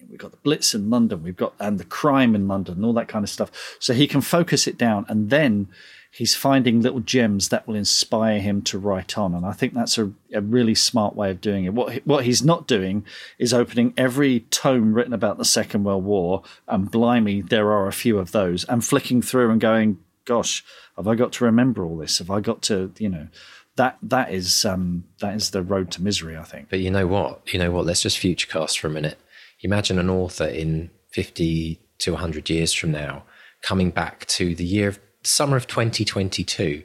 we've 0.09 0.19
got 0.19 0.31
the 0.31 0.39
Blitz 0.39 0.75
in 0.75 0.89
London, 0.89 1.23
we've 1.23 1.37
got, 1.37 1.53
and 1.61 1.79
the 1.79 1.85
crime 1.85 2.35
in 2.35 2.49
London, 2.49 2.83
all 2.83 2.95
that 2.95 3.07
kind 3.07 3.23
of 3.23 3.29
stuff. 3.29 3.77
So 3.79 3.93
he 3.93 4.07
can 4.07 4.23
focus 4.23 4.67
it 4.67 4.79
down, 4.79 5.05
and 5.11 5.29
then 5.29 5.69
he's 6.17 6.35
finding 6.35 6.81
little 6.81 7.01
gems 7.01 7.51
that 7.51 7.69
will 7.69 7.75
inspire 7.75 8.41
him 8.41 8.63
to 8.63 8.79
write 8.79 9.19
on. 9.19 9.35
And 9.35 9.45
I 9.45 9.53
think 9.53 9.75
that's 9.75 9.99
a, 9.99 10.11
a 10.33 10.41
really 10.41 10.75
smart 10.75 11.15
way 11.15 11.31
of 11.31 11.43
doing 11.43 11.67
it. 11.67 11.75
What 11.75 11.95
what 12.07 12.25
he's 12.25 12.43
not 12.43 12.67
doing 12.67 13.05
is 13.39 13.53
opening 13.53 13.93
every 13.99 14.41
tome 14.41 14.95
written 14.95 15.13
about 15.13 15.37
the 15.37 15.45
Second 15.45 15.85
World 15.85 16.05
War, 16.05 16.43
and 16.67 16.91
blimey, 16.91 17.43
there 17.43 17.71
are 17.71 17.87
a 17.87 17.93
few 17.93 18.19
of 18.19 18.33
those, 18.33 18.65
and 18.65 18.83
flicking 18.83 19.21
through 19.21 19.51
and 19.51 19.61
going, 19.61 19.99
gosh, 20.25 20.65
have 20.97 21.07
I 21.07 21.17
got 21.17 21.33
to 21.33 21.45
remember 21.45 21.85
all 21.85 21.99
this? 21.99 22.19
Have 22.19 22.31
I 22.31 22.41
got 22.41 22.63
to, 22.63 22.93
you 22.99 23.11
know, 23.11 23.29
that 23.77 23.99
that 24.03 24.33
is 24.33 24.65
um, 24.65 25.05
that 25.21 25.35
is 25.35 25.51
the 25.51 25.63
road 25.63 25.91
to 25.93 26.03
misery, 26.03 26.37
I 26.37 26.45
think. 26.45 26.71
But 26.71 26.81
you 26.81 26.91
know 26.91 27.07
what? 27.07 27.43
You 27.53 27.59
know 27.59 27.71
what? 27.71 27.85
Let's 27.85 28.03
just 28.03 28.19
futurecast 28.19 28.79
for 28.79 28.87
a 28.87 28.91
minute. 28.91 29.19
Imagine 29.61 29.99
an 29.99 30.09
author 30.09 30.47
in 30.47 30.91
fifty 31.11 31.79
to 31.99 32.17
hundred 32.17 32.49
years 32.49 32.73
from 32.73 32.93
now 32.93 33.25
coming 33.63 33.91
back 33.91 34.25
to 34.27 34.55
the 34.55 34.65
year 34.65 34.89
of 34.89 34.99
summer 35.27 35.57
of 35.57 35.67
2022 35.67 36.83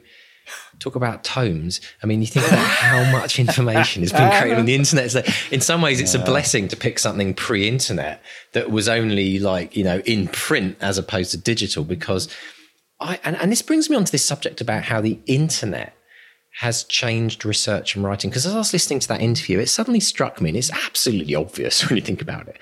talk 0.78 0.96
about 0.96 1.22
tomes. 1.24 1.80
I 2.02 2.06
mean, 2.06 2.20
you 2.20 2.26
think 2.26 2.46
about 2.46 2.66
how 2.66 3.10
much 3.12 3.38
information 3.38 4.02
has 4.02 4.12
been 4.12 4.30
created 4.30 4.58
on 4.58 4.64
the 4.64 4.74
internet. 4.74 5.10
So 5.10 5.22
in 5.50 5.60
some 5.60 5.80
ways, 5.80 6.00
it's 6.00 6.14
yeah. 6.14 6.22
a 6.22 6.24
blessing 6.24 6.68
to 6.68 6.76
pick 6.76 6.98
something 6.98 7.34
pre-internet 7.34 8.22
that 8.52 8.70
was 8.70 8.88
only 8.88 9.38
like 9.38 9.76
you 9.76 9.84
know 9.84 10.00
in 10.00 10.28
print 10.28 10.76
as 10.80 10.98
opposed 10.98 11.30
to 11.30 11.38
digital 11.38 11.84
because 11.84 12.28
I, 13.00 13.18
and, 13.24 13.36
and 13.36 13.50
this 13.50 13.62
brings 13.62 13.88
me 13.88 13.96
on 13.96 14.04
to 14.04 14.12
this 14.12 14.24
subject 14.24 14.60
about 14.60 14.84
how 14.84 15.00
the 15.00 15.18
internet 15.26 15.94
has 16.60 16.84
changed 16.84 17.44
research 17.44 17.96
and 17.96 18.04
writing. 18.04 18.30
Because 18.30 18.46
as 18.46 18.54
I 18.54 18.58
was 18.58 18.72
listening 18.72 19.00
to 19.00 19.08
that 19.08 19.20
interview, 19.20 19.58
it 19.58 19.68
suddenly 19.68 20.00
struck 20.00 20.40
me, 20.40 20.50
and 20.50 20.56
it's 20.56 20.72
absolutely 20.72 21.34
obvious 21.34 21.84
when 21.88 21.96
you 21.96 22.02
think 22.02 22.22
about 22.22 22.48
it. 22.48 22.58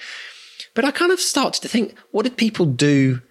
But 0.75 0.85
I 0.85 0.93
kind 0.93 1.11
of 1.11 1.21
started 1.21 1.63
to 1.63 1.69
think, 1.69 1.95
what 2.13 2.23
did 2.23 2.37
people 2.37 2.67
do 2.67 3.23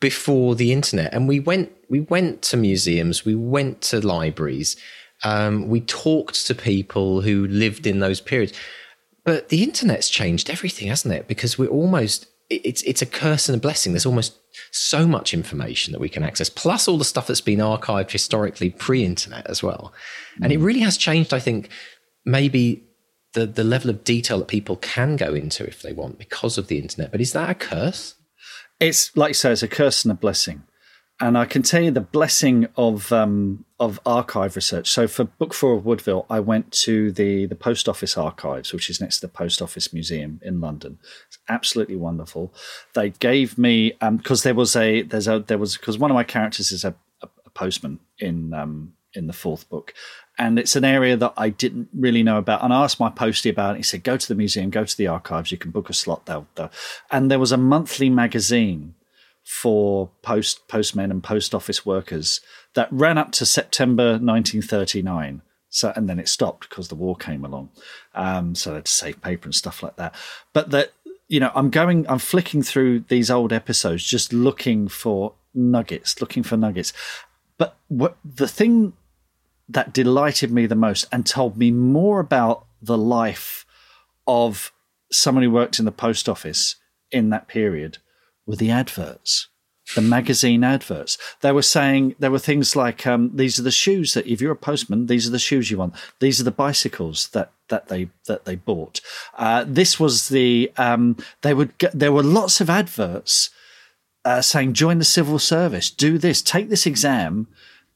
before 0.00 0.54
the 0.54 0.72
internet? 0.72 1.12
And 1.12 1.28
we 1.28 1.40
went, 1.40 1.70
we 1.88 2.00
went 2.00 2.42
to 2.42 2.56
museums, 2.56 3.24
we 3.24 3.34
went 3.34 3.80
to 3.82 4.00
libraries, 4.00 4.76
um, 5.22 5.68
we 5.68 5.80
talked 5.82 6.46
to 6.46 6.54
people 6.54 7.20
who 7.20 7.46
lived 7.46 7.86
in 7.86 8.00
those 8.00 8.20
periods. 8.20 8.52
But 9.24 9.50
the 9.50 9.62
internet's 9.62 10.08
changed 10.08 10.48
everything, 10.48 10.88
hasn't 10.88 11.14
it? 11.14 11.28
Because 11.28 11.58
we're 11.58 11.68
almost 11.68 12.26
it's 12.50 12.82
it's 12.82 13.00
a 13.00 13.06
curse 13.06 13.48
and 13.48 13.56
a 13.56 13.60
blessing. 13.60 13.92
There's 13.92 14.06
almost 14.06 14.36
so 14.72 15.06
much 15.06 15.32
information 15.32 15.92
that 15.92 16.00
we 16.00 16.08
can 16.08 16.24
access, 16.24 16.50
plus 16.50 16.88
all 16.88 16.98
the 16.98 17.04
stuff 17.04 17.28
that's 17.28 17.40
been 17.40 17.60
archived 17.60 18.10
historically 18.10 18.70
pre-internet 18.70 19.46
as 19.46 19.62
well. 19.62 19.92
Mm. 20.38 20.44
And 20.44 20.52
it 20.52 20.58
mm. 20.58 20.64
really 20.64 20.80
has 20.80 20.96
changed, 20.96 21.32
I 21.32 21.38
think, 21.38 21.68
maybe 22.24 22.82
the 23.34 23.46
the 23.46 23.64
level 23.64 23.90
of 23.90 24.02
detail 24.02 24.38
that 24.38 24.48
people 24.48 24.76
can 24.76 25.16
go 25.16 25.32
into 25.32 25.64
if 25.64 25.82
they 25.82 25.92
want 25.92 26.18
because 26.18 26.58
of 26.58 26.66
the 26.66 26.78
internet. 26.78 27.12
But 27.12 27.20
is 27.20 27.32
that 27.32 27.50
a 27.50 27.54
curse? 27.54 28.14
It's 28.80 29.14
like 29.16 29.30
you 29.30 29.34
say, 29.34 29.52
it's 29.52 29.62
a 29.62 29.68
curse 29.68 30.04
and 30.04 30.12
a 30.12 30.16
blessing 30.16 30.64
and 31.20 31.36
I 31.36 31.44
can 31.44 31.62
tell 31.62 31.82
you 31.82 31.90
the 31.90 32.00
blessing 32.00 32.66
of 32.76 33.12
um, 33.12 33.64
of 33.78 34.00
archive 34.06 34.56
research. 34.56 34.90
So 34.90 35.06
for 35.06 35.24
Book 35.24 35.52
Four 35.52 35.74
of 35.74 35.84
Woodville, 35.84 36.24
I 36.30 36.40
went 36.40 36.72
to 36.84 37.12
the 37.12 37.46
the 37.46 37.54
post 37.54 37.88
office 37.88 38.16
archives, 38.16 38.72
which 38.72 38.88
is 38.88 39.00
next 39.00 39.16
to 39.16 39.26
the 39.26 39.32
post 39.32 39.60
office 39.60 39.92
museum 39.92 40.40
in 40.42 40.60
London. 40.60 40.98
It's 41.28 41.38
absolutely 41.48 41.96
wonderful. 41.96 42.54
They 42.94 43.10
gave 43.10 43.58
me 43.58 43.92
because 44.00 44.40
um, 44.40 44.48
there 44.48 44.54
was 44.54 44.74
a 44.74 45.02
there's 45.02 45.28
a 45.28 45.40
there 45.40 45.58
was 45.58 45.76
because 45.76 45.98
one 45.98 46.10
of 46.10 46.14
my 46.14 46.24
characters 46.24 46.72
is 46.72 46.84
a, 46.84 46.94
a, 47.20 47.28
a 47.44 47.50
postman 47.50 48.00
in 48.18 48.54
um, 48.54 48.94
in 49.12 49.26
the 49.26 49.34
fourth 49.34 49.68
book. 49.68 49.92
And 50.40 50.58
it's 50.58 50.74
an 50.74 50.86
area 50.86 51.18
that 51.18 51.34
I 51.36 51.50
didn't 51.50 51.90
really 51.94 52.22
know 52.22 52.38
about. 52.38 52.64
And 52.64 52.72
I 52.72 52.82
asked 52.82 52.98
my 52.98 53.10
postie 53.10 53.50
about 53.50 53.74
it. 53.74 53.80
He 53.80 53.82
said, 53.82 54.02
go 54.02 54.16
to 54.16 54.26
the 54.26 54.34
museum, 54.34 54.70
go 54.70 54.86
to 54.86 54.96
the 54.96 55.06
archives. 55.06 55.52
You 55.52 55.58
can 55.58 55.70
book 55.70 55.90
a 55.90 55.92
slot 55.92 56.24
there. 56.24 56.70
And 57.10 57.30
there 57.30 57.38
was 57.38 57.52
a 57.52 57.58
monthly 57.58 58.08
magazine 58.08 58.94
for 59.44 60.10
post 60.22 60.66
postmen 60.66 61.10
and 61.10 61.22
post 61.22 61.54
office 61.54 61.84
workers 61.84 62.40
that 62.74 62.88
ran 62.90 63.18
up 63.18 63.32
to 63.32 63.44
September 63.44 64.12
1939. 64.12 65.42
So 65.68 65.92
and 65.94 66.08
then 66.08 66.18
it 66.18 66.28
stopped 66.28 66.70
because 66.70 66.88
the 66.88 66.94
war 66.94 67.16
came 67.16 67.44
along. 67.44 67.68
Um, 68.14 68.54
so 68.54 68.70
they 68.70 68.76
had 68.76 68.86
to 68.86 68.92
save 68.92 69.20
paper 69.20 69.46
and 69.46 69.54
stuff 69.54 69.82
like 69.82 69.96
that. 69.96 70.14
But 70.54 70.70
that 70.70 70.92
you 71.28 71.38
know, 71.38 71.52
I'm 71.54 71.68
going, 71.68 72.08
I'm 72.08 72.18
flicking 72.18 72.62
through 72.62 73.04
these 73.08 73.30
old 73.30 73.52
episodes, 73.52 74.04
just 74.04 74.32
looking 74.32 74.88
for 74.88 75.34
nuggets, 75.54 76.18
looking 76.22 76.42
for 76.42 76.56
nuggets. 76.56 76.94
But 77.58 77.76
what 77.88 78.16
the 78.24 78.48
thing 78.48 78.94
that 79.70 79.92
delighted 79.92 80.50
me 80.50 80.66
the 80.66 80.74
most 80.74 81.06
and 81.12 81.24
told 81.24 81.56
me 81.56 81.70
more 81.70 82.20
about 82.20 82.66
the 82.82 82.98
life 82.98 83.64
of 84.26 84.72
someone 85.12 85.44
who 85.44 85.50
worked 85.50 85.78
in 85.78 85.84
the 85.84 85.92
post 85.92 86.28
office 86.28 86.76
in 87.10 87.30
that 87.30 87.48
period 87.48 87.98
were 88.46 88.56
the 88.56 88.70
adverts, 88.70 89.48
the 89.94 90.00
magazine 90.00 90.64
adverts. 90.64 91.18
They 91.40 91.52
were 91.52 91.62
saying 91.62 92.14
there 92.18 92.30
were 92.30 92.38
things 92.38 92.76
like 92.76 93.06
um, 93.06 93.30
these 93.34 93.58
are 93.58 93.62
the 93.62 93.70
shoes 93.70 94.14
that 94.14 94.26
if 94.26 94.40
you're 94.40 94.52
a 94.52 94.56
postman, 94.56 95.06
these 95.06 95.26
are 95.26 95.32
the 95.32 95.38
shoes 95.38 95.70
you 95.70 95.78
want. 95.78 95.94
These 96.20 96.40
are 96.40 96.44
the 96.44 96.50
bicycles 96.50 97.28
that 97.28 97.52
that 97.68 97.88
they 97.88 98.10
that 98.26 98.44
they 98.44 98.56
bought. 98.56 99.00
Uh, 99.36 99.64
this 99.66 99.98
was 99.98 100.28
the 100.28 100.72
um, 100.76 101.16
they 101.42 101.54
would 101.54 101.76
get, 101.78 101.98
there 101.98 102.12
were 102.12 102.22
lots 102.22 102.60
of 102.60 102.70
adverts 102.70 103.50
uh, 104.24 104.42
saying 104.42 104.74
join 104.74 104.98
the 104.98 105.04
civil 105.04 105.38
service, 105.38 105.90
do 105.90 106.18
this, 106.18 106.42
take 106.42 106.68
this 106.68 106.86
exam. 106.86 107.48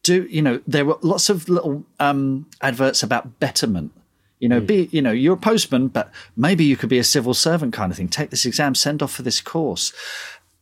Do 0.04 0.24
you 0.30 0.42
know 0.42 0.60
there 0.66 0.84
were 0.84 0.98
lots 1.02 1.28
of 1.28 1.48
little 1.48 1.84
um, 1.98 2.46
adverts 2.60 3.02
about 3.02 3.40
betterment 3.40 3.92
you 4.40 4.48
know, 4.48 4.60
mm. 4.60 4.66
be 4.66 4.88
you 4.92 5.00
know, 5.00 5.12
you're 5.12 5.34
a 5.34 5.38
postman, 5.38 5.88
but 5.88 6.12
maybe 6.36 6.64
you 6.64 6.76
could 6.76 6.90
be 6.90 6.98
a 6.98 7.04
civil 7.04 7.32
servant 7.32 7.72
kind 7.72 7.90
of 7.90 7.96
thing. 7.96 8.08
Take 8.08 8.28
this 8.28 8.44
exam, 8.44 8.74
send 8.74 9.02
off 9.02 9.12
for 9.12 9.22
this 9.22 9.40
course 9.40 9.90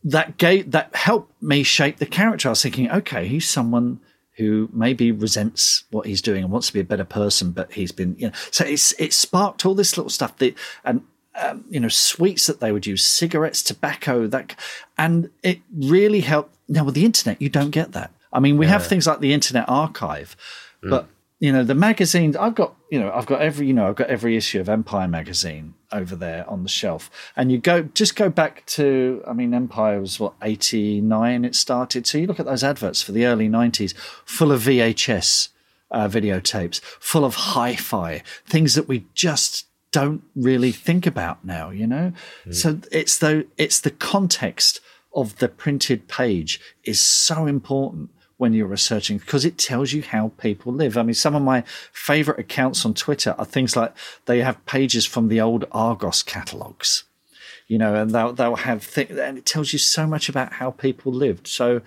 that 0.03 0.37
gave 0.37 0.71
that 0.71 0.95
helped 0.95 1.41
me 1.41 1.63
shape 1.63 1.97
the 1.97 2.05
character. 2.05 2.49
I 2.49 2.51
was 2.51 2.63
thinking, 2.63 2.89
okay, 2.91 3.27
he's 3.27 3.49
someone 3.49 3.99
who 4.37 4.69
maybe 4.73 5.11
resents 5.11 5.83
what 5.91 6.05
he's 6.05 6.21
doing 6.21 6.43
and 6.43 6.51
wants 6.51 6.67
to 6.67 6.73
be 6.73 6.79
a 6.79 6.85
better 6.85 7.03
person, 7.03 7.51
but 7.51 7.73
he's 7.73 7.91
been, 7.91 8.15
you 8.17 8.27
know, 8.27 8.33
so 8.51 8.65
it's 8.65 8.93
it 8.93 9.11
sparked 9.11 9.65
all 9.65 9.75
this 9.75 9.97
little 9.97 10.09
stuff 10.09 10.37
that 10.37 10.55
and 10.85 11.01
um, 11.35 11.65
you 11.69 11.79
know 11.81 11.89
sweets 11.89 12.47
that 12.47 12.61
they 12.61 12.71
would 12.71 12.85
use, 12.85 13.03
cigarettes, 13.03 13.61
tobacco, 13.61 14.27
that, 14.27 14.55
and 14.97 15.29
it 15.41 15.59
really 15.75 16.21
helped. 16.21 16.55
Now 16.69 16.85
with 16.85 16.95
the 16.95 17.03
internet, 17.03 17.41
you 17.41 17.49
don't 17.49 17.71
get 17.71 17.91
that. 17.91 18.11
I 18.33 18.39
mean, 18.39 18.57
we 18.57 18.65
yeah. 18.65 18.73
have 18.73 18.87
things 18.87 19.07
like 19.07 19.19
the 19.19 19.31
Internet 19.31 19.65
Archive, 19.69 20.35
mm. 20.83 20.89
but 20.89 21.07
you 21.43 21.51
know 21.51 21.65
the 21.65 21.75
magazines 21.75 22.37
i've 22.37 22.55
got 22.55 22.73
you 22.89 22.97
know 22.97 23.11
i've 23.11 23.25
got 23.25 23.41
every 23.41 23.67
you 23.67 23.73
know 23.73 23.89
i've 23.89 23.97
got 23.97 24.07
every 24.07 24.37
issue 24.37 24.61
of 24.61 24.69
empire 24.69 25.09
magazine 25.09 25.73
over 25.91 26.15
there 26.15 26.49
on 26.49 26.63
the 26.63 26.69
shelf 26.69 27.11
and 27.35 27.51
you 27.51 27.57
go 27.57 27.83
just 27.83 28.15
go 28.15 28.29
back 28.29 28.65
to 28.65 29.21
i 29.27 29.33
mean 29.33 29.53
empire 29.53 29.99
was 29.99 30.21
what 30.21 30.33
89 30.41 31.43
it 31.43 31.53
started 31.53 32.07
so 32.07 32.17
you 32.17 32.27
look 32.27 32.39
at 32.39 32.45
those 32.45 32.63
adverts 32.63 33.01
for 33.01 33.11
the 33.11 33.25
early 33.25 33.49
90s 33.49 33.93
full 34.23 34.53
of 34.53 34.61
vhs 34.61 35.49
uh, 35.91 36.07
videotapes 36.07 36.79
full 36.81 37.25
of 37.25 37.35
hi-fi 37.35 38.23
things 38.47 38.75
that 38.75 38.87
we 38.87 39.05
just 39.13 39.67
don't 39.91 40.23
really 40.37 40.71
think 40.71 41.05
about 41.05 41.43
now 41.43 41.69
you 41.71 41.85
know 41.85 42.13
mm. 42.45 42.55
so 42.55 42.79
it's 42.89 43.17
the 43.17 43.45
it's 43.57 43.81
the 43.81 43.91
context 43.91 44.79
of 45.13 45.37
the 45.39 45.49
printed 45.49 46.07
page 46.07 46.61
is 46.85 47.01
so 47.01 47.45
important 47.47 48.09
when 48.43 48.51
you're 48.51 48.67
researching 48.67 49.19
because 49.19 49.45
it 49.45 49.57
tells 49.57 49.93
you 49.93 50.01
how 50.01 50.33
people 50.37 50.73
live. 50.73 50.97
I 50.97 51.03
mean, 51.03 51.13
some 51.13 51.33
of 51.33 51.41
my 51.41 51.63
favorite 51.93 52.39
accounts 52.39 52.85
on 52.85 52.93
Twitter 52.93 53.33
are 53.37 53.45
things 53.45 53.77
like 53.77 53.95
they 54.25 54.39
have 54.39 54.65
pages 54.65 55.05
from 55.05 55.29
the 55.29 55.39
old 55.39 55.63
Argos 55.71 56.21
catalogs, 56.21 57.05
you 57.69 57.77
know, 57.77 57.95
and 57.95 58.11
they'll, 58.11 58.33
they'll 58.33 58.57
have 58.57 58.83
things, 58.83 59.17
and 59.17 59.37
it 59.37 59.45
tells 59.45 59.71
you 59.71 59.79
so 59.79 60.05
much 60.05 60.27
about 60.27 60.51
how 60.51 60.71
people 60.71 61.13
lived. 61.13 61.47
So 61.47 61.79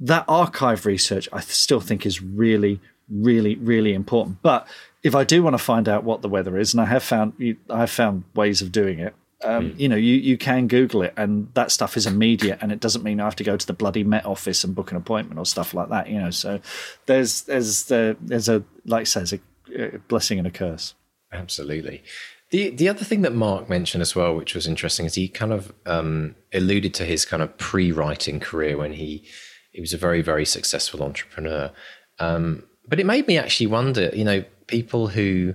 that 0.00 0.24
archive 0.26 0.84
research, 0.84 1.28
I 1.32 1.38
still 1.38 1.80
think 1.80 2.04
is 2.04 2.20
really, 2.20 2.80
really, 3.08 3.54
really 3.54 3.94
important. 3.94 4.42
But 4.42 4.66
if 5.04 5.14
I 5.14 5.22
do 5.22 5.44
want 5.44 5.54
to 5.54 5.62
find 5.62 5.88
out 5.88 6.02
what 6.02 6.22
the 6.22 6.28
weather 6.28 6.58
is, 6.58 6.74
and 6.74 6.80
I 6.80 6.86
have 6.86 7.04
found, 7.04 7.34
I 7.70 7.78
have 7.78 7.90
found 7.90 8.24
ways 8.34 8.62
of 8.62 8.72
doing 8.72 8.98
it, 8.98 9.14
um, 9.44 9.70
mm. 9.70 9.78
You 9.78 9.88
know, 9.88 9.96
you, 9.96 10.14
you 10.14 10.38
can 10.38 10.68
Google 10.68 11.02
it, 11.02 11.14
and 11.16 11.52
that 11.54 11.70
stuff 11.70 11.96
is 11.96 12.06
immediate, 12.06 12.58
and 12.60 12.72
it 12.72 12.80
doesn't 12.80 13.02
mean 13.02 13.20
I 13.20 13.24
have 13.24 13.36
to 13.36 13.44
go 13.44 13.56
to 13.56 13.66
the 13.66 13.72
bloody 13.72 14.04
Met 14.04 14.24
office 14.24 14.64
and 14.64 14.74
book 14.74 14.90
an 14.90 14.96
appointment 14.96 15.38
or 15.38 15.46
stuff 15.46 15.74
like 15.74 15.88
that. 15.88 16.08
You 16.08 16.20
know, 16.20 16.30
so 16.30 16.60
there's 17.06 17.42
there's 17.42 17.84
the, 17.84 18.16
there's 18.20 18.48
a 18.48 18.62
like 18.84 19.02
I 19.02 19.04
says 19.04 19.32
a, 19.32 19.40
a 19.76 19.98
blessing 19.98 20.38
and 20.38 20.46
a 20.46 20.50
curse. 20.50 20.94
Absolutely. 21.32 22.02
The 22.50 22.70
the 22.70 22.88
other 22.88 23.04
thing 23.04 23.22
that 23.22 23.34
Mark 23.34 23.68
mentioned 23.68 24.02
as 24.02 24.14
well, 24.14 24.34
which 24.34 24.54
was 24.54 24.66
interesting, 24.66 25.06
is 25.06 25.14
he 25.14 25.28
kind 25.28 25.52
of 25.52 25.72
um, 25.86 26.36
alluded 26.52 26.94
to 26.94 27.04
his 27.04 27.24
kind 27.24 27.42
of 27.42 27.56
pre-writing 27.58 28.40
career 28.40 28.76
when 28.76 28.92
he 28.92 29.24
he 29.72 29.80
was 29.80 29.92
a 29.92 29.98
very 29.98 30.22
very 30.22 30.44
successful 30.44 31.02
entrepreneur. 31.02 31.70
Um, 32.18 32.64
but 32.86 33.00
it 33.00 33.06
made 33.06 33.26
me 33.26 33.38
actually 33.38 33.68
wonder, 33.68 34.10
you 34.12 34.24
know, 34.24 34.44
people 34.66 35.08
who 35.08 35.54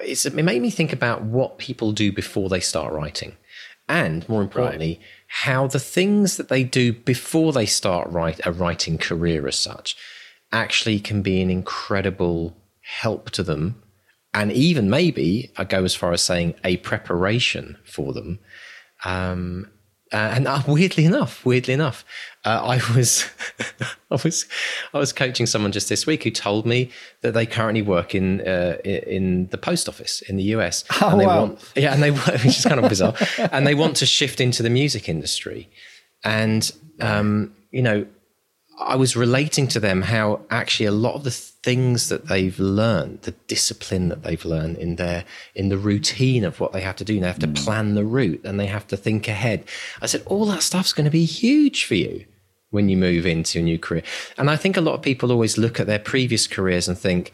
it 0.00 0.34
made 0.34 0.62
me 0.62 0.70
think 0.70 0.92
about 0.92 1.22
what 1.22 1.58
people 1.58 1.92
do 1.92 2.12
before 2.12 2.48
they 2.48 2.60
start 2.60 2.92
writing, 2.92 3.36
and 3.88 4.28
more 4.28 4.42
importantly, 4.42 4.98
right. 4.98 5.06
how 5.28 5.66
the 5.66 5.80
things 5.80 6.36
that 6.36 6.48
they 6.48 6.64
do 6.64 6.92
before 6.92 7.52
they 7.52 7.66
start 7.66 8.10
write 8.10 8.44
a 8.46 8.52
writing 8.52 8.98
career 8.98 9.46
as 9.46 9.58
such 9.58 9.96
actually 10.52 11.00
can 11.00 11.22
be 11.22 11.40
an 11.40 11.50
incredible 11.50 12.56
help 12.80 13.30
to 13.30 13.42
them 13.42 13.82
and 14.34 14.50
even 14.50 14.90
maybe 14.90 15.52
I 15.56 15.64
go 15.64 15.84
as 15.84 15.94
far 15.94 16.12
as 16.12 16.22
saying 16.22 16.54
a 16.64 16.76
preparation 16.78 17.78
for 17.84 18.12
them. 18.12 18.40
Um, 19.04 19.70
uh, 20.14 20.30
and 20.32 20.46
uh, 20.46 20.62
weirdly 20.68 21.04
enough, 21.04 21.44
weirdly 21.44 21.74
enough, 21.74 22.04
uh, 22.44 22.60
I 22.62 22.94
was, 22.94 23.28
I 24.12 24.18
was, 24.22 24.46
I 24.92 24.98
was 24.98 25.12
coaching 25.12 25.44
someone 25.44 25.72
just 25.72 25.88
this 25.88 26.06
week 26.06 26.22
who 26.22 26.30
told 26.30 26.66
me 26.66 26.90
that 27.22 27.34
they 27.34 27.46
currently 27.46 27.82
work 27.82 28.14
in 28.14 28.40
uh, 28.42 28.76
in 28.84 29.48
the 29.48 29.58
post 29.58 29.88
office 29.88 30.22
in 30.22 30.36
the 30.36 30.44
US. 30.54 30.84
Oh 31.02 31.10
and 31.10 31.20
they 31.20 31.26
wow! 31.26 31.40
Want, 31.46 31.72
yeah, 31.74 31.92
and 31.92 32.00
they 32.00 32.10
which 32.44 32.44
is 32.46 32.64
kind 32.64 32.78
of 32.78 32.88
bizarre, 32.88 33.14
and 33.50 33.66
they 33.66 33.74
want 33.74 33.96
to 33.96 34.06
shift 34.06 34.40
into 34.40 34.62
the 34.62 34.70
music 34.70 35.08
industry, 35.08 35.68
and 36.22 36.70
um, 37.00 37.52
you 37.72 37.82
know, 37.82 38.06
I 38.78 38.96
was 38.96 39.16
relating 39.16 39.68
to 39.68 39.80
them 39.80 40.02
how 40.02 40.40
actually 40.50 40.86
a 40.86 40.92
lot 40.92 41.14
of 41.14 41.24
the 41.24 41.30
things 41.30 42.08
that 42.08 42.26
they've 42.26 42.58
learned, 42.58 43.22
the 43.22 43.32
discipline 43.46 44.08
that 44.08 44.22
they've 44.22 44.44
learned 44.44 44.78
in 44.78 44.96
their 44.96 45.24
in 45.54 45.68
the 45.68 45.78
routine 45.78 46.44
of 46.44 46.60
what 46.60 46.72
they 46.72 46.80
have 46.80 46.96
to 46.96 47.04
do, 47.04 47.20
they 47.20 47.26
have 47.26 47.38
to 47.38 47.46
mm. 47.46 47.56
plan 47.56 47.94
the 47.94 48.04
route 48.04 48.42
and 48.44 48.58
they 48.58 48.66
have 48.66 48.86
to 48.88 48.96
think 48.96 49.28
ahead. 49.28 49.64
I 50.02 50.06
said, 50.06 50.22
all 50.26 50.46
that 50.46 50.62
stuff's 50.62 50.92
going 50.92 51.04
to 51.04 51.10
be 51.10 51.24
huge 51.24 51.84
for 51.84 51.94
you 51.94 52.24
when 52.70 52.88
you 52.88 52.96
move 52.96 53.24
into 53.24 53.60
a 53.60 53.62
new 53.62 53.78
career. 53.78 54.02
And 54.36 54.50
I 54.50 54.56
think 54.56 54.76
a 54.76 54.80
lot 54.80 54.94
of 54.94 55.02
people 55.02 55.30
always 55.30 55.56
look 55.56 55.78
at 55.78 55.86
their 55.86 56.00
previous 56.00 56.48
careers 56.48 56.88
and 56.88 56.98
think, 56.98 57.30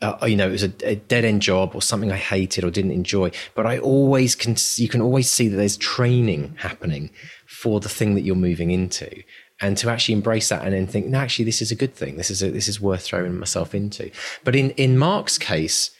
uh, 0.00 0.16
you 0.26 0.36
know, 0.36 0.48
it 0.48 0.52
was 0.52 0.64
a, 0.64 0.72
a, 0.82 0.96
dead 0.96 1.24
end 1.26 1.42
job 1.42 1.74
or 1.74 1.82
something 1.82 2.10
I 2.10 2.16
hated 2.16 2.64
or 2.64 2.70
didn't 2.70 2.90
enjoy. 2.92 3.30
But 3.54 3.66
I 3.66 3.78
always 3.78 4.34
can, 4.34 4.56
you 4.76 4.88
can 4.88 5.02
always 5.02 5.30
see 5.30 5.48
that 5.48 5.56
there's 5.56 5.76
training 5.76 6.56
happening 6.58 7.10
for 7.46 7.80
the 7.80 7.88
thing 7.88 8.14
that 8.14 8.22
you're 8.22 8.34
moving 8.34 8.70
into 8.70 9.22
and 9.60 9.76
to 9.78 9.90
actually 9.90 10.14
embrace 10.14 10.48
that 10.50 10.64
and 10.64 10.74
then 10.74 10.86
think, 10.86 11.06
no, 11.06 11.18
actually, 11.18 11.44
this 11.44 11.62
is 11.62 11.70
a 11.70 11.74
good 11.74 11.94
thing. 11.94 12.16
This 12.16 12.30
is 12.30 12.42
a, 12.42 12.50
this 12.50 12.68
is 12.68 12.80
worth 12.80 13.02
throwing 13.02 13.38
myself 13.38 13.74
into. 13.74 14.10
But 14.44 14.54
in 14.54 14.70
in 14.72 14.98
Mark's 14.98 15.38
case, 15.38 15.90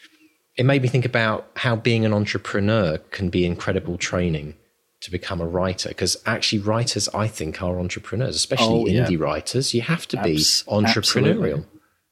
it 0.57 0.65
made 0.65 0.81
me 0.81 0.87
think 0.87 1.05
about 1.05 1.49
how 1.55 1.75
being 1.75 2.05
an 2.05 2.13
entrepreneur 2.13 2.97
can 3.11 3.29
be 3.29 3.45
incredible 3.45 3.97
training 3.97 4.55
to 5.01 5.11
become 5.11 5.41
a 5.41 5.47
writer. 5.47 5.89
Because 5.89 6.17
actually, 6.25 6.59
writers, 6.59 7.09
I 7.09 7.27
think, 7.27 7.61
are 7.61 7.79
entrepreneurs, 7.79 8.35
especially 8.35 8.83
oh, 8.83 8.87
yeah. 8.87 9.05
indie 9.05 9.19
writers. 9.19 9.73
You 9.73 9.81
have 9.81 10.07
to 10.09 10.21
be 10.21 10.35
Abs- 10.35 10.63
entrepreneurial. 10.63 10.85
Absolutely. 10.97 11.65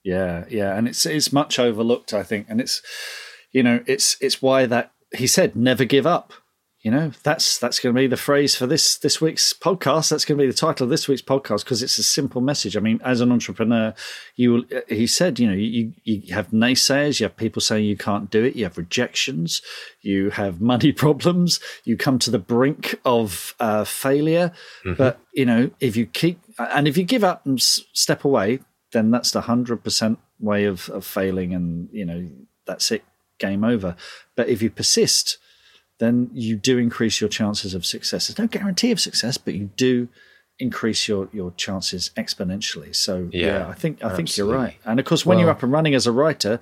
Yeah, 0.04 0.46
yeah, 0.50 0.78
and 0.78 0.88
it's 0.88 1.06
it's 1.06 1.34
much 1.34 1.58
overlooked, 1.60 2.14
I 2.14 2.24
think, 2.24 2.48
and 2.50 2.62
it's 2.62 2.82
you 3.52 3.64
know 3.64 3.84
it's 3.88 4.18
it's 4.22 4.42
why 4.42 4.66
that 4.68 4.92
he 5.16 5.28
said 5.28 5.56
never 5.56 5.86
give 5.86 6.06
up 6.06 6.34
you 6.86 6.92
know 6.92 7.12
that's 7.24 7.58
that's 7.58 7.80
going 7.80 7.96
to 7.96 8.00
be 8.00 8.06
the 8.06 8.16
phrase 8.16 8.56
for 8.56 8.68
this 8.68 8.98
this 8.98 9.20
week's 9.20 9.54
podcast. 9.54 10.12
That's 10.12 10.24
going 10.24 10.38
to 10.38 10.44
be 10.44 10.48
the 10.48 10.56
title 10.56 10.84
of 10.84 10.92
this 10.92 11.08
week's 11.08 11.24
podcast 11.24 11.64
because 11.64 11.82
it's 11.82 11.98
a 11.98 12.04
simple 12.04 12.42
message. 12.42 12.78
I 12.78 12.80
mean 12.80 13.02
as 13.04 13.22
an 13.22 13.32
entrepreneur 13.32 13.96
you 14.36 14.54
will 14.54 14.64
he 14.88 15.08
said 15.08 15.40
you 15.40 15.48
know 15.48 15.56
you 15.56 15.94
you 16.04 16.32
have 16.36 16.52
naysayers 16.52 17.20
you 17.20 17.24
have 17.24 17.36
people 17.38 17.60
saying 17.60 17.86
you 17.86 17.98
can't 17.98 18.30
do 18.30 18.44
it 18.44 18.56
you 18.56 18.66
have 18.66 18.78
rejections 18.78 19.64
you 20.02 20.30
have 20.30 20.62
money 20.62 20.92
problems 21.06 21.60
you 21.86 21.98
come 21.98 22.20
to 22.20 22.30
the 22.30 22.38
brink 22.38 23.00
of 23.04 23.56
uh, 23.60 23.84
failure. 23.84 24.52
Mm-hmm. 24.86 24.94
but 24.94 25.20
you 25.34 25.46
know 25.46 25.72
if 25.80 25.98
you 25.98 26.06
keep 26.06 26.40
and 26.60 26.88
if 26.88 26.98
you 26.98 27.04
give 27.04 27.24
up 27.24 27.48
and 27.48 27.60
step 27.60 28.24
away 28.24 28.60
then 28.92 29.10
that's 29.10 29.32
the 29.32 29.42
100% 29.42 30.18
way 30.40 30.66
of, 30.66 30.88
of 30.90 31.04
failing 31.04 31.56
and 31.56 31.90
you 31.92 32.06
know 32.06 32.30
that's 32.68 32.92
it. 32.92 33.04
Game 33.38 33.64
over. 33.64 33.96
But 34.36 34.48
if 34.48 34.62
you 34.62 34.70
persist 34.70 35.38
then 36.00 36.30
you 36.34 36.56
do 36.56 36.78
increase 36.78 37.22
your 37.22 37.30
chances 37.30 37.74
of 37.74 37.86
success. 37.86 38.28
There's 38.28 38.40
no 38.40 38.48
guarantee 38.48 38.92
of 38.92 39.00
success, 39.00 39.38
but 39.38 39.54
you 39.54 39.70
do 39.76 40.10
increase 40.60 41.08
your 41.08 41.30
your 41.34 41.52
chances 41.52 42.12
exponentially. 42.18 42.96
So 42.96 43.30
yeah, 43.32 43.46
yeah 43.46 43.68
I 43.68 43.74
think 43.74 44.04
I 44.04 44.08
absolutely. 44.08 44.16
think 44.16 44.38
you're 44.38 44.58
right. 44.58 44.78
And 44.86 45.00
of 45.00 45.06
course, 45.06 45.26
when 45.26 45.38
well, 45.38 45.46
you're 45.46 45.52
up 45.52 45.64
and 45.64 45.72
running 45.72 45.96
as 45.96 46.08
a 46.08 46.12
writer, 46.12 46.60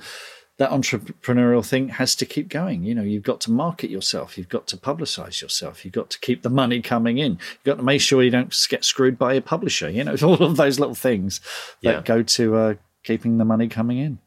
that 0.58 0.70
entrepreneurial 0.70 1.66
thing 1.66 1.90
has 1.90 2.16
to 2.16 2.26
keep 2.26 2.48
going. 2.48 2.84
You 2.84 2.94
know, 2.94 3.02
you've 3.02 3.24
got 3.24 3.42
to 3.42 3.52
market 3.52 3.90
yourself, 3.90 4.38
you've 4.38 4.50
got 4.50 4.68
to 4.68 4.78
publicize 4.78 5.42
yourself, 5.42 5.84
you've 5.84 5.94
got 5.94 6.10
to 6.12 6.20
keep 6.20 6.44
the 6.44 6.50
money 6.50 6.82
coming 6.82 7.18
in, 7.18 7.34
you've 7.34 7.64
got 7.64 7.78
to 7.78 7.84
make 7.84 8.02
sure 8.02 8.22
you 8.22 8.30
don't 8.30 8.56
get 8.70 8.86
screwed 8.86 9.18
by 9.18 9.34
a 9.34 9.42
publisher. 9.42 9.90
You 9.90 10.04
know, 10.04 10.16
all 10.24 10.42
of 10.42 10.58
those 10.58 10.80
little 10.80 10.96
things 10.96 11.42
that 11.82 11.96
yeah. 11.96 12.02
go 12.02 12.22
to 12.22 12.56
uh, 12.56 12.74
keeping 13.04 13.38
the 13.38 13.46
money 13.46 13.68
coming 13.68 13.98
in. 13.98 14.20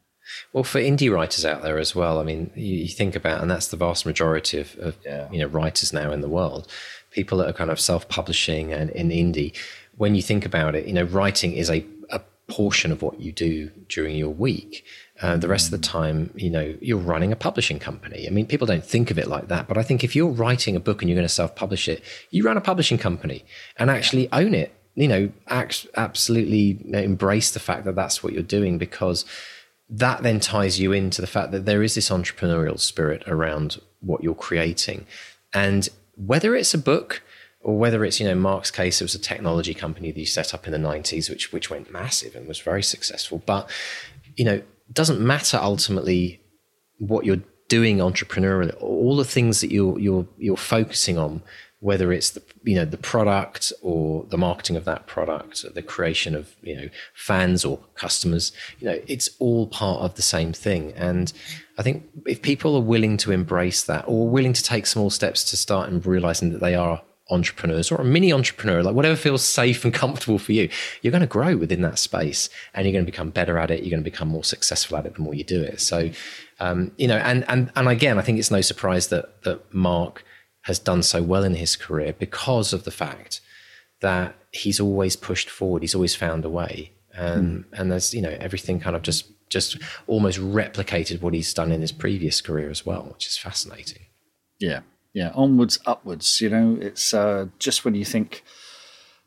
Well, 0.53 0.63
for 0.63 0.79
indie 0.79 1.11
writers 1.11 1.45
out 1.45 1.61
there 1.61 1.77
as 1.77 1.95
well, 1.95 2.19
I 2.19 2.23
mean, 2.23 2.51
you, 2.55 2.87
think 2.87 3.15
about, 3.15 3.41
and 3.41 3.49
that's 3.49 3.67
the 3.67 3.77
vast 3.77 4.05
majority 4.05 4.59
of, 4.59 4.75
of 4.77 4.97
yeah. 5.05 5.29
you 5.31 5.39
know 5.39 5.47
writers 5.47 5.93
now 5.93 6.11
in 6.11 6.21
the 6.21 6.29
world, 6.29 6.67
people 7.11 7.37
that 7.39 7.49
are 7.49 7.53
kind 7.53 7.71
of 7.71 7.79
self-publishing 7.79 8.73
and 8.73 8.89
in 8.91 9.09
indie. 9.09 9.55
When 9.97 10.15
you 10.15 10.21
think 10.21 10.45
about 10.45 10.75
it, 10.75 10.85
you 10.85 10.93
know, 10.93 11.03
writing 11.03 11.53
is 11.53 11.69
a, 11.69 11.85
a 12.09 12.21
portion 12.47 12.91
of 12.91 13.01
what 13.01 13.19
you 13.19 13.31
do 13.31 13.69
during 13.89 14.15
your 14.15 14.29
week. 14.29 14.85
Uh, 15.21 15.35
the 15.35 15.47
rest 15.47 15.65
of 15.65 15.71
the 15.71 15.85
time, 15.85 16.31
you 16.35 16.49
know, 16.49 16.75
you're 16.79 16.97
running 16.97 17.31
a 17.31 17.35
publishing 17.35 17.79
company. 17.79 18.27
I 18.27 18.29
mean, 18.29 18.45
people 18.45 18.67
don't 18.67 18.85
think 18.85 19.09
of 19.09 19.17
it 19.17 19.27
like 19.27 19.47
that, 19.47 19.67
but 19.67 19.77
I 19.77 19.83
think 19.83 20.03
if 20.03 20.15
you're 20.15 20.29
writing 20.29 20.75
a 20.75 20.79
book 20.79 21.01
and 21.01 21.09
you're 21.09 21.15
going 21.15 21.27
to 21.27 21.33
self-publish 21.33 21.87
it, 21.87 22.03
you 22.29 22.43
run 22.43 22.57
a 22.57 22.61
publishing 22.61 22.99
company 22.99 23.43
and 23.77 23.89
actually 23.89 24.31
own 24.31 24.53
it. 24.53 24.73
You 24.93 25.07
know, 25.07 25.31
act, 25.47 25.87
absolutely 25.95 26.79
embrace 26.91 27.51
the 27.51 27.59
fact 27.59 27.85
that 27.85 27.95
that's 27.95 28.23
what 28.23 28.33
you're 28.33 28.41
doing 28.41 28.77
because 28.77 29.25
that 29.89 30.23
then 30.23 30.39
ties 30.39 30.79
you 30.79 30.91
into 30.91 31.21
the 31.21 31.27
fact 31.27 31.51
that 31.51 31.65
there 31.65 31.81
is 31.81 31.95
this 31.95 32.09
entrepreneurial 32.09 32.79
spirit 32.79 33.23
around 33.27 33.79
what 34.01 34.23
you're 34.23 34.35
creating. 34.35 35.05
And 35.53 35.87
whether 36.15 36.55
it's 36.55 36.73
a 36.73 36.77
book 36.77 37.21
or 37.61 37.77
whether 37.77 38.03
it's, 38.03 38.19
you 38.19 38.27
know, 38.27 38.35
Mark's 38.35 38.71
case, 38.71 39.01
it 39.01 39.05
was 39.05 39.15
a 39.15 39.19
technology 39.19 39.73
company 39.73 40.11
that 40.11 40.19
he 40.19 40.25
set 40.25 40.53
up 40.53 40.67
in 40.67 40.73
the 40.73 40.77
90s, 40.77 41.29
which, 41.29 41.53
which 41.53 41.69
went 41.69 41.91
massive 41.91 42.35
and 42.35 42.47
was 42.47 42.59
very 42.59 42.83
successful. 42.83 43.41
But, 43.45 43.69
you 44.35 44.45
know, 44.45 44.61
doesn't 44.91 45.19
matter 45.19 45.57
ultimately 45.57 46.41
what 46.99 47.25
you're 47.25 47.43
doing 47.69 47.97
entrepreneurially, 47.97 48.75
all 48.81 49.15
the 49.15 49.25
things 49.25 49.61
that 49.61 49.71
you're, 49.71 49.99
you're, 49.99 50.27
you're 50.37 50.57
focusing 50.57 51.17
on 51.17 51.41
whether 51.79 52.11
it's 52.11 52.31
the 52.31 52.41
you 52.63 52.75
know 52.75 52.85
the 52.85 52.97
product 52.97 53.71
or 53.81 54.25
the 54.29 54.37
marketing 54.37 54.75
of 54.75 54.85
that 54.85 55.05
product 55.05 55.63
or 55.63 55.69
the 55.69 55.81
creation 55.81 56.33
of 56.35 56.55
you 56.61 56.75
know 56.75 56.89
fans 57.13 57.63
or 57.63 57.79
customers 57.95 58.51
you 58.79 58.87
know 58.87 58.99
it's 59.07 59.29
all 59.39 59.67
part 59.67 60.01
of 60.01 60.15
the 60.15 60.21
same 60.21 60.53
thing. 60.53 60.91
And 60.93 61.31
i 61.77 61.83
think 61.83 62.03
if 62.25 62.41
people 62.41 62.75
are 62.75 62.81
willing 62.81 63.17
to 63.17 63.31
embrace 63.31 63.83
that 63.83 64.05
or 64.07 64.27
willing 64.27 64.53
to 64.53 64.63
take 64.63 64.85
small 64.87 65.09
steps 65.09 65.43
to 65.45 65.57
start 65.57 65.89
and 65.89 66.05
realizing 66.05 66.51
that 66.51 66.61
they 66.61 66.75
are 66.75 67.01
entrepreneurs 67.29 67.91
or 67.91 67.99
a 67.99 68.05
mini 68.05 68.31
entrepreneur 68.31 68.81
like 68.81 68.95
whatever 68.95 69.15
feels 69.15 69.43
safe 69.43 69.83
and 69.83 69.93
comfortable 69.93 70.39
for 70.39 70.53
you 70.53 70.69
you're 71.01 71.11
going 71.11 71.21
to 71.21 71.27
grow 71.27 71.57
within 71.57 71.81
that 71.81 71.99
space 71.99 72.49
and 72.73 72.85
you're 72.85 72.93
going 72.93 73.05
to 73.05 73.11
become 73.11 73.29
better 73.29 73.57
at 73.57 73.69
it 73.69 73.83
you're 73.83 73.91
going 73.91 74.03
to 74.03 74.09
become 74.09 74.29
more 74.29 74.45
successful 74.45 74.97
at 74.97 75.05
it 75.05 75.13
the 75.15 75.21
more 75.21 75.33
you 75.33 75.43
do 75.43 75.61
it. 75.61 75.81
So 75.81 76.09
um, 76.59 76.91
you 76.97 77.07
know 77.07 77.17
and 77.17 77.43
and 77.49 77.71
and 77.75 77.87
again 77.87 78.17
i 78.17 78.21
think 78.21 78.39
it's 78.39 78.49
no 78.49 78.61
surprise 78.61 79.09
that 79.09 79.43
that 79.43 79.73
mark 79.73 80.23
has 80.67 80.79
done 80.79 81.01
so 81.01 81.23
well 81.23 81.45
in 81.45 81.55
his 81.55 81.77
career 81.77 82.13
because 82.17 82.73
of 82.73 82.83
the 82.83 82.91
fact 82.91 83.39
that 84.01 84.35
he's 84.51 84.81
always 84.81 85.15
pushed 85.15 85.49
forward. 85.49 85.81
He's 85.81 85.95
always 85.95 86.13
found 86.13 86.43
a 86.43 86.49
way. 86.49 86.91
Um, 87.17 87.65
mm. 87.71 87.79
And 87.79 87.89
there's, 87.89 88.13
you 88.13 88.21
know, 88.21 88.35
everything 88.39 88.81
kind 88.81 88.95
of 88.95 89.01
just, 89.01 89.31
just 89.49 89.77
almost 90.07 90.39
replicated 90.39 91.21
what 91.21 91.33
he's 91.33 91.53
done 91.53 91.71
in 91.71 91.79
his 91.79 91.93
previous 91.93 92.41
career 92.41 92.69
as 92.69 92.85
well, 92.85 93.03
which 93.13 93.27
is 93.27 93.37
fascinating. 93.37 94.07
Yeah. 94.59 94.81
Yeah. 95.13 95.31
Onwards, 95.33 95.79
upwards, 95.85 96.41
you 96.41 96.49
know, 96.49 96.77
it's 96.81 97.13
uh, 97.13 97.47
just 97.59 97.85
when 97.85 97.95
you 97.95 98.03
think, 98.03 98.43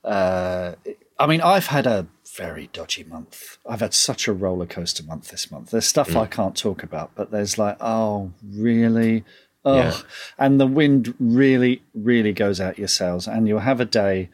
uh, 0.05 0.75
I 1.19 1.27
mean, 1.27 1.41
I've 1.41 1.67
had 1.67 1.87
a 1.87 2.07
very 2.37 2.69
dodgy 2.73 3.03
month. 3.03 3.57
I've 3.67 3.81
had 3.81 3.95
such 3.95 4.29
a 4.29 4.33
roller 4.35 4.67
coaster 4.67 5.03
month 5.03 5.31
this 5.31 5.51
month. 5.51 5.71
There's 5.71 5.87
stuff 5.87 6.11
mm. 6.11 6.21
I 6.21 6.27
can't 6.27 6.57
talk 6.57 6.83
about, 6.83 7.13
but 7.15 7.31
there's 7.31 7.57
like, 7.57 7.79
oh, 7.81 8.31
really? 8.47 9.25
Oh, 9.65 9.77
yeah. 9.77 9.97
and 10.39 10.59
the 10.59 10.67
wind 10.67 11.15
really, 11.21 11.83
really 11.95 12.33
goes 12.33 12.61
out 12.61 12.79
your 12.79 12.89
sails, 12.89 13.29
and 13.29 13.47
you'll 13.47 13.61
have 13.61 13.81
a 13.81 13.85
day. 13.85 14.31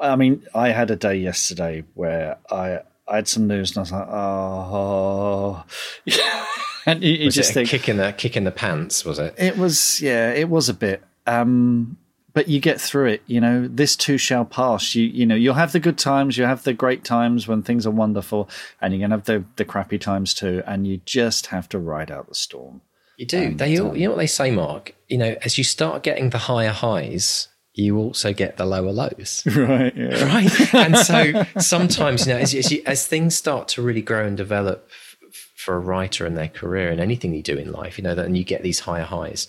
I 0.00 0.14
mean, 0.16 0.46
I 0.54 0.68
had 0.68 0.90
a 0.90 0.96
day 0.96 1.16
yesterday 1.16 1.84
where 1.94 2.38
I 2.50 2.80
I 3.08 3.16
had 3.16 3.28
some 3.28 3.48
news, 3.48 3.70
and 3.70 3.78
I 3.78 3.80
was 3.80 3.92
like, 3.92 4.08
oh, 4.08 5.64
and 6.86 7.02
you, 7.02 7.14
you 7.14 7.24
was 7.26 7.34
just 7.34 7.54
think 7.54 7.68
kicking 7.68 7.96
the 7.96 8.12
kicking 8.12 8.44
the 8.44 8.52
pants, 8.52 9.04
was 9.04 9.18
it? 9.18 9.34
It 9.36 9.56
was, 9.56 10.00
yeah, 10.00 10.30
it 10.30 10.48
was 10.48 10.68
a 10.68 10.74
bit. 10.74 11.02
Um, 11.26 11.98
but 12.34 12.46
you 12.46 12.60
get 12.60 12.80
through 12.80 13.06
it. 13.06 13.22
You 13.26 13.40
know, 13.40 13.66
this 13.66 13.96
too 13.96 14.16
shall 14.16 14.44
pass. 14.44 14.94
You 14.94 15.04
you 15.04 15.26
know, 15.26 15.34
you'll 15.34 15.54
have 15.54 15.72
the 15.72 15.80
good 15.80 15.98
times, 15.98 16.38
you 16.38 16.44
have 16.44 16.62
the 16.62 16.72
great 16.72 17.02
times 17.02 17.48
when 17.48 17.62
things 17.62 17.84
are 17.84 17.90
wonderful, 17.90 18.48
and 18.80 18.92
you're 18.92 19.00
gonna 19.00 19.16
have 19.16 19.24
the 19.24 19.44
the 19.56 19.64
crappy 19.64 19.98
times 19.98 20.34
too. 20.34 20.62
And 20.66 20.86
you 20.86 21.00
just 21.04 21.46
have 21.46 21.68
to 21.70 21.78
ride 21.78 22.12
out 22.12 22.28
the 22.28 22.36
storm. 22.36 22.82
You 23.18 23.26
do. 23.26 23.42
And, 23.42 23.58
they, 23.58 23.78
all, 23.78 23.90
um, 23.90 23.96
you 23.96 24.04
know 24.04 24.12
what 24.12 24.18
they 24.18 24.26
say, 24.28 24.50
Mark? 24.52 24.94
You 25.08 25.18
know, 25.18 25.36
as 25.42 25.58
you 25.58 25.64
start 25.64 26.04
getting 26.04 26.30
the 26.30 26.38
higher 26.38 26.70
highs, 26.70 27.48
you 27.74 27.98
also 27.98 28.32
get 28.32 28.56
the 28.56 28.64
lower 28.64 28.92
lows. 28.92 29.42
Right. 29.56 29.94
Yeah. 29.94 30.24
Right. 30.24 30.74
And 30.74 30.96
so 30.96 31.44
sometimes, 31.58 32.26
you 32.26 32.32
know, 32.32 32.38
as, 32.38 32.54
as, 32.54 32.70
you, 32.70 32.82
as 32.86 33.06
things 33.06 33.36
start 33.36 33.68
to 33.68 33.82
really 33.82 34.02
grow 34.02 34.24
and 34.24 34.36
develop 34.36 34.88
f- 35.28 35.50
for 35.56 35.74
a 35.74 35.80
writer 35.80 36.26
in 36.26 36.34
their 36.34 36.48
career 36.48 36.90
and 36.90 37.00
anything 37.00 37.34
you 37.34 37.42
do 37.42 37.58
in 37.58 37.72
life, 37.72 37.98
you 37.98 38.04
know, 38.04 38.14
that 38.14 38.24
and 38.24 38.38
you 38.38 38.44
get 38.44 38.62
these 38.62 38.80
higher 38.80 39.04
highs. 39.04 39.48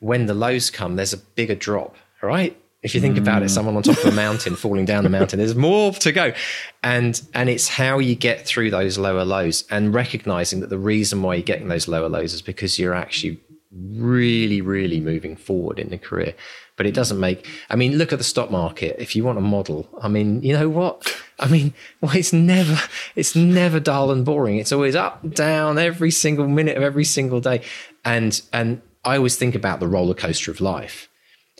When 0.00 0.24
the 0.26 0.34
lows 0.34 0.70
come, 0.70 0.96
there's 0.96 1.12
a 1.12 1.18
bigger 1.18 1.54
drop, 1.54 1.96
right? 2.22 2.56
If 2.82 2.94
you 2.94 3.00
think 3.00 3.14
mm. 3.14 3.20
about 3.20 3.42
it, 3.42 3.46
mm. 3.46 3.50
someone 3.50 3.76
on 3.76 3.82
top 3.82 3.98
of 3.98 4.06
a 4.06 4.16
mountain 4.16 4.56
falling 4.56 4.84
down 4.84 5.04
the 5.04 5.10
mountain, 5.10 5.38
there's 5.38 5.54
more 5.54 5.92
to 5.92 6.12
go. 6.12 6.32
And 6.82 7.20
and 7.34 7.48
it's 7.48 7.68
how 7.68 7.98
you 7.98 8.14
get 8.14 8.46
through 8.46 8.70
those 8.70 8.98
lower 8.98 9.24
lows 9.24 9.64
and 9.70 9.94
recognizing 9.94 10.60
that 10.60 10.70
the 10.70 10.78
reason 10.78 11.22
why 11.22 11.34
you're 11.34 11.44
getting 11.44 11.68
those 11.68 11.86
lower 11.88 12.08
lows 12.08 12.34
is 12.34 12.42
because 12.42 12.78
you're 12.78 12.94
actually 12.94 13.40
really, 13.70 14.60
really 14.60 15.00
moving 15.00 15.36
forward 15.36 15.78
in 15.78 15.90
the 15.90 15.98
career 15.98 16.34
but 16.76 16.86
it 16.86 16.94
doesn't 16.94 17.20
make. 17.20 17.46
I 17.70 17.76
mean, 17.76 17.96
look 17.98 18.12
at 18.12 18.18
the 18.18 18.24
stock 18.24 18.50
market. 18.50 18.96
If 18.98 19.14
you 19.14 19.24
want 19.24 19.38
a 19.38 19.42
model, 19.42 19.88
I 20.00 20.08
mean, 20.08 20.42
you 20.42 20.52
know 20.52 20.68
what? 20.68 21.16
I 21.38 21.48
mean, 21.48 21.74
well, 22.00 22.16
it's 22.16 22.32
never, 22.32 22.76
it's 23.14 23.36
never 23.36 23.80
dull 23.80 24.10
and 24.10 24.24
boring. 24.24 24.58
It's 24.58 24.72
always 24.72 24.96
up, 24.96 25.28
down, 25.34 25.78
every 25.78 26.10
single 26.10 26.48
minute 26.48 26.76
of 26.76 26.82
every 26.82 27.04
single 27.04 27.40
day, 27.40 27.62
and 28.04 28.40
and 28.52 28.82
I 29.04 29.16
always 29.16 29.36
think 29.36 29.54
about 29.54 29.80
the 29.80 29.86
roller 29.88 30.14
coaster 30.14 30.50
of 30.50 30.60
life. 30.60 31.08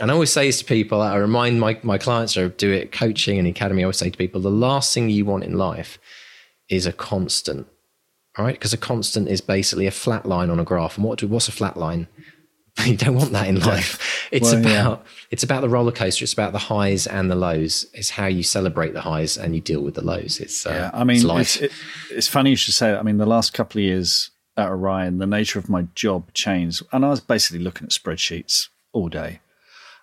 And 0.01 0.11
I 0.11 0.15
always 0.15 0.33
say 0.33 0.47
this 0.47 0.61
to 0.61 0.65
people, 0.65 1.01
I 1.01 1.17
remind 1.17 1.61
my, 1.61 1.79
my 1.83 1.99
clients 1.99 2.37
I 2.37 2.49
do 2.49 2.73
it 2.73 2.93
coaching 2.93 3.39
and 3.39 3.47
academy, 3.47 3.83
I 3.83 3.85
always 3.85 3.99
say 3.99 4.11
to 4.11 4.17
people, 4.17 4.41
the 4.41 4.51
last 4.51 4.95
thing 4.95 5.11
you 5.11 5.25
want 5.25 5.45
in 5.45 5.59
life 5.59 5.99
is 6.69 6.87
a 6.87 6.93
constant. 6.93 7.67
All 8.39 8.45
right. 8.45 8.55
Because 8.55 8.73
a 8.73 8.79
constant 8.79 9.29
is 9.29 9.43
basically 9.43 9.87
a 9.87 9.91
flat 9.91 10.25
line 10.25 10.49
on 10.49 10.59
a 10.59 10.65
graph. 10.65 10.97
And 10.97 11.05
what 11.05 11.19
do, 11.19 11.29
what's 11.29 11.49
a 11.49 11.53
flat 11.53 11.77
line? 11.77 12.09
you 12.87 12.97
don't 12.97 13.15
want 13.15 13.33
that 13.33 13.49
in 13.49 13.61
life. 13.61 14.19
It's 14.33 14.51
well, 14.51 14.61
about 14.63 15.03
yeah. 15.05 15.13
it's 15.31 15.43
about 15.43 15.61
the 15.61 15.69
roller 15.69 15.93
coaster. 15.93 16.25
It's 16.25 16.33
about 16.33 16.53
the 16.53 16.59
highs 16.59 17.07
and 17.07 17.31
the 17.31 17.35
lows. 17.35 17.85
It's 17.93 18.09
how 18.09 18.25
you 18.25 18.43
celebrate 18.43 18.95
the 18.95 19.03
highs 19.03 19.37
and 19.37 19.55
you 19.55 19.61
deal 19.61 19.83
with 19.83 19.93
the 19.93 20.03
lows. 20.03 20.41
It's 20.41 20.65
uh, 20.65 20.71
yeah. 20.71 20.91
I 20.95 21.05
mean, 21.05 21.29
it's, 21.39 21.57
it, 21.57 21.71
it's, 22.11 22.29
funny 22.29 22.49
you 22.49 22.57
should 22.57 22.73
say. 22.73 22.93
That. 22.93 22.99
I 22.99 23.03
mean, 23.03 23.19
the 23.19 23.27
last 23.27 23.53
couple 23.53 23.81
of 23.81 23.85
years 23.85 24.31
at 24.57 24.71
Orion, 24.71 25.19
the 25.19 25.27
nature 25.27 25.59
of 25.59 25.69
my 25.69 25.83
job 25.95 26.33
changed, 26.33 26.83
and 26.93 27.05
I 27.05 27.11
was 27.11 27.21
basically 27.21 27.63
looking 27.63 27.85
at 27.85 27.91
spreadsheets 27.91 28.69
all 28.95 29.11
day 29.11 29.41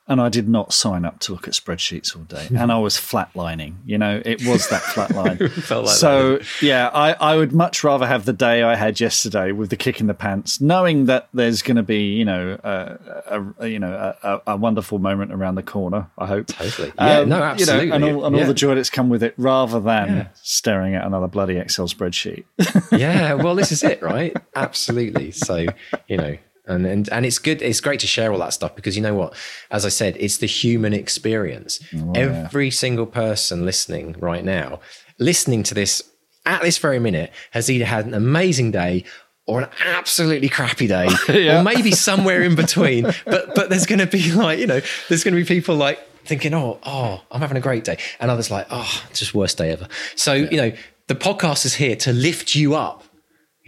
and 0.09 0.19
I 0.19 0.27
did 0.27 0.49
not 0.49 0.73
sign 0.73 1.05
up 1.05 1.19
to 1.19 1.33
look 1.33 1.47
at 1.47 1.53
spreadsheets 1.53 2.15
all 2.15 2.23
day, 2.23 2.47
and 2.55 2.71
I 2.71 2.79
was 2.79 2.95
flatlining. 2.95 3.75
You 3.85 3.99
know, 3.99 4.21
it 4.25 4.43
was 4.43 4.67
that 4.69 4.81
flatline. 4.81 5.39
like 5.69 5.87
so 5.87 6.37
that, 6.37 6.61
yeah, 6.61 6.89
I, 6.91 7.13
I 7.13 7.37
would 7.37 7.53
much 7.53 7.83
rather 7.83 8.07
have 8.07 8.25
the 8.25 8.33
day 8.33 8.63
I 8.63 8.75
had 8.75 8.99
yesterday 8.99 9.51
with 9.51 9.69
the 9.69 9.75
kick 9.75 10.01
in 10.01 10.07
the 10.07 10.15
pants, 10.15 10.59
knowing 10.59 11.05
that 11.05 11.29
there's 11.33 11.61
going 11.61 11.77
to 11.77 11.83
be 11.83 12.13
you 12.13 12.25
know 12.25 12.59
a, 12.63 13.53
a, 13.59 13.67
you 13.67 13.77
know 13.77 14.15
a, 14.23 14.41
a, 14.47 14.57
wonderful 14.57 14.97
moment 14.97 15.31
around 15.31 15.55
the 15.55 15.63
corner. 15.63 16.09
I 16.17 16.25
hope 16.25 16.47
totally. 16.47 16.91
Yeah, 16.97 17.19
um, 17.19 17.29
no, 17.29 17.43
absolutely, 17.43 17.85
you 17.85 17.89
know, 17.89 17.95
and 17.95 18.03
all, 18.03 18.25
and 18.25 18.35
yeah. 18.35 18.41
all 18.41 18.47
the 18.47 18.55
joy 18.55 18.73
that's 18.73 18.89
come 18.89 19.09
with 19.09 19.21
it, 19.21 19.35
rather 19.37 19.79
than 19.79 20.07
yeah. 20.09 20.27
staring 20.41 20.95
at 20.95 21.05
another 21.05 21.27
bloody 21.27 21.57
Excel 21.57 21.87
spreadsheet. 21.87 22.45
yeah, 22.91 23.33
well, 23.35 23.53
this 23.53 23.71
is 23.71 23.83
it, 23.83 24.01
right? 24.01 24.35
Absolutely. 24.55 25.31
So 25.31 25.67
you 26.07 26.17
know 26.17 26.37
and 26.69 26.85
and 26.85 27.09
and 27.09 27.25
it's 27.25 27.39
good 27.39 27.61
it's 27.61 27.81
great 27.81 27.99
to 27.99 28.07
share 28.07 28.31
all 28.31 28.39
that 28.39 28.53
stuff 28.53 28.75
because 28.75 28.95
you 28.95 29.01
know 29.01 29.15
what 29.15 29.33
as 29.71 29.85
i 29.85 29.89
said 29.89 30.15
it's 30.19 30.37
the 30.37 30.45
human 30.45 30.93
experience 30.93 31.79
oh, 31.95 32.13
every 32.15 32.65
yeah. 32.65 32.71
single 32.71 33.05
person 33.05 33.65
listening 33.65 34.15
right 34.19 34.45
now 34.45 34.79
listening 35.17 35.63
to 35.63 35.73
this 35.73 36.03
at 36.45 36.61
this 36.61 36.77
very 36.77 36.99
minute 36.99 37.31
has 37.51 37.69
either 37.69 37.85
had 37.85 38.05
an 38.05 38.13
amazing 38.13 38.71
day 38.71 39.03
or 39.45 39.61
an 39.61 39.69
absolutely 39.85 40.47
crappy 40.47 40.87
day 40.87 41.07
yeah. 41.29 41.59
or 41.59 41.63
maybe 41.63 41.91
somewhere 41.91 42.41
in 42.41 42.55
between 42.55 43.03
but 43.25 43.53
but 43.55 43.69
there's 43.69 43.85
going 43.85 43.99
to 43.99 44.07
be 44.07 44.31
like 44.31 44.59
you 44.59 44.67
know 44.67 44.81
there's 45.09 45.23
going 45.23 45.33
to 45.33 45.39
be 45.39 45.45
people 45.45 45.75
like 45.75 45.99
thinking 46.25 46.53
oh 46.53 46.79
oh 46.83 47.21
i'm 47.31 47.41
having 47.41 47.57
a 47.57 47.61
great 47.61 47.83
day 47.83 47.97
and 48.19 48.29
others 48.29 48.51
like 48.51 48.67
oh 48.69 49.03
just 49.13 49.33
worst 49.33 49.57
day 49.57 49.71
ever 49.71 49.87
so 50.15 50.33
yeah. 50.33 50.49
you 50.51 50.57
know 50.57 50.71
the 51.07 51.15
podcast 51.15 51.65
is 51.65 51.73
here 51.73 51.95
to 51.95 52.13
lift 52.13 52.53
you 52.55 52.75
up 52.75 53.03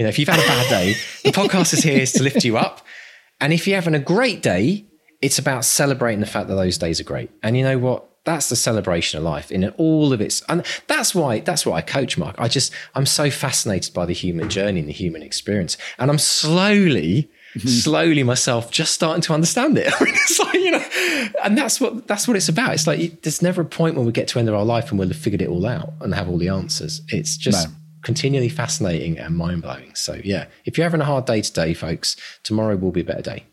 you 0.01 0.05
know, 0.05 0.09
if 0.09 0.17
you've 0.17 0.29
had 0.29 0.39
a 0.39 0.47
bad 0.47 0.67
day, 0.67 0.93
the 1.23 1.29
podcast 1.29 1.73
is 1.73 1.83
here 1.83 2.03
to 2.03 2.23
lift 2.23 2.43
you 2.43 2.57
up. 2.57 2.81
And 3.41 3.51
if 3.51 3.67
you're 3.67 3.75
having 3.75 3.95
a 3.95 3.99
great 3.99 4.41
day, 4.41 4.85
it's 5.21 5.39
about 5.39 5.65
celebrating 5.65 6.19
the 6.19 6.27
fact 6.27 6.47
that 6.47 6.55
those 6.55 6.77
days 6.77 7.01
are 7.01 7.03
great. 7.03 7.31
And 7.43 7.57
you 7.57 7.63
know 7.63 7.77
what? 7.77 8.07
That's 8.23 8.49
the 8.49 8.55
celebration 8.55 9.17
of 9.17 9.23
life 9.23 9.51
in 9.51 9.67
all 9.71 10.13
of 10.13 10.21
its, 10.21 10.43
and 10.47 10.63
that's 10.85 11.15
why 11.15 11.39
that's 11.39 11.65
why 11.65 11.77
I 11.77 11.81
coach, 11.81 12.19
Mark. 12.19 12.35
I 12.37 12.47
just 12.47 12.71
I'm 12.93 13.07
so 13.07 13.31
fascinated 13.31 13.95
by 13.95 14.05
the 14.05 14.13
human 14.13 14.47
journey 14.47 14.79
and 14.79 14.87
the 14.87 14.93
human 14.93 15.23
experience, 15.23 15.75
and 15.97 16.11
I'm 16.11 16.19
slowly, 16.19 17.31
mm-hmm. 17.55 17.67
slowly 17.67 18.21
myself 18.21 18.69
just 18.69 18.93
starting 18.93 19.23
to 19.23 19.33
understand 19.33 19.75
it. 19.79 19.91
I 19.91 20.03
mean, 20.03 20.13
it's 20.13 20.37
like 20.37 20.53
you 20.53 20.69
know, 20.69 20.85
and 21.43 21.57
that's 21.57 21.81
what 21.81 22.05
that's 22.05 22.27
what 22.27 22.37
it's 22.37 22.47
about. 22.47 22.75
It's 22.75 22.85
like 22.85 23.23
there's 23.23 23.41
never 23.41 23.63
a 23.63 23.65
point 23.65 23.95
when 23.95 24.05
we 24.05 24.11
get 24.11 24.27
to 24.27 24.33
the 24.35 24.41
end 24.41 24.49
of 24.49 24.53
our 24.53 24.65
life 24.65 24.91
and 24.91 24.99
we'll 24.99 25.07
have 25.07 25.17
figured 25.17 25.41
it 25.41 25.49
all 25.49 25.65
out 25.65 25.91
and 25.99 26.13
have 26.13 26.29
all 26.29 26.37
the 26.37 26.49
answers. 26.49 27.01
It's 27.07 27.37
just 27.37 27.69
no 27.69 27.75
continually 28.01 28.49
fascinating 28.49 29.17
and 29.17 29.37
mind 29.37 29.61
blowing. 29.61 29.93
So 29.95 30.19
yeah, 30.23 30.47
if 30.65 30.77
you're 30.77 30.85
having 30.85 31.01
a 31.01 31.05
hard 31.05 31.25
day 31.25 31.41
today, 31.41 31.73
folks, 31.73 32.15
tomorrow 32.43 32.75
will 32.75 32.91
be 32.91 33.01
a 33.01 33.05
better 33.05 33.21
day. 33.21 33.45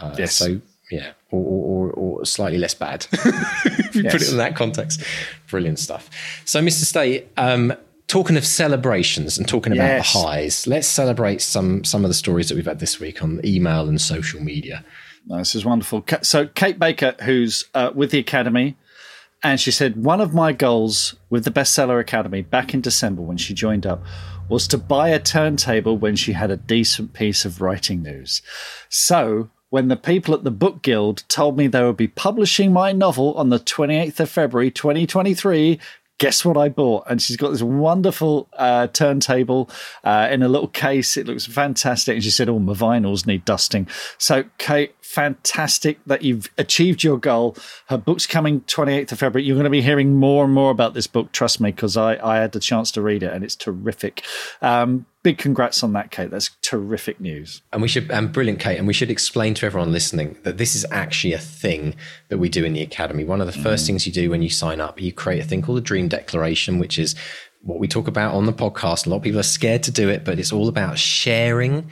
Uh, 0.00 0.14
yes. 0.18 0.36
So 0.36 0.60
yeah, 0.90 1.12
or, 1.30 1.40
or, 1.40 1.90
or 1.92 2.24
slightly 2.24 2.58
less 2.58 2.74
bad. 2.74 3.06
if 3.12 3.94
you 3.94 4.02
yes. 4.02 4.12
put 4.12 4.22
it 4.22 4.30
in 4.30 4.38
that 4.38 4.56
context, 4.56 5.02
brilliant 5.48 5.78
stuff. 5.78 6.10
So, 6.44 6.60
Mr. 6.60 6.84
Stay, 6.84 7.26
um, 7.36 7.72
talking 8.08 8.36
of 8.36 8.44
celebrations 8.44 9.38
and 9.38 9.46
talking 9.46 9.72
about 9.72 9.84
yes. 9.84 10.12
the 10.12 10.18
highs, 10.18 10.66
let's 10.66 10.88
celebrate 10.88 11.40
some 11.40 11.84
some 11.84 12.04
of 12.04 12.10
the 12.10 12.14
stories 12.14 12.48
that 12.48 12.56
we've 12.56 12.66
had 12.66 12.80
this 12.80 12.98
week 12.98 13.22
on 13.22 13.40
email 13.44 13.88
and 13.88 14.00
social 14.00 14.42
media. 14.42 14.84
this 15.26 15.54
is 15.54 15.64
wonderful. 15.64 16.04
So, 16.22 16.48
Kate 16.48 16.78
Baker, 16.78 17.14
who's 17.22 17.66
uh, 17.74 17.92
with 17.94 18.10
the 18.10 18.18
Academy, 18.18 18.76
and 19.42 19.60
she 19.60 19.70
said, 19.70 20.02
One 20.02 20.20
of 20.20 20.34
my 20.34 20.52
goals 20.52 21.16
with 21.30 21.44
the 21.44 21.50
Bestseller 21.50 22.00
Academy 22.00 22.42
back 22.42 22.74
in 22.74 22.80
December 22.80 23.22
when 23.22 23.36
she 23.36 23.54
joined 23.54 23.86
up 23.86 24.02
was 24.48 24.66
to 24.68 24.78
buy 24.78 25.08
a 25.08 25.20
turntable 25.20 25.96
when 25.96 26.16
she 26.16 26.32
had 26.32 26.50
a 26.50 26.56
decent 26.56 27.12
piece 27.12 27.44
of 27.44 27.60
writing 27.60 28.02
news. 28.02 28.42
So, 28.88 29.50
when 29.70 29.86
the 29.86 29.96
people 29.96 30.34
at 30.34 30.42
the 30.42 30.50
Book 30.50 30.82
Guild 30.82 31.22
told 31.28 31.56
me 31.56 31.68
they 31.68 31.84
would 31.84 31.96
be 31.96 32.08
publishing 32.08 32.72
my 32.72 32.90
novel 32.90 33.34
on 33.34 33.50
the 33.50 33.60
28th 33.60 34.18
of 34.18 34.28
February 34.28 34.70
2023, 34.72 35.78
guess 36.18 36.44
what 36.44 36.56
I 36.56 36.68
bought? 36.68 37.04
And 37.08 37.22
she's 37.22 37.36
got 37.36 37.50
this 37.50 37.62
wonderful 37.62 38.48
uh, 38.52 38.88
turntable 38.88 39.70
uh, 40.04 40.28
in 40.30 40.42
a 40.42 40.48
little 40.48 40.68
case. 40.68 41.16
It 41.16 41.26
looks 41.26 41.46
fantastic. 41.46 42.14
And 42.14 42.24
she 42.24 42.30
said, 42.30 42.48
Oh, 42.48 42.58
my 42.58 42.74
vinyls 42.74 43.26
need 43.26 43.44
dusting. 43.44 43.88
So, 44.18 44.44
Kate, 44.58 44.94
fantastic 45.10 45.98
that 46.06 46.22
you've 46.22 46.48
achieved 46.56 47.02
your 47.02 47.18
goal. 47.18 47.56
Her 47.86 47.98
book's 47.98 48.28
coming 48.28 48.60
28th 48.62 49.10
of 49.10 49.18
February. 49.18 49.44
You're 49.44 49.56
going 49.56 49.64
to 49.64 49.70
be 49.70 49.82
hearing 49.82 50.14
more 50.14 50.44
and 50.44 50.54
more 50.54 50.70
about 50.70 50.94
this 50.94 51.08
book, 51.08 51.32
trust 51.32 51.60
me, 51.60 51.72
because 51.72 51.96
I, 51.96 52.16
I 52.24 52.36
had 52.36 52.52
the 52.52 52.60
chance 52.60 52.92
to 52.92 53.02
read 53.02 53.24
it 53.24 53.32
and 53.32 53.42
it's 53.42 53.56
terrific. 53.56 54.22
Um, 54.62 55.06
big 55.24 55.36
congrats 55.36 55.82
on 55.82 55.94
that, 55.94 56.12
Kate. 56.12 56.30
That's 56.30 56.50
terrific 56.62 57.20
news. 57.20 57.60
And 57.72 57.82
we 57.82 57.88
should, 57.88 58.08
and 58.12 58.32
brilliant, 58.32 58.60
Kate. 58.60 58.78
And 58.78 58.86
we 58.86 58.92
should 58.92 59.10
explain 59.10 59.54
to 59.54 59.66
everyone 59.66 59.90
listening 59.90 60.38
that 60.44 60.58
this 60.58 60.76
is 60.76 60.86
actually 60.92 61.32
a 61.32 61.38
thing 61.38 61.96
that 62.28 62.38
we 62.38 62.48
do 62.48 62.64
in 62.64 62.72
the 62.72 62.82
academy. 62.82 63.24
One 63.24 63.40
of 63.40 63.48
the 63.48 63.60
first 63.60 63.84
mm. 63.84 63.88
things 63.88 64.06
you 64.06 64.12
do 64.12 64.30
when 64.30 64.42
you 64.42 64.50
sign 64.50 64.80
up, 64.80 65.00
you 65.00 65.12
create 65.12 65.40
a 65.40 65.44
thing 65.44 65.60
called 65.60 65.78
a 65.78 65.82
dream 65.82 66.06
declaration, 66.06 66.78
which 66.78 67.00
is 67.00 67.16
what 67.62 67.80
we 67.80 67.88
talk 67.88 68.06
about 68.06 68.34
on 68.34 68.46
the 68.46 68.52
podcast. 68.52 69.06
A 69.06 69.10
lot 69.10 69.16
of 69.16 69.22
people 69.22 69.40
are 69.40 69.42
scared 69.42 69.82
to 69.82 69.90
do 69.90 70.08
it, 70.08 70.24
but 70.24 70.38
it's 70.38 70.52
all 70.52 70.68
about 70.68 71.00
sharing 71.00 71.90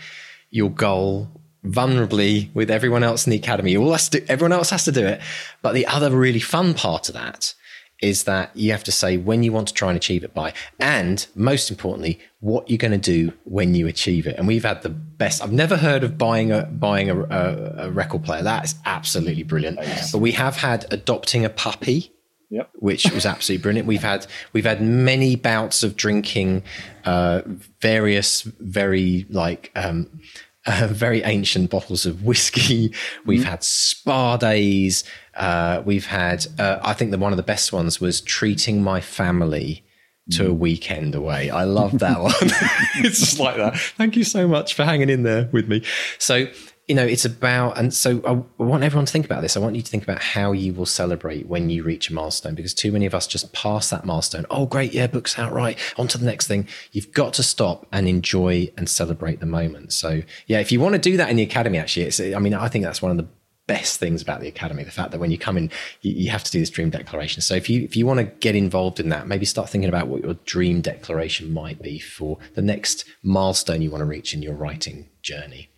your 0.51 0.71
goal 0.71 1.29
vulnerably 1.69 2.53
with 2.55 2.71
everyone 2.71 3.03
else 3.03 3.27
in 3.27 3.31
the 3.31 3.37
academy. 3.37 3.77
All 3.77 3.93
has 3.93 4.09
to 4.11 4.21
do, 4.21 4.27
everyone 4.29 4.53
else 4.53 4.71
has 4.71 4.85
to 4.85 4.93
do 4.93 5.07
it. 5.07 5.21
But 5.63 5.75
the 5.75 5.87
other 5.87 6.11
really 6.11 6.41
fun 6.41 6.75
part 6.75 7.09
of 7.09 7.15
that 7.15 7.55
is 8.01 8.25
that 8.25 8.57
you 8.57 8.71
have 8.71 8.85
to 8.85 8.93
say 8.93 9.17
when 9.17 9.43
you 9.43 9.53
want 9.53 9.69
to 9.69 9.75
try 9.75 9.89
and 9.89 9.97
achieve 9.97 10.23
it 10.23 10.33
by, 10.33 10.53
and 10.79 11.27
most 11.35 11.71
importantly, 11.71 12.21
what 12.41 12.69
you're 12.71 12.79
going 12.79 12.93
to 12.93 12.99
do 12.99 13.33
when 13.45 13.75
you 13.75 13.89
achieve 13.89 14.27
it. 14.27 14.37
And 14.37 14.47
we've 14.47 14.65
had 14.65 14.83
the 14.83 14.89
best. 14.89 15.43
I've 15.43 15.53
never 15.53 15.77
heard 15.77 16.05
of 16.05 16.17
buying 16.17 16.53
a 16.53 16.63
buying 16.65 17.11
a, 17.11 17.21
a, 17.21 17.87
a 17.87 17.91
record 17.91 18.25
player. 18.25 18.43
That 18.43 18.65
is 18.65 18.77
absolutely 18.85 19.43
brilliant. 19.43 19.77
Nice. 19.77 20.13
But 20.13 20.19
we 20.19 20.33
have 20.33 20.57
had 20.57 20.87
adopting 20.93 21.45
a 21.45 21.51
puppy. 21.51 22.13
Yep. 22.51 22.71
which 22.77 23.05
was 23.13 23.27
absolutely 23.27 23.63
brilliant. 23.63 23.87
We've 23.87 24.01
had 24.01 24.27
we've 24.55 24.65
had 24.65 24.81
many 24.81 25.37
bouts 25.37 25.83
of 25.83 25.97
drinking 25.97 26.63
uh, 27.05 27.43
various 27.83 28.41
very 28.41 29.27
like 29.29 29.71
um, 29.77 30.09
uh, 30.69 30.87
very 30.89 31.23
ancient 31.23 31.71
bottles 31.71 32.07
of 32.07 32.23
whiskey. 32.23 32.93
We've 33.27 33.41
mm 33.41 33.49
had 33.49 33.65
spa 33.65 34.37
days. 34.37 35.05
Uh, 35.35 35.83
we've 35.87 36.07
had, 36.07 36.47
uh, 36.59 36.81
I 36.83 36.93
think 36.93 37.13
that 37.13 37.19
one 37.19 37.33
of 37.33 37.39
the 37.39 37.43
best 37.45 37.73
ones 37.73 37.99
was 38.01 38.21
treating 38.21 38.83
my 38.83 39.01
family 39.01 39.85
to 40.33 40.47
a 40.47 40.51
mm. 40.51 40.59
weekend 40.59 41.15
away. 41.15 41.49
I 41.49 41.65
love 41.65 42.01
that 42.01 42.21
one. 42.23 42.33
it's 42.97 43.21
just 43.21 43.39
like 43.39 43.57
that. 43.57 43.79
Thank 43.79 44.17
you 44.17 44.25
so 44.25 44.47
much 44.47 44.75
for 44.75 44.85
hanging 44.85 45.09
in 45.09 45.23
there 45.23 45.49
with 45.53 45.69
me. 45.69 45.83
So 46.19 46.49
you 46.89 46.95
know, 46.95 47.05
it's 47.05 47.27
about, 47.27 47.77
and 47.77 47.93
so 47.93 48.23
I, 48.25 48.63
I 48.63 48.67
want 48.67 48.83
everyone 48.83 49.05
to 49.05 49.13
think 49.13 49.27
about 49.27 49.43
this. 49.43 49.59
I 49.59 49.61
want 49.61 49.77
you 49.77 49.83
to 49.83 49.91
think 49.91 50.03
about 50.03 50.23
how 50.23 50.53
you 50.53 50.73
will 50.73 50.87
celebrate 50.87 51.47
when 51.47 51.69
you 51.69 51.83
reach 51.83 52.09
a 52.09 52.15
milestone 52.15 52.55
because 52.55 52.73
too 52.73 52.91
many 52.91 53.05
of 53.05 53.15
us 53.15 53.27
just 53.27 53.53
pass 53.53 53.91
that 53.91 54.07
milestone. 54.07 54.47
Oh, 54.51 54.65
great. 54.65 54.95
Yeah, 54.95 55.07
book's 55.07 55.39
out. 55.39 55.53
Right. 55.53 55.79
On 55.99 56.09
to 56.09 56.17
the 56.17 56.25
next 56.25 56.47
thing. 56.47 56.67
You've 56.93 57.13
got 57.13 57.35
to 57.35 57.43
stop 57.43 57.87
and 57.93 58.09
enjoy 58.09 58.71
and 58.79 58.89
celebrate 58.89 59.41
the 59.41 59.47
moment. 59.47 59.93
So, 59.93 60.23
yeah, 60.47 60.61
if 60.61 60.73
you 60.73 60.81
want 60.81 60.95
to 60.95 60.99
do 60.99 61.19
that 61.19 61.29
in 61.29 61.37
the 61.37 61.43
academy, 61.43 61.77
actually, 61.77 62.07
it's, 62.07 62.21
I 62.21 62.39
mean, 62.39 62.55
I 62.55 62.69
think 62.69 62.85
that's 62.85 63.03
one 63.03 63.11
of 63.11 63.19
the 63.19 63.29
best 63.67 64.01
things 64.01 64.23
about 64.23 64.41
the 64.41 64.49
academy 64.49 64.83
the 64.83 64.91
fact 64.91 65.11
that 65.11 65.21
when 65.21 65.31
you 65.31 65.37
come 65.37 65.59
in 65.59 65.71
you, 66.01 66.11
you, 66.11 66.31
have 66.31 66.43
to 66.43 66.51
do 66.51 66.59
this 66.59 66.71
dream 66.71 66.89
declaration 66.89 67.43
so 67.43 67.55
if 67.55 67.69
you 67.69 67.83
if 67.83 67.95
you 67.95 68.07
want 68.07 68.19
to 68.19 68.25
get 68.25 68.57
involved 68.57 68.99
in 68.99 69.11
that 69.11 69.29
maybe 69.29 69.45
start 69.45 69.69
thinking 69.69 69.91
about 69.91 70.09
what 70.09 70.23
your 70.23 70.33
dream 70.47 70.81
declaration 70.81 71.53
might 71.53 71.83
be 71.83 71.99
for 71.99 72.39
the 72.55 72.63
next 72.63 73.05
milestone 73.23 73.83
you 73.83 73.91
want 73.91 74.01
to 74.01 74.07
reach 74.07 74.33
in 74.33 74.41
your 74.41 74.55
writing 74.55 75.07
journey 75.21 75.69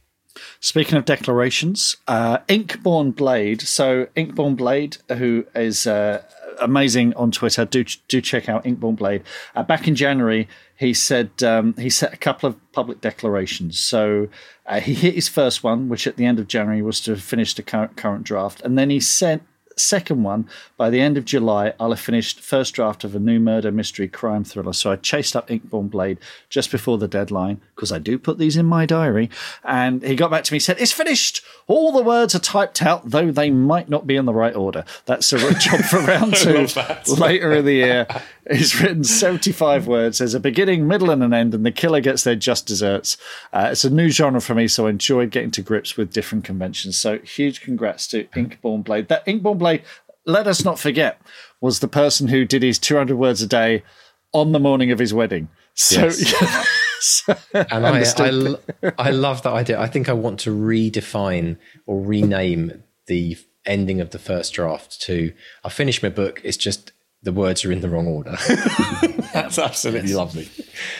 Speaking 0.60 0.96
of 0.96 1.04
declarations, 1.04 1.96
uh, 2.06 2.38
Inkborn 2.48 3.14
Blade. 3.14 3.62
So 3.62 4.06
Inkborn 4.16 4.56
Blade, 4.56 4.98
who 5.08 5.44
is 5.54 5.86
uh, 5.86 6.22
amazing 6.60 7.14
on 7.14 7.30
Twitter, 7.30 7.64
do 7.64 7.84
do 8.08 8.20
check 8.20 8.48
out 8.48 8.64
Inkborn 8.64 8.96
Blade. 8.96 9.22
Uh, 9.54 9.62
back 9.62 9.88
in 9.88 9.94
January, 9.94 10.48
he 10.76 10.94
said 10.94 11.30
um, 11.42 11.74
he 11.76 11.90
set 11.90 12.12
a 12.12 12.16
couple 12.16 12.48
of 12.48 12.72
public 12.72 13.00
declarations. 13.00 13.78
So 13.78 14.28
uh, 14.66 14.80
he 14.80 14.94
hit 14.94 15.14
his 15.14 15.28
first 15.28 15.64
one, 15.64 15.88
which 15.88 16.06
at 16.06 16.16
the 16.16 16.26
end 16.26 16.38
of 16.38 16.46
January 16.46 16.82
was 16.82 17.00
to 17.02 17.16
finish 17.16 17.54
the 17.54 17.62
current, 17.62 17.96
current 17.96 18.24
draft, 18.24 18.60
and 18.62 18.78
then 18.78 18.90
he 18.90 19.00
sent 19.00 19.42
second 19.80 20.22
one 20.22 20.48
by 20.76 20.90
the 20.90 21.00
end 21.00 21.16
of 21.16 21.24
July. 21.24 21.72
I'll 21.80 21.90
have 21.90 22.00
finished 22.00 22.40
first 22.40 22.74
draft 22.74 23.04
of 23.04 23.14
a 23.14 23.18
new 23.18 23.40
murder 23.40 23.70
mystery 23.72 24.08
crime 24.08 24.44
thriller. 24.44 24.72
So 24.72 24.92
I 24.92 24.96
chased 24.96 25.34
up 25.34 25.48
Inkborn 25.48 25.90
Blade 25.90 26.18
just 26.48 26.70
before 26.70 26.98
the 26.98 27.08
deadline 27.08 27.60
because 27.74 27.92
I 27.92 27.98
do 27.98 28.18
put 28.18 28.38
these 28.38 28.56
in 28.56 28.66
my 28.66 28.86
diary. 28.86 29.30
And 29.64 30.02
he 30.02 30.16
got 30.16 30.30
back 30.30 30.44
to 30.44 30.52
me, 30.52 30.58
said, 30.58 30.80
"It's 30.80 30.92
finished. 30.92 31.42
All 31.66 31.92
the 31.92 32.02
words 32.02 32.34
are 32.34 32.40
typed 32.40 32.82
out, 32.82 33.10
though 33.10 33.30
they 33.30 33.50
might 33.50 33.88
not 33.88 34.06
be 34.06 34.16
in 34.16 34.24
the 34.24 34.34
right 34.34 34.54
order." 34.54 34.84
That's 35.06 35.32
a 35.32 35.38
job 35.54 35.80
for 35.82 36.00
round 36.06 36.36
two 36.36 36.66
later 37.06 37.52
in 37.52 37.64
the 37.64 37.72
year. 37.74 38.06
He's 38.50 38.80
written 38.80 39.04
75 39.04 39.86
words. 39.86 40.18
There's 40.18 40.34
a 40.34 40.40
beginning, 40.40 40.88
middle, 40.88 41.10
and 41.10 41.22
an 41.22 41.32
end, 41.32 41.54
and 41.54 41.64
the 41.64 41.70
killer 41.70 42.00
gets 42.00 42.24
their 42.24 42.34
just 42.34 42.66
desserts. 42.66 43.16
Uh, 43.52 43.68
it's 43.70 43.84
a 43.84 43.90
new 43.90 44.08
genre 44.08 44.40
for 44.40 44.54
me, 44.54 44.66
so 44.66 44.86
I 44.86 44.90
enjoyed 44.90 45.30
getting 45.30 45.52
to 45.52 45.62
grips 45.62 45.96
with 45.96 46.12
different 46.12 46.44
conventions. 46.44 46.98
So 46.98 47.18
huge 47.18 47.60
congrats 47.60 48.08
to 48.08 48.24
Inkborn 48.24 48.82
Blade. 48.84 49.08
That 49.08 49.24
Inkborn 49.26 49.58
Blade, 49.58 49.82
let 50.26 50.48
us 50.48 50.64
not 50.64 50.78
forget, 50.78 51.20
was 51.60 51.78
the 51.78 51.88
person 51.88 52.28
who 52.28 52.44
did 52.44 52.62
his 52.62 52.78
200 52.78 53.16
words 53.16 53.40
a 53.40 53.46
day 53.46 53.84
on 54.32 54.52
the 54.52 54.60
morning 54.60 54.90
of 54.90 54.98
his 54.98 55.14
wedding. 55.14 55.48
So, 55.74 56.06
yes. 56.06 57.22
and 57.54 57.86
I, 57.86 58.02
I, 58.02 58.92
I 58.98 59.10
love 59.10 59.42
that 59.42 59.52
idea. 59.52 59.80
I 59.80 59.86
think 59.86 60.08
I 60.08 60.12
want 60.12 60.40
to 60.40 60.50
redefine 60.50 61.56
or 61.86 62.00
rename 62.04 62.82
the 63.06 63.36
ending 63.64 64.00
of 64.00 64.10
the 64.10 64.18
first 64.18 64.52
draft 64.54 65.00
to 65.02 65.32
I 65.64 65.68
finished 65.68 66.02
my 66.02 66.08
book. 66.08 66.40
It's 66.44 66.56
just 66.56 66.92
the 67.22 67.32
words 67.32 67.64
are 67.64 67.72
in 67.72 67.80
the 67.80 67.88
wrong 67.88 68.06
order. 68.06 68.36
That's 69.32 69.58
absolutely 69.58 70.08
yes. 70.08 70.16
lovely. 70.16 70.48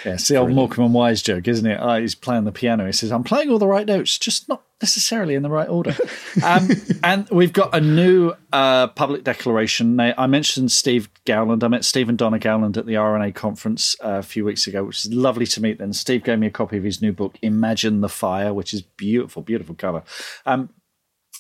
Yeah, 0.05 0.14
it's 0.14 0.29
the 0.29 0.37
old 0.37 0.51
Morecambe 0.51 0.85
and 0.85 0.95
Wise 0.95 1.23
joke, 1.23 1.49
isn't 1.49 1.66
it? 1.66 1.79
Oh, 1.81 1.99
he's 1.99 2.14
playing 2.14 2.45
the 2.45 2.53
piano. 2.53 2.85
He 2.85 2.93
says, 2.93 3.11
I'm 3.11 3.25
playing 3.25 3.51
all 3.51 3.59
the 3.59 3.66
right 3.66 3.87
notes, 3.87 4.18
just 4.18 4.47
not 4.47 4.62
necessarily 4.83 5.35
in 5.35 5.43
the 5.43 5.49
right 5.49 5.68
order. 5.68 5.97
um, 6.45 6.68
and 7.03 7.27
we've 7.31 7.55
got 7.55 7.75
a 7.75 7.81
new 7.81 8.35
uh, 8.53 8.89
public 8.89 9.25
declaration. 9.25 9.99
I 9.99 10.27
mentioned 10.27 10.71
Steve 10.73 11.09
Gowland. 11.25 11.64
I 11.64 11.68
met 11.68 11.87
Steve 11.87 12.11
and 12.11 12.18
Donna 12.18 12.39
Gowland 12.39 12.77
at 12.77 12.85
the 12.85 12.95
RNA 12.95 13.35
conference 13.35 13.97
uh, 14.05 14.18
a 14.18 14.23
few 14.23 14.45
weeks 14.45 14.66
ago, 14.66 14.85
which 14.85 15.07
is 15.07 15.14
lovely 15.14 15.47
to 15.47 15.62
meet 15.62 15.79
them. 15.79 15.95
Steve 15.95 16.23
gave 16.23 16.39
me 16.39 16.49
a 16.49 16.51
copy 16.51 16.77
of 16.77 16.85
his 16.85 17.01
new 17.01 17.12
book, 17.12 17.39
Imagine 17.41 18.03
the 18.03 18.11
Fire, 18.11 18.53
which 18.53 18.75
is 18.75 18.83
beautiful, 18.83 19.41
beautiful 19.41 19.75
cover. 19.75 20.03
Um, 20.45 20.68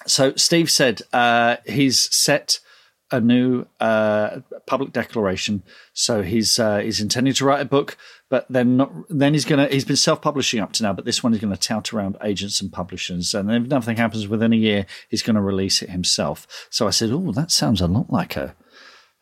so 0.06 0.32
Steve 0.36 0.70
said 0.70 1.02
uh, 1.12 1.56
he's 1.66 2.00
set– 2.14 2.60
a 3.10 3.20
new 3.20 3.66
uh, 3.80 4.40
public 4.66 4.92
declaration. 4.92 5.62
So 5.92 6.22
he's 6.22 6.58
uh, 6.58 6.78
he's 6.78 7.00
intending 7.00 7.34
to 7.34 7.44
write 7.44 7.60
a 7.60 7.64
book, 7.64 7.96
but 8.28 8.46
then 8.48 8.76
not, 8.76 8.92
then 9.08 9.32
he's 9.32 9.44
gonna 9.44 9.66
he's 9.68 9.84
been 9.84 9.96
self 9.96 10.22
publishing 10.22 10.60
up 10.60 10.72
to 10.74 10.82
now, 10.82 10.92
but 10.92 11.04
this 11.04 11.22
one 11.22 11.32
is 11.32 11.40
to 11.54 11.60
tout 11.60 11.92
around 11.92 12.16
agents 12.22 12.60
and 12.60 12.72
publishers, 12.72 13.34
and 13.34 13.50
if 13.50 13.64
nothing 13.64 13.96
happens 13.96 14.28
within 14.28 14.52
a 14.52 14.56
year, 14.56 14.86
he's 15.08 15.22
to 15.36 15.42
release 15.42 15.82
it 15.82 15.90
himself. 15.90 16.46
So 16.70 16.86
I 16.86 16.90
said, 16.90 17.10
"Oh, 17.10 17.32
that 17.32 17.50
sounds 17.50 17.80
a 17.80 17.86
lot 17.86 18.10
like 18.10 18.36
a." 18.36 18.54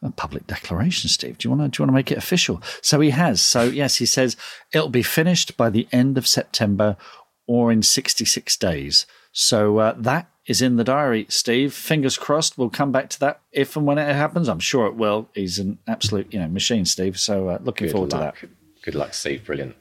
A 0.01 0.13
public 0.13 0.47
declaration, 0.47 1.11
Steve. 1.11 1.39
Do 1.39 1.49
you 1.49 1.57
want 1.57 1.73
to 1.73 1.77
do 1.77 1.83
you 1.83 1.85
want 1.85 1.91
to 1.91 1.99
make 1.99 2.13
it 2.13 2.19
official? 2.19 2.63
So 2.83 3.01
he 3.01 3.11
has. 3.11 3.43
So 3.43 3.65
yes, 3.65 3.97
he 3.97 4.07
says 4.07 4.37
it'll 4.73 4.91
be 4.91 5.03
finished 5.03 5.57
by 5.57 5.71
the 5.71 5.89
end 5.91 6.17
of 6.17 6.25
September 6.25 6.97
or 7.49 7.73
in 7.73 7.83
sixty 7.83 8.25
six 8.25 8.57
days. 8.57 9.07
So 9.33 9.79
uh, 9.79 9.95
that 9.99 10.31
is 10.49 10.61
in 10.61 10.75
the 10.77 10.83
diary, 10.85 11.27
Steve. 11.29 11.73
Fingers 11.73 12.17
crossed. 12.19 12.59
We'll 12.59 12.71
come 12.71 12.91
back 12.91 13.11
to 13.11 13.21
that 13.21 13.41
if 13.53 13.77
and 13.77 13.87
when 13.87 13.99
it 13.99 14.13
happens. 14.13 14.49
I'm 14.49 14.59
sure 14.59 14.87
it 14.87 14.97
will. 14.97 15.29
He's 15.35 15.59
an 15.61 15.79
absolute, 15.87 16.33
you 16.33 16.41
know, 16.41 16.49
machine, 16.49 16.85
Steve. 16.87 17.19
So 17.21 17.49
uh, 17.49 17.59
looking 17.63 17.87
Good 17.87 17.93
forward 17.93 18.13
luck. 18.13 18.41
to 18.41 18.47
that. 18.47 18.83
Good 18.83 18.95
luck, 18.97 19.15
Steve. 19.15 19.45
Brilliant. 19.45 19.77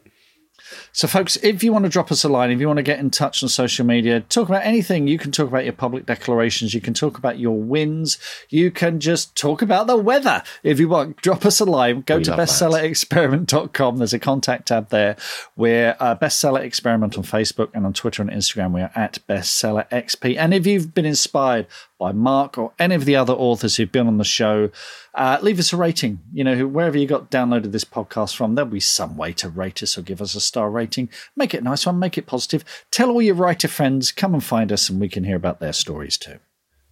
So, 0.91 1.07
folks, 1.07 1.37
if 1.37 1.63
you 1.63 1.71
want 1.71 1.85
to 1.85 1.89
drop 1.89 2.11
us 2.11 2.23
a 2.23 2.29
line, 2.29 2.51
if 2.51 2.59
you 2.59 2.67
want 2.67 2.77
to 2.77 2.83
get 2.83 2.99
in 2.99 3.09
touch 3.09 3.43
on 3.43 3.49
social 3.49 3.85
media, 3.85 4.21
talk 4.21 4.49
about 4.49 4.63
anything, 4.63 5.07
you 5.07 5.17
can 5.17 5.31
talk 5.31 5.47
about 5.47 5.63
your 5.63 5.73
public 5.73 6.05
declarations, 6.05 6.73
you 6.73 6.81
can 6.81 6.93
talk 6.93 7.17
about 7.17 7.39
your 7.39 7.57
wins, 7.57 8.17
you 8.49 8.71
can 8.71 8.99
just 8.99 9.35
talk 9.35 9.61
about 9.61 9.87
the 9.87 9.97
weather. 9.97 10.43
If 10.63 10.79
you 10.79 10.89
want, 10.89 11.17
drop 11.17 11.45
us 11.45 11.59
a 11.59 11.65
line, 11.65 12.01
go 12.01 12.17
we 12.17 12.23
to 12.23 12.31
bestsellerexperiment.com. 12.31 13.97
There's 13.97 14.13
a 14.13 14.19
contact 14.19 14.67
tab 14.67 14.89
there. 14.89 15.17
We're 15.55 15.95
uh, 15.99 16.15
Bestseller 16.15 16.61
Experiment 16.61 17.17
on 17.17 17.23
Facebook 17.23 17.69
and 17.73 17.85
on 17.85 17.93
Twitter 17.93 18.21
and 18.21 18.31
Instagram. 18.31 18.73
We 18.73 18.81
are 18.81 18.91
at 18.95 19.19
BestsellerXP. 19.27 20.37
And 20.37 20.53
if 20.53 20.65
you've 20.65 20.93
been 20.93 21.05
inspired 21.05 21.67
by 21.97 22.11
Mark 22.11 22.57
or 22.57 22.73
any 22.77 22.95
of 22.95 23.05
the 23.05 23.15
other 23.15 23.33
authors 23.33 23.75
who've 23.75 23.91
been 23.91 24.07
on 24.07 24.17
the 24.17 24.23
show, 24.23 24.69
uh, 25.15 25.39
leave 25.41 25.59
us 25.59 25.73
a 25.73 25.77
rating. 25.77 26.19
You 26.31 26.43
know, 26.43 26.67
wherever 26.67 26.97
you 26.97 27.07
got 27.07 27.31
downloaded 27.31 27.71
this 27.71 27.85
podcast 27.85 28.35
from, 28.35 28.55
there'll 28.55 28.69
be 28.69 28.79
some 28.79 29.17
way 29.17 29.33
to 29.33 29.49
rate 29.49 29.81
us 29.81 29.97
or 29.97 30.01
give 30.01 30.21
us 30.21 30.35
a 30.35 30.41
star 30.41 30.69
rating. 30.69 31.09
Make 31.35 31.53
it 31.53 31.61
a 31.61 31.63
nice 31.63 31.85
one, 31.85 31.99
make 31.99 32.17
it 32.17 32.27
positive. 32.27 32.63
Tell 32.91 33.09
all 33.09 33.21
your 33.21 33.35
writer 33.35 33.67
friends, 33.67 34.11
come 34.11 34.33
and 34.33 34.43
find 34.43 34.71
us, 34.71 34.89
and 34.89 34.99
we 34.99 35.09
can 35.09 35.23
hear 35.23 35.35
about 35.35 35.59
their 35.59 35.73
stories 35.73 36.17
too. 36.17 36.39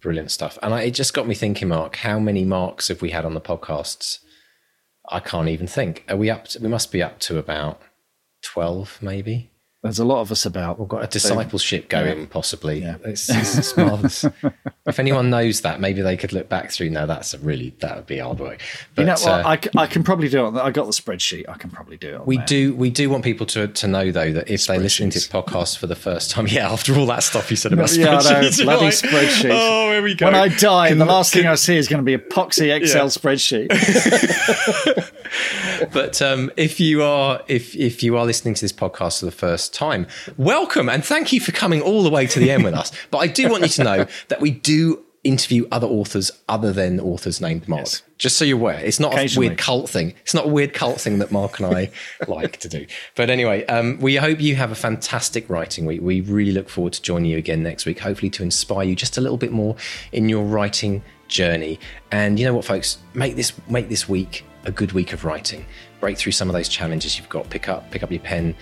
Brilliant 0.00 0.30
stuff. 0.30 0.58
And 0.62 0.74
I, 0.74 0.82
it 0.82 0.90
just 0.92 1.14
got 1.14 1.26
me 1.26 1.34
thinking, 1.34 1.68
Mark, 1.68 1.96
how 1.96 2.18
many 2.18 2.44
marks 2.44 2.88
have 2.88 3.02
we 3.02 3.10
had 3.10 3.24
on 3.24 3.34
the 3.34 3.40
podcasts? 3.40 4.18
I 5.08 5.20
can't 5.20 5.48
even 5.48 5.66
think. 5.66 6.04
Are 6.08 6.16
we 6.16 6.30
up? 6.30 6.48
To, 6.48 6.60
we 6.60 6.68
must 6.68 6.90
be 6.90 7.02
up 7.02 7.20
to 7.20 7.38
about 7.38 7.80
12, 8.42 8.98
maybe. 9.00 9.50
There's 9.86 9.98
a 9.98 10.04
lot 10.04 10.20
of 10.20 10.32
us 10.32 10.44
about. 10.44 10.78
We've 10.78 10.88
got 10.88 11.04
a 11.04 11.06
discipleship 11.06 11.88
going, 11.88 12.20
yeah. 12.20 12.26
possibly. 12.28 12.80
Yeah. 12.80 12.96
It's, 13.06 13.28
it's 13.30 13.76
marvelous. 13.76 14.24
if 14.86 14.98
anyone 14.98 15.30
knows 15.30 15.60
that, 15.60 15.80
maybe 15.80 16.02
they 16.02 16.16
could 16.16 16.32
look 16.32 16.48
back 16.48 16.72
through. 16.72 16.90
No, 16.90 17.06
that's 17.06 17.34
a 17.34 17.38
really 17.38 17.72
that 17.78 17.96
would 17.96 18.06
be 18.06 18.18
hard 18.18 18.40
work. 18.40 18.60
But, 18.94 19.02
you 19.02 19.06
know, 19.06 19.14
well, 19.24 19.46
uh, 19.46 19.56
I, 19.76 19.82
I 19.82 19.86
can 19.86 20.02
probably 20.02 20.28
do 20.28 20.44
it. 20.46 20.56
I 20.56 20.70
got 20.70 20.86
the 20.86 20.92
spreadsheet. 20.92 21.48
I 21.48 21.54
can 21.54 21.70
probably 21.70 21.96
do 21.96 22.16
it. 22.16 22.26
we 22.26 22.38
there. 22.38 22.46
do. 22.46 22.74
We 22.74 22.90
do 22.90 23.08
want 23.08 23.22
people 23.22 23.46
to 23.46 23.68
to 23.68 23.86
know 23.86 24.10
though 24.10 24.32
that 24.32 24.50
if 24.50 24.66
they're 24.66 24.78
listening 24.78 25.10
to 25.10 25.16
this 25.18 25.28
podcast 25.28 25.78
for 25.78 25.86
the 25.86 25.94
first 25.94 26.30
time, 26.32 26.46
yeah, 26.50 26.70
after 26.70 26.94
all 26.96 27.06
that 27.06 27.22
stuff 27.22 27.50
you 27.50 27.56
said 27.56 27.72
about 27.72 27.94
yeah, 27.96 28.18
spreadsheets, 28.18 28.64
bloody 28.64 28.84
like, 28.86 28.94
spreadsheet. 28.94 29.50
Oh, 29.52 29.92
here 29.92 30.02
we 30.02 30.14
go. 30.14 30.26
When 30.26 30.34
I 30.34 30.48
die, 30.48 30.88
can, 30.88 30.98
the 30.98 31.04
last 31.04 31.32
can, 31.32 31.42
thing 31.42 31.50
I 31.50 31.54
see 31.54 31.76
is 31.76 31.86
going 31.88 32.00
to 32.00 32.04
be 32.04 32.14
a 32.14 32.18
poxy 32.18 32.74
Excel 32.74 33.04
yeah. 33.04 33.10
spreadsheet. 33.10 33.68
but 35.92 36.20
um, 36.22 36.50
if 36.56 36.80
you 36.80 37.02
are 37.02 37.42
if 37.48 37.74
if 37.76 38.02
you 38.02 38.16
are 38.16 38.24
listening 38.24 38.54
to 38.54 38.60
this 38.62 38.72
podcast 38.72 39.20
for 39.20 39.26
the 39.26 39.32
first 39.32 39.74
time, 39.74 40.06
welcome 40.36 40.88
and 40.88 41.04
thank 41.04 41.32
you 41.32 41.40
for 41.40 41.52
coming 41.52 41.80
all 41.80 42.02
the 42.02 42.10
way 42.10 42.26
to 42.26 42.38
the 42.38 42.50
end 42.50 42.64
with 42.64 42.74
us. 42.74 42.92
But 43.10 43.18
I 43.18 43.26
do 43.26 43.48
want 43.48 43.62
you 43.62 43.68
to 43.68 43.84
know 43.84 44.06
that 44.28 44.40
we 44.40 44.50
do 44.50 45.02
interview 45.26 45.66
other 45.72 45.86
authors 45.86 46.30
other 46.48 46.72
than 46.72 47.00
authors 47.00 47.40
named 47.40 47.68
Mark. 47.68 47.80
Yes. 47.80 48.02
Just 48.18 48.38
so 48.38 48.44
you're 48.44 48.56
aware, 48.56 48.78
it's 48.78 49.00
not 49.00 49.14
a 49.14 49.28
weird 49.38 49.58
cult 49.58 49.90
thing. 49.90 50.14
It's 50.22 50.32
not 50.32 50.46
a 50.46 50.48
weird 50.48 50.72
cult 50.72 51.00
thing 51.00 51.18
that 51.18 51.30
Mark 51.30 51.58
and 51.58 51.74
I 51.74 51.90
like 52.28 52.58
to 52.58 52.68
do. 52.68 52.86
But 53.14 53.28
anyway, 53.28 53.66
um, 53.66 53.98
we 54.00 54.16
hope 54.16 54.40
you 54.40 54.56
have 54.56 54.70
a 54.70 54.76
fantastic 54.76 55.50
writing 55.50 55.84
week. 55.84 56.00
We 56.00 56.22
really 56.22 56.52
look 56.52 56.68
forward 56.68 56.94
to 56.94 57.02
joining 57.02 57.30
you 57.30 57.36
again 57.36 57.62
next 57.62 57.84
week, 57.84 57.98
hopefully 57.98 58.30
to 58.30 58.42
inspire 58.42 58.84
you 58.84 58.96
just 58.96 59.18
a 59.18 59.20
little 59.20 59.36
bit 59.36 59.52
more 59.52 59.76
in 60.12 60.28
your 60.28 60.44
writing 60.44 61.02
journey. 61.28 61.78
And 62.10 62.38
you 62.38 62.46
know 62.46 62.54
what, 62.54 62.64
folks, 62.64 62.98
make 63.14 63.36
this 63.36 63.52
make 63.68 63.88
this 63.88 64.08
week 64.08 64.44
a 64.64 64.72
good 64.72 64.92
week 64.92 65.12
of 65.12 65.24
writing. 65.24 65.64
Break 66.00 66.18
through 66.18 66.32
some 66.32 66.48
of 66.48 66.54
those 66.54 66.68
challenges 66.68 67.18
you've 67.18 67.28
got. 67.28 67.48
Pick 67.50 67.68
up 67.68 67.90
pick 67.90 68.02
up 68.02 68.10
your 68.10 68.20
pen, 68.20 68.54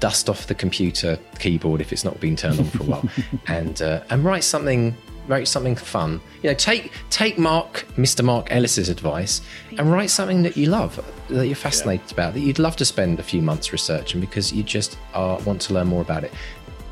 dust 0.00 0.28
off 0.28 0.46
the 0.46 0.54
computer 0.54 1.18
keyboard 1.38 1.80
if 1.80 1.92
it's 1.92 2.04
not 2.04 2.18
been 2.20 2.36
turned 2.36 2.58
on 2.58 2.66
for 2.66 2.82
a 2.82 2.86
while, 2.86 3.08
and 3.46 3.82
uh, 3.82 4.02
and 4.10 4.24
write 4.24 4.44
something 4.44 4.96
write 5.28 5.48
something 5.48 5.74
fun. 5.74 6.20
You 6.42 6.50
know, 6.50 6.54
take 6.54 6.92
take 7.10 7.38
Mark, 7.38 7.86
Mr. 7.96 8.24
Mark 8.24 8.48
Ellis's 8.50 8.88
advice, 8.88 9.40
and 9.76 9.90
write 9.90 10.10
something 10.10 10.42
that 10.42 10.56
you 10.56 10.66
love, 10.66 11.04
that 11.28 11.46
you're 11.46 11.56
fascinated 11.56 12.06
yeah. 12.08 12.14
about, 12.14 12.34
that 12.34 12.40
you'd 12.40 12.58
love 12.58 12.76
to 12.76 12.84
spend 12.84 13.18
a 13.18 13.22
few 13.22 13.42
months 13.42 13.72
researching 13.72 14.20
because 14.20 14.52
you 14.52 14.62
just 14.62 14.98
are, 15.14 15.38
want 15.40 15.60
to 15.62 15.74
learn 15.74 15.86
more 15.88 16.02
about 16.02 16.24
it. 16.24 16.32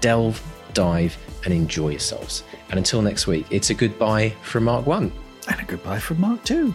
Delve, 0.00 0.42
dive, 0.74 1.16
and 1.44 1.54
enjoy 1.54 1.90
yourselves. 1.90 2.44
And 2.70 2.78
until 2.78 3.02
next 3.02 3.26
week, 3.26 3.46
it's 3.50 3.70
a 3.70 3.74
goodbye 3.74 4.30
from 4.42 4.64
Mark 4.64 4.86
One. 4.86 5.12
And 5.48 5.60
a 5.60 5.64
goodbye 5.64 6.00
from 6.00 6.20
Mark 6.20 6.42
Two. 6.44 6.74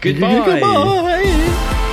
Goodbye. 0.00 0.44
Goodbye. 0.46 1.86